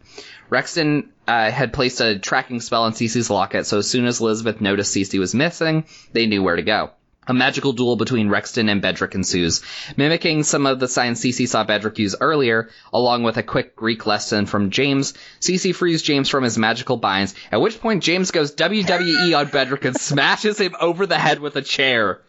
[0.52, 4.60] Rexton uh, had placed a tracking spell on Cece's locket, so as soon as Elizabeth
[4.60, 6.92] noticed Cece was missing, they knew where to go.
[7.28, 9.62] A magical duel between Rexton and Bedrick ensues,
[9.96, 14.06] mimicking some of the signs Cece saw Bedrick use earlier, along with a quick Greek
[14.08, 15.14] lesson from James.
[15.40, 19.86] Cece frees James from his magical binds, at which point James goes WWE on Bedrick
[19.86, 22.22] and smashes him over the head with a chair.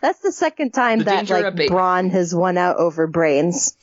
[0.00, 3.76] That's the second time The that like abate- brawn has won out over Brains.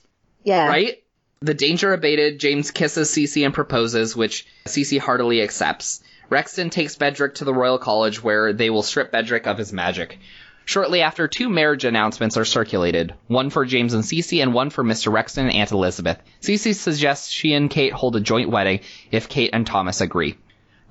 [0.44, 0.68] Yeah.
[0.68, 1.03] Right?
[1.44, 6.02] The danger abated, James kisses Cece and proposes, which Cece heartily accepts.
[6.32, 10.20] Rexton takes Bedrick to the Royal College where they will strip Bedrick of his magic.
[10.64, 14.86] Shortly after, two marriage announcements are circulated, one for James and Cece and one for
[14.86, 15.12] Mr.
[15.12, 16.18] Rexton and Aunt Elizabeth.
[16.42, 18.80] Cece suggests she and Kate hold a joint wedding
[19.12, 20.38] if Kate and Thomas agree.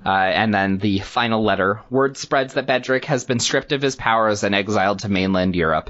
[0.05, 1.81] Uh, and then the final letter.
[1.89, 5.89] Word spreads that Bedrick has been stripped of his powers and exiled to mainland Europe.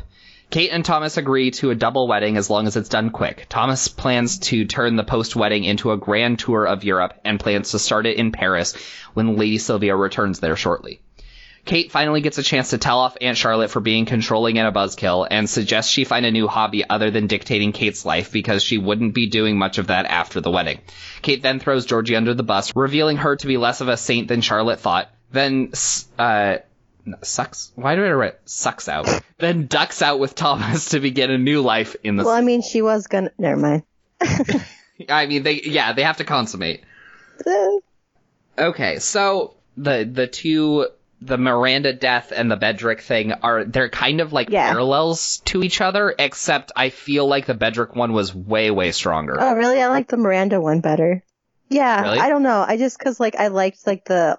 [0.53, 3.47] Kate and Thomas agree to a double wedding as long as it's done quick.
[3.49, 7.71] Thomas plans to turn the post wedding into a grand tour of Europe and plans
[7.71, 8.75] to start it in Paris
[9.15, 11.01] when Lady Sylvia returns there shortly.
[11.65, 14.71] Kate finally gets a chance to tell off Aunt Charlotte for being controlling and a
[14.71, 18.77] buzzkill and suggests she find a new hobby other than dictating Kate's life because she
[18.77, 20.81] wouldn't be doing much of that after the wedding.
[21.23, 24.27] Kate then throws Georgie under the bus, revealing her to be less of a saint
[24.27, 25.09] than Charlotte thought.
[25.31, 25.71] Then,
[26.19, 26.57] uh,
[27.21, 27.71] sucks.
[27.75, 29.07] Why do I write sucks out?
[29.37, 32.23] then ducks out with Thomas to begin a new life in the.
[32.23, 33.31] Well, I mean, she was gonna.
[33.37, 33.83] Never mind.
[35.09, 36.83] I mean, they yeah, they have to consummate.
[37.45, 37.79] Uh.
[38.57, 40.87] Okay, so the the two
[41.21, 44.69] the Miranda death and the Bedrick thing are they're kind of like Yeah.
[44.71, 49.37] parallels to each other, except I feel like the Bedrick one was way way stronger.
[49.39, 49.81] Oh, really?
[49.81, 51.23] I like the Miranda one better.
[51.69, 52.19] Yeah, Really?
[52.19, 52.63] I don't know.
[52.67, 54.37] I just cause like I liked like the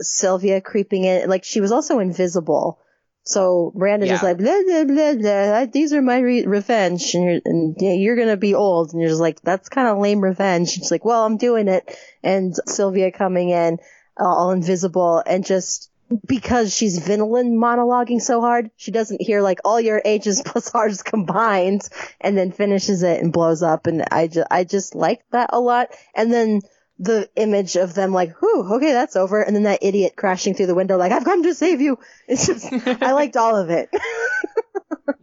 [0.00, 1.28] Sylvia creeping in.
[1.28, 2.78] Like she was also invisible.
[3.24, 5.66] So Miranda just like blah blah blah blah.
[5.66, 9.10] These are my re- revenge, and you're and yeah, you're gonna be old, and you're
[9.10, 10.70] just like that's kind of lame revenge.
[10.70, 13.78] She's like, well, I'm doing it, and Sylvia coming in
[14.18, 15.90] uh, all invisible and just
[16.26, 21.02] because she's villain monologuing so hard, she doesn't hear like all your ages plus ours
[21.02, 21.88] combined
[22.20, 23.86] and then finishes it and blows up.
[23.86, 25.88] And I just, I just like that a lot.
[26.14, 26.60] And then
[27.02, 29.42] the image of them like, whew, okay, that's over.
[29.42, 31.98] And then that idiot crashing through the window like, I've come to save you.
[32.28, 32.72] It's just,
[33.02, 33.90] I liked all of it.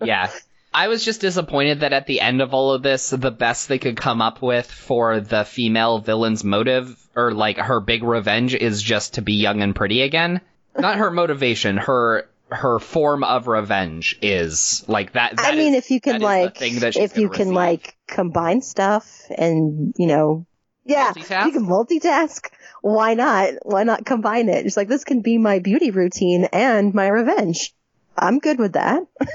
[0.03, 0.29] yeah.
[0.73, 3.79] I was just disappointed that at the end of all of this, the best they
[3.79, 8.81] could come up with for the female villain's motive, or like her big revenge, is
[8.83, 10.41] just to be young and pretty again.
[10.77, 15.35] Not her motivation, her her form of revenge is like that.
[15.37, 17.55] I mean, is- if you can like, that if you gonna can receive.
[17.55, 20.45] like combine stuff and, you know,
[20.89, 21.45] yeah, Multitask?
[21.45, 22.47] you can multitask.
[22.81, 23.53] Why not?
[23.63, 24.65] Why not combine it?
[24.65, 27.73] It's like, this can be my beauty routine and my revenge.
[28.17, 29.03] I'm good with that.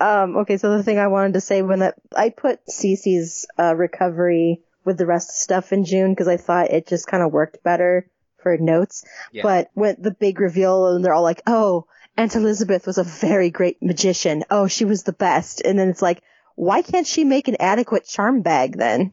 [0.00, 3.74] um, okay, so the thing I wanted to say when that, I put Cece's, uh,
[3.74, 7.32] recovery with the rest of stuff in June because I thought it just kind of
[7.32, 8.06] worked better
[8.42, 9.04] for notes.
[9.32, 9.42] Yeah.
[9.42, 11.86] But when the big reveal and they're all like, oh,
[12.16, 14.44] Aunt Elizabeth was a very great magician.
[14.50, 15.62] Oh, she was the best.
[15.62, 16.22] And then it's like,
[16.54, 19.12] why can't she make an adequate charm bag then?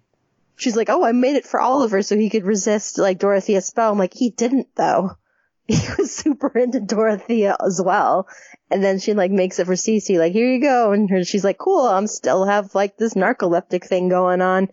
[0.58, 3.92] She's like, oh, I made it for Oliver so he could resist like Dorothea's spell.
[3.92, 5.12] I'm like, he didn't though.
[5.70, 8.26] He was super into Dorothea as well.
[8.72, 10.94] And then she like makes it for Cece, like, here you go.
[10.94, 14.70] And her, she's like, cool, I'm still have like this narcoleptic thing going on.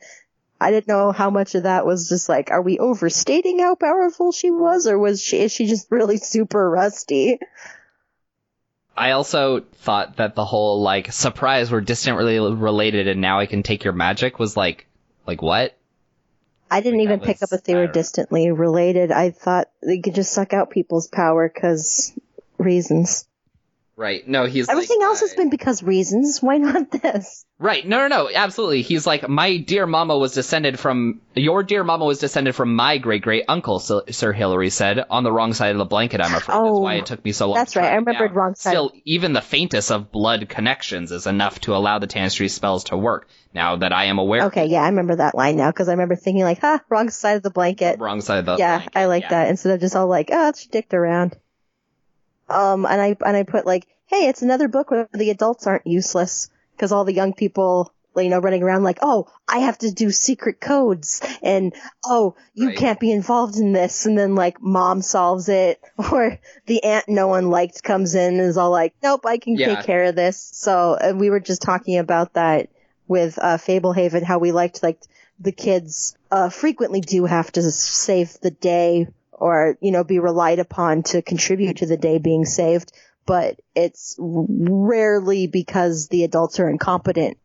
[0.61, 4.31] I didn't know how much of that was just like, are we overstating how powerful
[4.31, 7.40] she was, or was she is she just really super rusty?
[8.97, 13.62] I also thought that the whole like surprise we're distantly related and now I can
[13.62, 14.86] take your magic was like
[15.27, 15.77] like what?
[16.71, 19.13] I didn't Like, even pick was- up if they were distantly related.
[19.13, 22.13] I thought they could just suck out people's power because
[22.59, 23.27] reasons.
[23.97, 24.27] Right.
[24.27, 26.39] No, he's Everything like, else has uh, been because reasons.
[26.43, 27.45] Why not this?
[27.61, 27.87] Right.
[27.87, 28.31] No, no, no.
[28.35, 28.83] Absolutely.
[28.83, 32.99] He's like, my dear mama was descended from, your dear mama was descended from my
[32.99, 36.35] great great uncle, Sir Sir Hilary said, on the wrong side of the blanket, I'm
[36.35, 36.57] afraid.
[36.57, 37.55] Oh, that's why it took me so long.
[37.55, 37.93] that's right.
[37.93, 38.37] I remembered down.
[38.37, 38.71] wrong side.
[38.71, 42.97] Still, even the faintest of blood connections is enough to allow the Tanistry spells to
[42.97, 43.29] work.
[43.55, 46.16] Now that I am aware Okay, yeah, I remember that line now because I remember
[46.16, 48.99] thinking like, "Ha, wrong side of the blanket." wrong side of the yeah, blanket.
[48.99, 49.29] I like Yeah.
[49.31, 51.37] that instead of just all like, "Oh, it's dicked around."
[52.49, 55.87] Um, and I and I put like, "Hey, it's another book where the adults aren't
[55.87, 59.91] useless because all the young people." You know, running around like, oh, I have to
[59.91, 62.77] do secret codes, and oh, you Right.
[62.77, 65.81] can't be involved in this, and then like mom solves it,
[66.12, 69.57] or the aunt no one liked comes in and is all like, nope, I can
[69.57, 69.75] Yeah.
[69.75, 70.49] take care of this.
[70.53, 72.69] So uh, we were just talking about that
[73.09, 75.01] with uh, Fablehaven, how we liked like
[75.41, 79.09] the kids uh, frequently do have to save the day
[79.39, 82.93] or you know be relied upon to contribute to the day being saved,
[83.27, 87.39] but it's rarely because the adults are incompetent.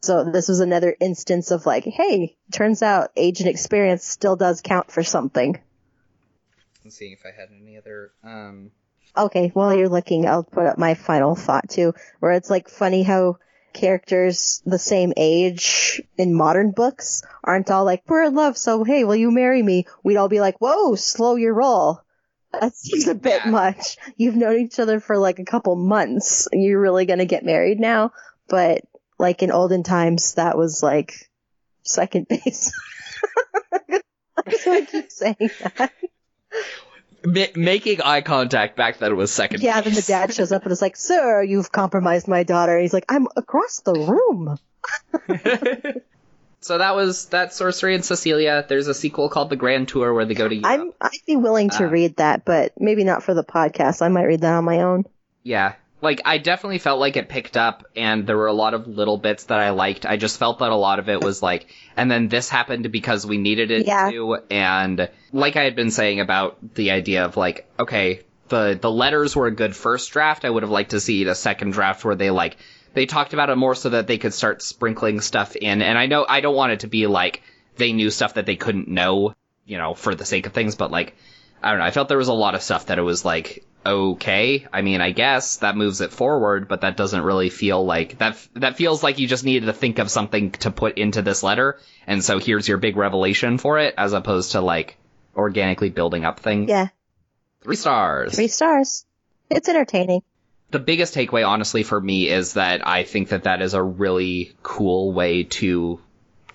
[0.00, 4.60] So this was another instance of like, hey, turns out age and experience still does
[4.60, 5.58] count for something.
[6.84, 8.12] Let's see if I had any other.
[8.22, 8.70] Um,
[9.16, 13.02] Okay, while you're looking, I'll put up my final thought too, where it's like funny
[13.02, 13.38] how
[13.78, 19.04] characters the same age in modern books aren't all like, we're in love, so hey,
[19.04, 19.86] will you marry me?
[20.02, 22.02] We'd all be like, whoa, slow your roll.
[22.52, 23.50] That seems a bit Yeah.
[23.50, 23.96] much.
[24.16, 26.48] You've known each other for like a couple months.
[26.52, 28.12] You're really gonna get married now?
[28.48, 28.82] But
[29.18, 31.30] like in olden times, that was like
[31.82, 32.72] second base.
[34.58, 35.92] so I keep saying that.
[37.24, 39.62] Ma- making eye contact back then was second.
[39.62, 42.74] Yeah, then the dad shows up and is like, Sir, you've compromised my daughter.
[42.74, 44.58] And he's like, I'm across the room.
[46.60, 48.66] So that was that Sorcery and Cecelia.
[48.68, 50.80] There's a sequel called The Grand Tour where they go to Europe.
[50.80, 54.02] I'm I'd be willing to Uh, read that, but maybe not for the podcast.
[54.02, 55.04] I might read that on my own.
[55.44, 55.74] Yeah.
[56.00, 59.18] Like, I definitely felt like it picked up, and there were a lot of little
[59.18, 60.06] bits that I liked.
[60.06, 61.66] I just felt that a lot of it was like,
[61.96, 64.10] and then this happened because we needed it Yeah.
[64.10, 68.90] to, and like I had been saying about the idea of like, okay, the, the
[68.90, 70.44] letters were a good first draft.
[70.44, 72.58] I would have liked to see a second draft where they like,
[72.94, 76.06] they talked about it more so that they could start sprinkling stuff in, and I
[76.06, 77.42] know, I don't want it to be like,
[77.76, 79.34] they knew stuff that they couldn't know,
[79.66, 81.16] you know, for the sake of things, but like,
[81.62, 81.84] I don't know.
[81.86, 84.66] I felt there was a lot of stuff that it was like, okay.
[84.72, 88.36] I mean, I guess that moves it forward, but that doesn't really feel like that.
[88.54, 91.78] That feels like you just needed to think of something to put into this letter,
[92.06, 94.96] and so here's your big revelation for it, as opposed to like
[95.36, 96.68] organically building up things.
[96.70, 96.88] Yeah,
[97.62, 98.34] Three stars.
[98.34, 99.04] three stars.
[99.50, 100.22] It's entertaining.
[100.70, 104.52] the biggest takeaway, honestly, for me is that I think that that is a really
[104.62, 106.00] cool way to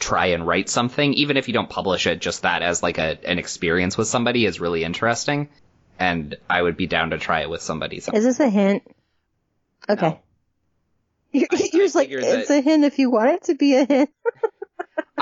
[0.04, 2.20] try and write something, even if you don't publish it.
[2.20, 5.50] Just that as like a an experience with somebody is really interesting,
[5.98, 8.00] and I would be down to try it with somebody.
[8.02, 8.12] So.
[8.14, 8.84] Is this a hint?
[9.90, 10.10] Okay.
[10.10, 10.20] No.
[11.32, 13.56] You're, I- you're I just like, it's that- a hint if you want it to
[13.56, 14.10] be a hint.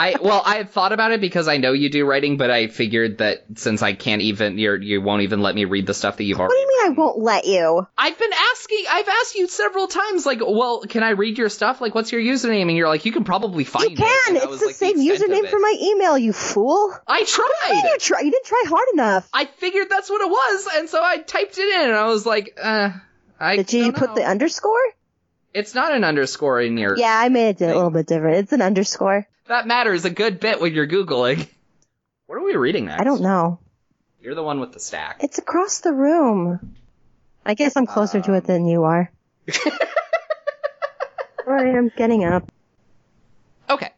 [0.01, 2.67] I well, I had thought about it because I know you do writing, but I
[2.67, 6.17] figured that since I can't even, you're, you won't even let me read the stuff
[6.17, 6.53] that you've already.
[6.53, 7.87] What do you mean I won't let you?
[7.97, 8.83] I've been asking.
[8.89, 11.81] I've asked you several times, like, well, can I read your stuff?
[11.81, 12.63] Like, what's your username?
[12.67, 13.97] And you're like, you can probably find You it.
[13.97, 14.33] can.
[14.33, 16.91] That It's the like, same of username for my email, you fool.
[17.07, 17.81] I You tried.
[17.83, 18.21] didn't try.
[18.21, 19.29] You didn't try hard enough.
[19.31, 22.25] I figured that's what it was, and so I typed it in, and I was
[22.25, 22.89] like, uh,
[23.39, 23.57] I.
[23.57, 24.15] Did you put know.
[24.15, 24.81] the underscore?
[25.53, 26.97] It's not an underscore in your.
[26.97, 28.37] Yeah, I made it a little bit different.
[28.37, 29.27] It's an underscore.
[29.51, 31.45] That matters a good bit when you're googling.
[32.25, 33.01] What are we reading next?
[33.01, 33.59] I don't know.
[34.21, 35.17] You're the one with the stack.
[35.25, 36.77] It's across the room.
[37.45, 39.11] I guess I'm closer to it than you are.
[41.45, 42.49] Alright, I'm getting up.
[43.69, 43.89] Okay.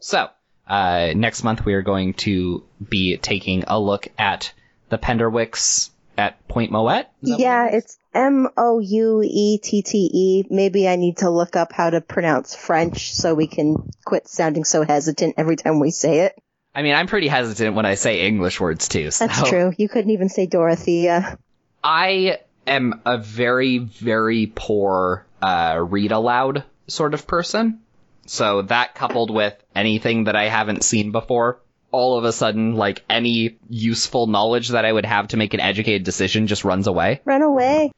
[0.00, 0.30] So,
[0.66, 4.54] uh, next month we are going to be taking a look at
[4.88, 7.12] the Penderwicks at Point Mouette.
[7.22, 10.44] Is that what Yeah, it it's M O U E T T E.
[10.50, 14.64] Maybe I need to look up how to pronounce French so we can quit sounding
[14.64, 16.38] so hesitant every time we say it.
[16.74, 19.10] I mean, I'm pretty hesitant when I say English words too.
[19.10, 19.72] So That's true.
[19.76, 21.38] You couldn't even say Dorothea.
[21.84, 27.80] I am a very, very poor uh, read aloud sort of person.
[28.26, 31.60] So that coupled with anything that I haven't seen before,
[31.92, 35.60] all of a sudden, like any useful knowledge that I would have to make an
[35.60, 37.20] educated decision just runs away.
[37.24, 37.92] Run away.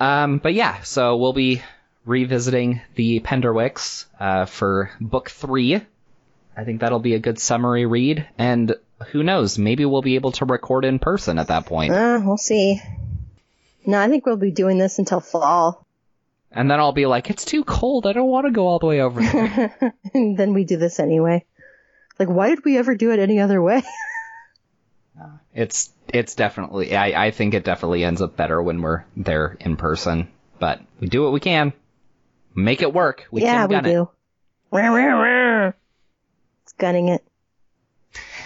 [0.00, 1.62] Um, but yeah, so we'll be
[2.04, 5.80] revisiting the Penderwicks uh, for book three.
[6.56, 8.74] I think that'll be a good summary read, and
[9.10, 11.92] who knows, maybe we'll be able to record in person at that point.
[11.92, 12.80] Uh, we'll see.
[13.86, 15.84] No, I think we'll be doing this until fall.
[16.52, 18.86] And then I'll be like, it's too cold, I don't want to go all the
[18.86, 19.94] way over there.
[20.14, 21.44] and then we do this anyway.
[22.18, 23.82] Like, why did we ever do it any other way?
[25.54, 29.76] it's it's definitely, I, I think it definitely ends up better when we're there in
[29.76, 30.28] person.
[30.58, 31.72] But we do what we can.
[32.54, 33.26] Make it work.
[33.30, 34.08] We yeah, we do.
[36.62, 37.24] It's gunning it.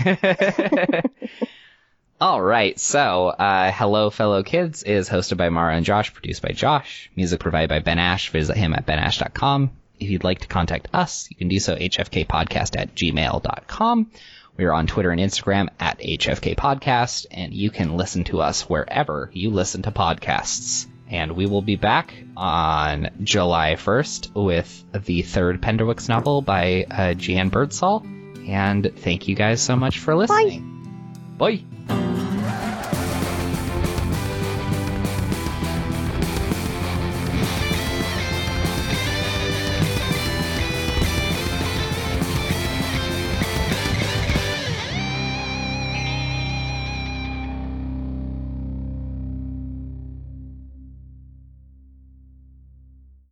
[0.01, 1.11] it.
[2.21, 6.51] All right, so uh, Hello Fellow Kids is hosted by Mara and Josh, produced by
[6.51, 8.31] Josh, music provided by Ben Ash.
[8.31, 9.71] Visit him at benash.com.
[10.01, 14.11] If you'd like to contact us, you can do so hfkpodcast at gmail.com.
[14.57, 18.69] We are on Twitter and Instagram at HFK Podcast, and you can listen to us
[18.69, 20.89] wherever you listen to podcasts.
[21.11, 27.15] And we will be back on July 1st with the third Penderwicks novel by uh,
[27.15, 28.05] Jan Birdsall.
[28.49, 31.37] And thank you guys so much for listening.
[31.39, 31.78] Bye.